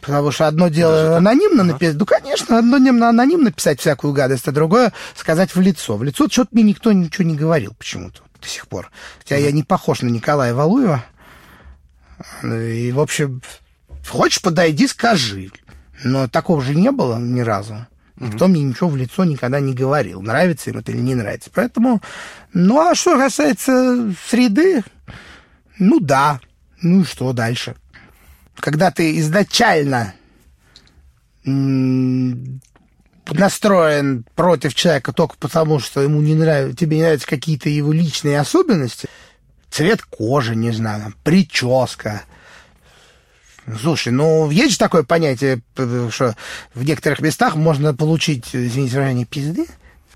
Потому 0.00 0.32
что 0.32 0.46
одно 0.46 0.68
дело 0.68 0.92
Даже 0.92 1.16
анонимно 1.16 1.62
ага. 1.62 1.72
написать, 1.72 1.96
ну, 1.96 2.06
конечно, 2.06 2.58
одно 2.58 2.78
дело 2.78 3.08
анонимно 3.08 3.52
писать 3.52 3.80
всякую 3.80 4.12
гадость, 4.12 4.48
а 4.48 4.52
другое 4.52 4.92
сказать 5.14 5.54
в 5.54 5.60
лицо. 5.60 5.96
В 5.96 6.02
лицо 6.02 6.26
что-то 6.28 6.50
мне 6.52 6.62
никто 6.62 6.90
ничего 6.92 7.24
не 7.24 7.36
говорил 7.36 7.74
почему-то 7.78 8.22
до 8.40 8.48
сих 8.48 8.66
пор. 8.66 8.90
Хотя 9.18 9.36
ага. 9.36 9.44
я 9.44 9.52
не 9.52 9.62
похож 9.62 10.02
на 10.02 10.08
Николая 10.08 10.54
Валуева. 10.54 11.04
И, 12.42 12.92
в 12.92 13.00
общем, 13.00 13.42
хочешь, 14.08 14.42
подойди, 14.42 14.86
скажи. 14.86 15.50
Но 16.02 16.28
такого 16.28 16.62
же 16.62 16.74
не 16.74 16.90
было 16.90 17.18
ни 17.18 17.40
разу. 17.40 17.86
Никто 18.20 18.48
мне 18.48 18.62
ничего 18.62 18.90
в 18.90 18.96
лицо 18.96 19.24
никогда 19.24 19.60
не 19.60 19.72
говорил, 19.72 20.20
нравится 20.20 20.68
им 20.70 20.78
это 20.78 20.92
или 20.92 21.00
не 21.00 21.14
нравится. 21.14 21.50
Поэтому, 21.52 22.02
ну 22.52 22.78
а 22.78 22.94
что 22.94 23.16
касается 23.16 24.14
среды, 24.28 24.82
ну 25.78 26.00
да, 26.00 26.38
ну 26.82 27.00
и 27.00 27.04
что 27.04 27.32
дальше? 27.32 27.76
Когда 28.56 28.90
ты 28.90 29.18
изначально 29.18 30.12
настроен 33.32 34.24
против 34.34 34.74
человека 34.74 35.14
только 35.14 35.36
потому, 35.38 35.80
что 35.80 36.02
ему 36.02 36.20
не 36.20 36.34
нравится, 36.34 36.76
тебе 36.76 36.98
не 36.98 37.02
нравятся 37.04 37.26
какие-то 37.26 37.70
его 37.70 37.90
личные 37.90 38.38
особенности, 38.38 39.08
цвет 39.70 40.02
кожи, 40.02 40.54
не 40.54 40.72
знаю, 40.72 41.14
прическа, 41.24 42.22
Слушай, 43.78 44.12
ну, 44.12 44.50
есть 44.50 44.72
же 44.72 44.78
такое 44.78 45.02
понятие, 45.02 45.60
что 45.74 46.34
в 46.74 46.84
некоторых 46.84 47.20
местах 47.20 47.56
можно 47.56 47.94
получить, 47.94 48.48
извините, 48.52 48.94
выражение, 48.94 49.26
пизды, 49.26 49.66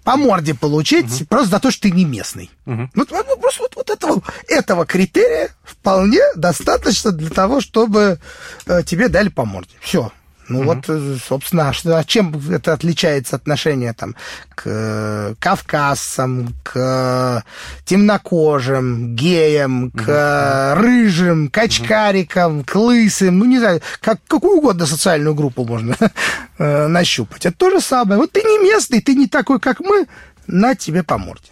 по 0.05 0.17
морде 0.17 0.55
получить 0.55 1.23
угу. 1.23 1.27
просто 1.27 1.51
за 1.51 1.61
то, 1.61 1.71
что 1.71 1.83
ты 1.83 1.91
не 1.91 2.05
местный. 2.05 2.51
Угу. 2.67 2.91
Вот, 2.95 3.11
ну, 3.11 3.37
просто 3.39 3.63
вот, 3.63 3.77
вот 3.77 3.91
этого, 3.91 4.23
этого 4.49 4.87
критерия 4.87 5.51
вполне 5.63 6.21
достаточно 6.37 7.11
для 7.11 7.31
того, 7.31 7.61
чтобы 7.61 8.19
э, 8.67 8.83
тебе 8.85 9.09
дали 9.09 9.31
по 9.31 9.45
морде. 9.45 9.73
Все. 9.81 10.13
Ну 10.49 10.61
угу. 10.61 10.67
вот, 10.67 10.85
э, 10.89 11.17
собственно, 11.27 11.71
а 11.71 11.99
а 11.99 12.05
чем 12.05 12.35
это 12.51 12.73
отличается 12.73 13.37
отношение 13.37 13.93
там 13.93 14.15
к 14.55 14.63
э, 14.67 15.35
кавказцам, 15.39 16.55
к 16.63 17.43
темнокожим, 17.85 19.15
геям, 19.15 19.91
к 19.91 20.75
угу. 20.75 20.83
рыжим, 20.83 21.49
к 21.49 21.59
очкарикам, 21.59 22.65
к 22.65 22.75
лысым, 22.75 23.39
ну 23.39 23.45
не 23.47 23.59
знаю, 23.59 23.81
как, 24.01 24.21
какую 24.27 24.59
угодно 24.59 24.87
социальную 24.87 25.35
группу 25.35 25.65
можно 25.65 25.97
э, 26.59 26.87
нащупать. 26.87 27.47
Это 27.47 27.57
то 27.57 27.71
же 27.71 27.81
самое. 27.81 28.21
Вот 28.21 28.33
ты 28.33 28.43
не 28.43 28.59
местный, 28.59 29.01
ты 29.01 29.15
не 29.15 29.29
такой, 29.29 29.61
как 29.61 29.81
мы, 29.81 30.07
на 30.47 30.75
тебе 30.75 31.03
по 31.03 31.17
морде. 31.17 31.51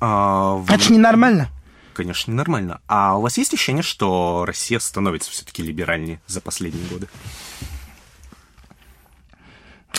А, 0.00 0.62
Это 0.68 0.84
же 0.84 0.92
ненормально 0.92 1.48
конечно, 1.94 2.30
ненормально. 2.30 2.80
А 2.86 3.16
у 3.16 3.22
вас 3.22 3.38
есть 3.38 3.54
ощущение, 3.54 3.82
что 3.82 4.44
Россия 4.44 4.78
становится 4.78 5.30
все-таки 5.30 5.62
либеральнее 5.62 6.20
за 6.26 6.40
последние 6.42 6.86
годы? 6.88 7.08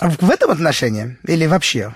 В 0.01 0.29
этом 0.29 0.51
отношении 0.51 1.17
или 1.25 1.45
вообще? 1.45 1.95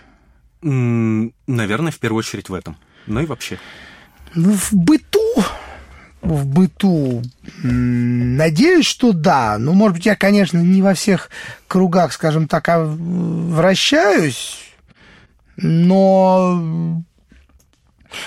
Наверное, 0.62 1.92
в 1.92 2.00
первую 2.00 2.20
очередь 2.20 2.50
в 2.50 2.54
этом. 2.54 2.78
Ну 3.08 3.22
и 3.22 3.26
вообще. 3.26 3.60
Ну, 4.36 4.54
в 4.54 4.74
быту, 4.74 5.44
в 6.22 6.46
быту, 6.46 7.24
надеюсь, 7.64 8.86
что 8.86 9.14
да. 9.14 9.58
Ну, 9.58 9.74
может 9.74 9.98
быть, 9.98 10.06
я, 10.06 10.16
конечно, 10.16 10.60
не 10.60 10.82
во 10.82 10.94
всех 10.94 11.30
кругах, 11.68 12.14
скажем 12.14 12.48
так, 12.48 12.70
а 12.70 12.84
вращаюсь, 12.84 14.60
но 15.58 17.04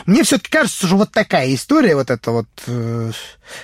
мне 0.06 0.22
все-таки 0.22 0.50
кажется, 0.50 0.86
что 0.86 0.96
вот 0.96 1.12
такая 1.12 1.54
история, 1.54 1.94
вот 1.94 2.10
это 2.10 2.30
вот, 2.30 2.48
э, 2.66 3.12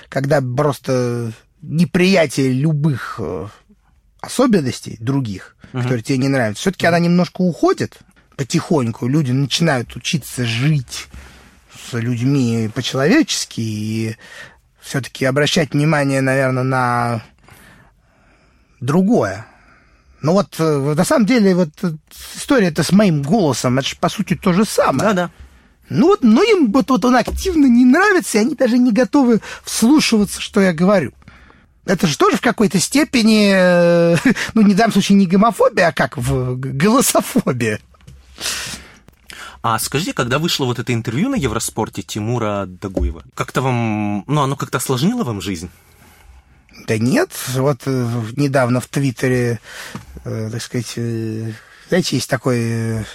когда 0.09 0.41
просто 0.41 1.31
неприятие 1.61 2.51
любых 2.51 3.15
э, 3.19 3.47
особенностей 4.21 4.97
других, 4.99 5.55
uh-huh. 5.71 5.81
которые 5.81 6.03
тебе 6.03 6.17
не 6.17 6.27
нравятся, 6.27 6.61
все-таки 6.61 6.85
uh-huh. 6.85 6.89
она 6.89 6.99
немножко 6.99 7.41
уходит 7.41 7.99
потихоньку. 8.35 9.07
Люди 9.07 9.31
начинают 9.31 9.95
учиться 9.95 10.45
жить 10.45 11.07
с 11.73 11.93
людьми 11.97 12.69
по-человечески 12.73 13.61
и 13.61 14.15
все-таки 14.81 15.25
обращать 15.25 15.73
внимание, 15.73 16.21
наверное, 16.21 16.63
на 16.63 17.23
другое. 18.79 19.45
Ну 20.21 20.33
вот, 20.33 20.55
э, 20.59 20.93
на 20.95 21.03
самом 21.05 21.25
деле, 21.25 21.55
вот 21.55 21.69
история 22.35 22.67
это 22.67 22.83
с 22.83 22.91
моим 22.91 23.21
голосом, 23.21 23.79
это 23.79 23.87
же, 23.87 23.95
по 23.97 24.09
сути, 24.09 24.35
то 24.35 24.53
же 24.53 24.65
самое. 24.65 25.09
Да-да. 25.09 25.31
Ну 25.89 26.07
вот 26.07 26.23
многим 26.23 26.71
вот, 26.71 26.89
вот 26.89 27.05
он 27.05 27.15
активно 27.15 27.65
не 27.65 27.85
нравится, 27.85 28.37
и 28.37 28.41
они 28.41 28.55
даже 28.55 28.77
не 28.77 28.91
готовы 28.91 29.41
вслушиваться, 29.63 30.39
что 30.39 30.61
я 30.61 30.73
говорю. 30.73 31.13
Это 31.85 32.07
же 32.07 32.17
тоже 32.17 32.37
в 32.37 32.41
какой-то 32.41 32.79
степени, 32.79 33.51
э, 33.53 34.17
ну, 34.53 34.61
не 34.61 34.73
в 34.73 34.77
данном 34.77 34.93
случае 34.93 35.17
не 35.17 35.25
гомофобия, 35.25 35.87
а 35.87 35.91
как 35.91 36.17
в 36.17 36.55
голософобия. 36.55 37.79
А 39.61 39.77
скажите, 39.79 40.13
когда 40.13 40.39
вышло 40.39 40.65
вот 40.65 40.79
это 40.79 40.93
интервью 40.93 41.29
на 41.29 41.35
Евроспорте 41.35 42.01
Тимура 42.01 42.65
Дагуева, 42.65 43.23
как-то 43.33 43.61
вам, 43.61 44.23
ну, 44.27 44.41
оно 44.41 44.55
как-то 44.55 44.77
осложнило 44.77 45.23
вам 45.23 45.41
жизнь? 45.41 45.69
Да 46.87 46.97
нет, 46.97 47.31
вот 47.49 47.81
э, 47.85 48.21
недавно 48.37 48.79
в 48.79 48.87
Твиттере, 48.87 49.59
э, 50.23 50.49
так 50.51 50.61
сказать, 50.61 50.93
знаете, 50.93 52.15
есть 52.15 52.29
такой 52.29 53.05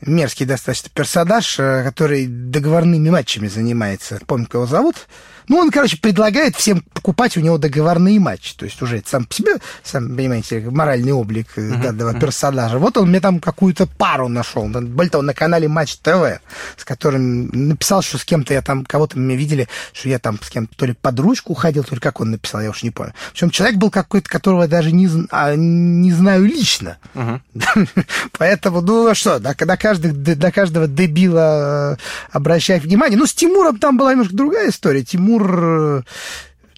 мерзкий 0.00 0.46
достаточно 0.46 0.90
персонаж, 0.92 1.56
который 1.56 2.26
договорными 2.26 3.10
матчами 3.10 3.48
занимается. 3.48 4.20
Помню, 4.26 4.46
кого 4.46 4.66
зовут? 4.66 5.06
Ну, 5.48 5.56
он, 5.56 5.70
короче, 5.70 5.96
предлагает 5.96 6.56
всем 6.56 6.82
покупать 6.92 7.36
у 7.36 7.40
него 7.40 7.58
договорные 7.58 8.20
матчи. 8.20 8.54
То 8.54 8.66
есть 8.66 8.80
уже 8.82 8.98
это 8.98 9.08
сам 9.08 9.24
по 9.24 9.34
себе, 9.34 9.52
сам 9.82 10.14
понимаете, 10.14 10.60
моральный 10.60 11.12
облик 11.12 11.48
uh-huh, 11.56 11.82
данного 11.82 12.12
uh-huh. 12.12 12.20
персонажа. 12.20 12.78
Вот 12.78 12.96
он 12.98 13.08
мне 13.08 13.20
там 13.20 13.40
какую-то 13.40 13.86
пару 13.86 14.28
нашел. 14.28 14.68
Более 14.68 15.10
того, 15.10 15.22
на 15.22 15.32
канале 15.32 15.66
Матч 15.66 15.96
ТВ, 15.96 16.40
с 16.76 16.84
которым 16.84 17.48
написал, 17.68 18.02
что 18.02 18.18
с 18.18 18.24
кем-то 18.24 18.52
я 18.52 18.62
там, 18.62 18.84
кого-то 18.84 19.18
меня 19.18 19.36
видели, 19.36 19.68
что 19.92 20.08
я 20.08 20.18
там 20.18 20.38
с 20.42 20.50
кем-то 20.50 20.76
то 20.76 20.86
ли 20.86 20.92
под 20.92 21.18
ручку 21.18 21.52
уходил, 21.52 21.82
то 21.82 21.94
ли 21.94 22.00
как 22.00 22.20
он 22.20 22.30
написал, 22.30 22.60
я 22.60 22.70
уж 22.70 22.82
не 22.82 22.90
помню. 22.90 23.14
Причем 23.32 23.50
человек 23.50 23.78
был 23.78 23.90
какой-то, 23.90 24.28
которого 24.28 24.62
я 24.62 24.68
даже 24.68 24.92
не, 24.92 25.08
а, 25.30 25.54
не 25.56 26.12
знаю 26.12 26.44
лично. 26.44 26.98
Uh-huh. 27.14 27.40
Поэтому, 28.38 28.82
ну 28.82 29.14
что, 29.14 29.38
до, 29.54 29.66
до, 29.66 29.76
каждых, 29.76 30.12
до 30.14 30.52
каждого 30.52 30.86
дебила 30.86 31.94
э, 31.94 31.96
обращать 32.30 32.82
внимание. 32.82 33.18
Ну, 33.18 33.26
с 33.26 33.34
Тимуром 33.34 33.78
там 33.78 33.96
была 33.96 34.12
немножко 34.12 34.36
другая 34.36 34.70
история. 34.70 35.04
Тимур 35.04 35.60
э, 35.62 36.02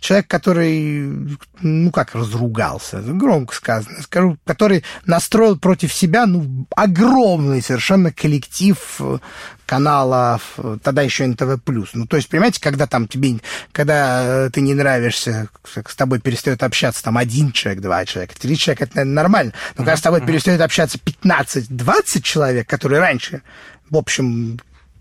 человек, 0.01 0.27
который, 0.27 1.39
ну 1.61 1.91
как, 1.91 2.15
разругался, 2.15 3.01
громко 3.01 3.55
сказано, 3.55 4.03
скажу, 4.03 4.39
который 4.45 4.85
настроил 5.05 5.59
против 5.59 5.93
себя, 5.93 6.27
ну, 6.27 6.67
огромный 6.75 7.63
совершенно 7.63 8.13
коллектив 8.13 8.79
э, 8.99 9.19
каналов, 9.67 10.59
тогда 10.83 11.03
еще 11.03 11.27
НТВ+. 11.27 11.61
Ну, 11.95 12.07
то 12.07 12.17
есть, 12.17 12.29
понимаете, 12.29 12.61
когда 12.61 12.87
там 12.87 13.07
тебе, 13.07 13.39
когда 13.71 14.51
ты 14.51 14.63
не 14.63 14.75
нравишься, 14.75 15.49
с 15.65 15.95
тобой 15.95 16.19
перестает 16.19 16.63
общаться 16.63 17.05
там 17.05 17.17
один 17.17 17.53
человек, 17.53 17.81
два 17.81 18.05
человека, 18.05 18.35
три 18.37 18.57
человека, 18.57 18.85
это, 18.85 18.97
наверное, 18.97 19.15
нормально. 19.15 19.53
Но 19.77 19.85
когда 19.85 19.97
с 19.97 20.01
тобой 20.01 20.23
перестает 20.23 20.61
общаться 20.61 20.99
15-20 20.99 22.23
человек, 22.23 22.69
которые 22.69 23.01
раньше, 23.01 23.43
в 23.91 23.97
общем, 23.97 24.59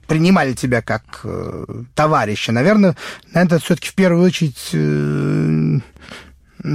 принимали 0.09 0.53
тебя 0.53 0.81
как 0.81 1.21
э, 1.23 1.83
товарища. 1.95 2.51
Наверное, 2.51 2.97
на 3.31 3.43
это 3.43 3.59
все-таки 3.59 3.89
в 3.89 3.93
первую 3.93 4.25
очередь 4.25 4.69
э, 4.73 5.79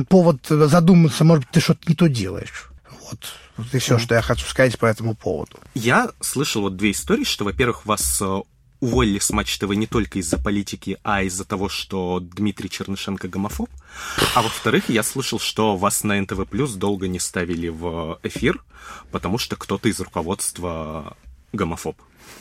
повод 0.09 0.47
задуматься, 0.49 1.25
может 1.25 1.45
быть, 1.45 1.53
ты 1.53 1.61
что-то 1.61 1.81
не 1.87 1.95
то 1.95 2.09
делаешь. 2.09 2.71
Вот. 3.03 3.19
Вот 3.57 3.73
и 3.73 3.79
все, 3.79 3.99
что 3.99 4.15
я 4.15 4.23
хочу 4.23 4.47
сказать 4.47 4.79
по 4.79 4.87
этому 4.87 5.15
поводу. 5.15 5.59
Я 5.75 6.11
слышал 6.21 6.63
вот 6.63 6.77
две 6.77 6.93
истории, 6.93 7.25
что, 7.25 7.45
во-первых, 7.45 7.87
вас 7.87 8.21
э, 8.21 8.41
уволили 8.81 9.19
с 9.19 9.31
Матч 9.31 9.59
ТВ 9.59 9.69
не 9.71 9.87
только 9.87 10.19
из-за 10.19 10.39
политики, 10.39 10.99
а 11.03 11.23
из-за 11.23 11.45
того, 11.45 11.69
что 11.69 12.21
Дмитрий 12.21 12.69
Чернышенко 12.69 13.29
гомофоб. 13.29 13.71
А 14.35 14.43
во-вторых, 14.43 14.89
я 14.89 15.03
слышал, 15.03 15.39
что 15.39 15.77
вас 15.77 16.05
на 16.05 16.21
НТВ 16.21 16.47
Плюс 16.49 16.75
долго 16.75 17.09
не 17.09 17.19
ставили 17.19 17.69
в 17.69 18.19
эфир, 18.23 18.63
потому 19.11 19.39
что 19.39 19.57
кто-то 19.57 19.89
из 19.89 20.01
руководства 20.01 21.17
гомофоб. 21.53 21.97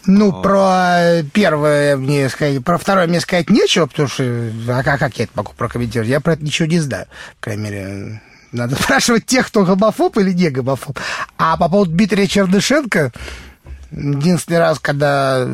Ну, 0.05 0.29
а... 0.29 0.41
про 0.41 1.23
первое 1.33 1.95
мне 1.97 2.29
сказать, 2.29 2.63
про 2.63 2.77
второе 2.77 3.07
мне 3.07 3.19
сказать 3.19 3.49
нечего, 3.49 3.85
потому 3.85 4.07
что, 4.07 4.23
а 4.69 4.83
как, 4.83 4.99
как 4.99 5.17
я 5.17 5.25
это 5.25 5.33
могу 5.35 5.53
прокомментировать? 5.55 6.09
Я 6.09 6.19
про 6.19 6.33
это 6.33 6.43
ничего 6.43 6.67
не 6.67 6.79
знаю, 6.79 7.05
по 7.39 7.45
крайней 7.45 7.63
мере. 7.63 8.21
Надо 8.51 8.75
спрашивать 8.81 9.25
тех, 9.25 9.47
кто 9.47 9.63
гомофоб 9.65 10.17
или 10.17 10.31
не 10.31 10.49
гомофоб. 10.49 10.99
А 11.37 11.57
по 11.57 11.69
поводу 11.69 11.91
Дмитрия 11.91 12.27
Чернышенко, 12.27 13.11
единственный 13.91 14.59
раз, 14.59 14.79
когда 14.79 15.39
э, 15.39 15.45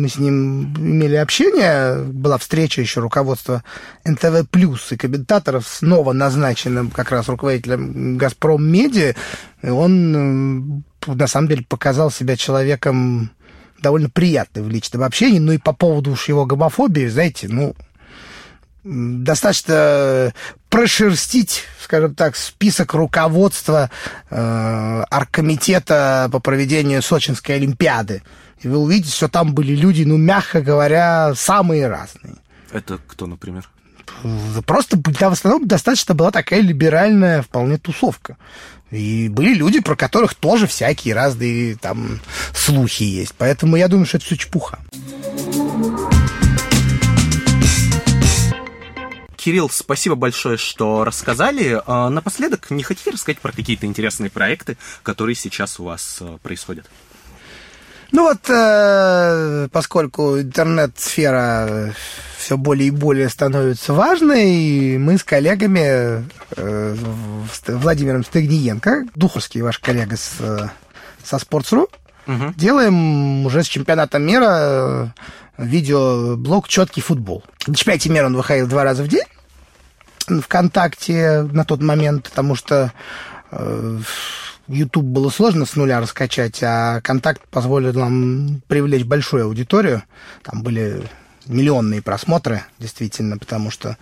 мы 0.00 0.08
с 0.08 0.16
ним 0.18 0.72
имели 0.74 1.16
общение, 1.16 2.02
была 2.04 2.38
встреча 2.38 2.80
еще 2.80 3.00
руководства 3.00 3.62
НТВ 4.04 4.48
Плюс 4.50 4.92
и 4.92 4.96
комментаторов 4.96 5.66
снова 5.66 6.12
назначенным 6.12 6.90
как 6.90 7.10
раз 7.10 7.28
руководителем 7.28 8.16
Газпром 8.16 8.64
Медиа, 8.64 9.14
он 9.62 10.80
э, 10.80 10.89
на 11.06 11.26
самом 11.26 11.48
деле 11.48 11.64
показал 11.68 12.10
себя 12.10 12.36
человеком 12.36 13.30
довольно 13.80 14.10
приятным 14.10 14.64
в 14.64 14.68
личном 14.68 15.02
общении, 15.02 15.38
ну 15.38 15.52
и 15.52 15.58
по 15.58 15.72
поводу 15.72 16.12
уж 16.12 16.28
его 16.28 16.46
гомофобии, 16.46 17.06
знаете, 17.08 17.48
ну, 17.48 17.74
достаточно 18.84 20.32
прошерстить, 20.68 21.64
скажем 21.82 22.14
так, 22.14 22.36
список 22.36 22.94
руководства 22.94 23.90
э, 24.30 25.04
оргкомитета 25.10 26.28
по 26.32 26.40
проведению 26.40 27.02
Сочинской 27.02 27.56
Олимпиады. 27.56 28.22
И 28.60 28.68
вы 28.68 28.78
увидите, 28.78 29.14
что 29.14 29.28
там 29.28 29.54
были 29.54 29.74
люди, 29.74 30.04
ну, 30.04 30.16
мягко 30.16 30.60
говоря, 30.60 31.34
самые 31.34 31.88
разные. 31.88 32.36
Это 32.72 32.98
кто, 33.06 33.26
например? 33.26 33.68
Просто 34.66 34.96
да, 34.96 35.30
в 35.30 35.32
основном 35.32 35.66
достаточно 35.66 36.14
была 36.14 36.30
такая 36.30 36.60
либеральная 36.60 37.42
вполне 37.42 37.78
тусовка. 37.78 38.36
И 38.90 39.28
были 39.28 39.54
люди, 39.54 39.80
про 39.80 39.96
которых 39.96 40.34
тоже 40.34 40.66
всякие 40.66 41.14
разные 41.14 41.76
там 41.76 42.20
слухи 42.54 43.04
есть. 43.04 43.34
Поэтому 43.38 43.76
я 43.76 43.88
думаю, 43.88 44.06
что 44.06 44.16
это 44.16 44.26
все 44.26 44.36
чепуха. 44.36 44.78
Кирилл, 49.36 49.70
спасибо 49.70 50.16
большое, 50.16 50.58
что 50.58 51.04
рассказали. 51.04 51.80
А, 51.86 52.10
напоследок, 52.10 52.70
не 52.70 52.82
хотите 52.82 53.10
рассказать 53.10 53.38
про 53.38 53.52
какие-то 53.52 53.86
интересные 53.86 54.28
проекты, 54.28 54.76
которые 55.02 55.34
сейчас 55.34 55.80
у 55.80 55.84
вас 55.84 56.18
а, 56.20 56.36
происходят? 56.38 56.84
Ну 58.12 58.24
вот, 58.24 58.50
э, 58.50 59.68
поскольку 59.72 60.38
интернет-сфера 60.40 61.94
все 62.50 62.56
более 62.56 62.88
и 62.88 62.90
более 62.90 63.28
становится 63.28 63.92
важной, 63.92 64.98
мы 64.98 65.18
с 65.18 65.22
коллегами, 65.22 66.24
э, 66.56 66.96
Владимиром 67.68 68.24
Стегниенко, 68.24 69.06
Духовский 69.14 69.60
ваш 69.60 69.78
коллега 69.78 70.16
с, 70.16 70.32
со 71.22 71.36
Sports.ru, 71.36 71.88
угу. 72.26 72.52
делаем 72.56 73.46
уже 73.46 73.62
с 73.62 73.68
чемпионата 73.68 74.18
мира 74.18 75.14
видеоблог 75.58 76.66
«Четкий 76.66 77.02
футбол». 77.02 77.44
На 77.68 77.76
чемпионате 77.76 78.10
мира 78.10 78.26
он 78.26 78.34
выходил 78.34 78.66
два 78.66 78.82
раза 78.82 79.04
в 79.04 79.08
день 79.08 79.22
ВКонтакте 80.26 81.42
на 81.52 81.64
тот 81.64 81.80
момент, 81.80 82.30
потому 82.30 82.56
что 82.56 82.92
э, 83.52 84.00
YouTube 84.66 85.04
было 85.06 85.30
сложно 85.30 85.66
с 85.66 85.76
нуля 85.76 86.00
раскачать, 86.00 86.60
а 86.64 87.00
контакт 87.00 87.46
позволил 87.46 87.92
нам 87.92 88.60
привлечь 88.66 89.04
большую 89.04 89.44
аудиторию. 89.44 90.02
Там 90.42 90.64
были 90.64 91.00
миллионные 91.50 92.02
просмотры, 92.02 92.64
действительно, 92.78 93.38
потому 93.38 93.70
что 93.70 93.96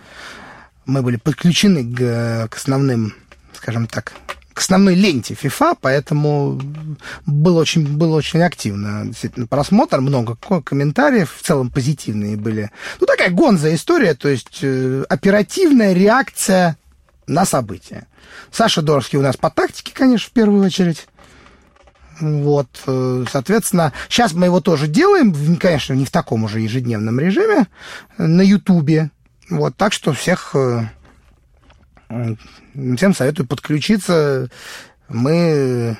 мы 0.85 1.01
были 1.01 1.17
подключены 1.17 1.83
к, 1.83 2.47
к 2.49 2.57
основным, 2.57 3.13
скажем 3.53 3.87
так, 3.87 4.13
к 4.53 4.59
основной 4.59 4.95
ленте 4.95 5.35
FIFA, 5.35 5.77
поэтому 5.79 6.59
было 7.25 7.61
очень, 7.61 7.87
было 7.87 8.17
очень 8.17 8.41
активно 8.41 9.05
действительно 9.05 9.47
просмотр, 9.47 10.01
много 10.01 10.35
комментариев, 10.61 11.33
в 11.33 11.45
целом 11.45 11.69
позитивные 11.69 12.35
были. 12.35 12.69
Ну, 12.99 13.07
такая 13.07 13.29
гонза 13.29 13.73
история, 13.73 14.15
то 14.15 14.27
есть 14.27 14.59
э, 14.61 15.05
оперативная 15.07 15.93
реакция 15.93 16.77
на 17.25 17.45
события. 17.45 18.07
Саша 18.51 18.81
Дорский 18.81 19.17
у 19.17 19.21
нас 19.21 19.37
по 19.37 19.49
тактике, 19.49 19.93
конечно, 19.93 20.27
в 20.27 20.33
первую 20.33 20.65
очередь. 20.65 21.07
Вот, 22.19 22.67
э, 22.85 23.25
соответственно, 23.31 23.93
сейчас 24.09 24.33
мы 24.33 24.45
его 24.47 24.61
тоже 24.61 24.87
делаем, 24.87 25.57
конечно, 25.57 25.93
не 25.93 26.05
в 26.05 26.11
таком 26.11 26.43
уже 26.43 26.59
ежедневном 26.59 27.19
режиме, 27.19 27.67
на 28.17 28.41
Ютубе. 28.41 29.11
Вот, 29.49 29.75
так 29.75 29.93
что 29.93 30.13
всех 30.13 30.51
э, 30.53 30.83
Всем 32.09 33.13
советую 33.13 33.45
подключиться. 33.45 34.49
Мы 35.09 35.95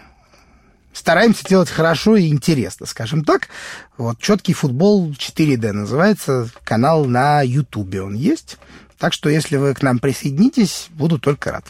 стараемся 0.91 1.45
делать 1.45 1.69
хорошо 1.69 2.15
и 2.15 2.29
интересно, 2.29 2.87
скажем 2.87 3.23
так. 3.23 3.49
Вот 3.97 4.19
«Четкий 4.19 4.53
футбол 4.53 5.11
4D» 5.11 5.71
называется, 5.71 6.49
канал 6.63 7.05
на 7.05 7.41
Ютубе 7.41 8.01
он 8.01 8.15
есть. 8.15 8.57
Так 8.97 9.13
что, 9.13 9.29
если 9.29 9.57
вы 9.57 9.75
к 9.75 9.83
нам 9.83 9.99
присоединитесь, 9.99 10.87
буду 10.89 11.19
только 11.19 11.51
рад. 11.51 11.65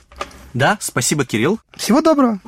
Да, 0.53 0.77
спасибо, 0.79 1.25
Кирилл. 1.25 1.59
Всего 1.75 2.01
доброго. 2.01 2.39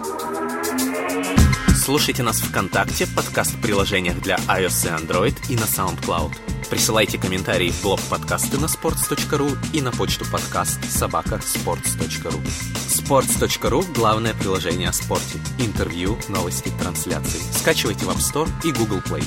Слушайте 1.83 2.21
нас 2.21 2.39
ВКонтакте, 2.41 3.07
подкаст-приложениях 3.07 4.21
для 4.21 4.35
iOS 4.35 4.85
и 4.85 5.03
Android 5.03 5.35
и 5.49 5.55
на 5.55 5.61
SoundCloud. 5.61 6.31
Присылайте 6.69 7.17
комментарии 7.17 7.71
в 7.71 7.81
блог 7.81 7.99
подкасты 8.01 8.59
на 8.59 8.65
sports.ru 8.65 9.57
и 9.73 9.81
на 9.81 9.91
почту 9.91 10.23
подкаст 10.31 10.79
собака 10.91 11.41
sports.ru. 11.43 12.39
Sports.ru– 12.87 13.93
главное 13.95 14.35
приложение 14.35 14.89
о 14.89 14.93
спорте. 14.93 15.39
Интервью, 15.57 16.19
новости, 16.29 16.71
трансляции. 16.79 17.41
Скачивайте 17.57 18.05
в 18.05 18.09
App 18.09 18.19
Store 18.19 18.49
и 18.63 18.71
Google 18.71 18.99
Play. 18.99 19.23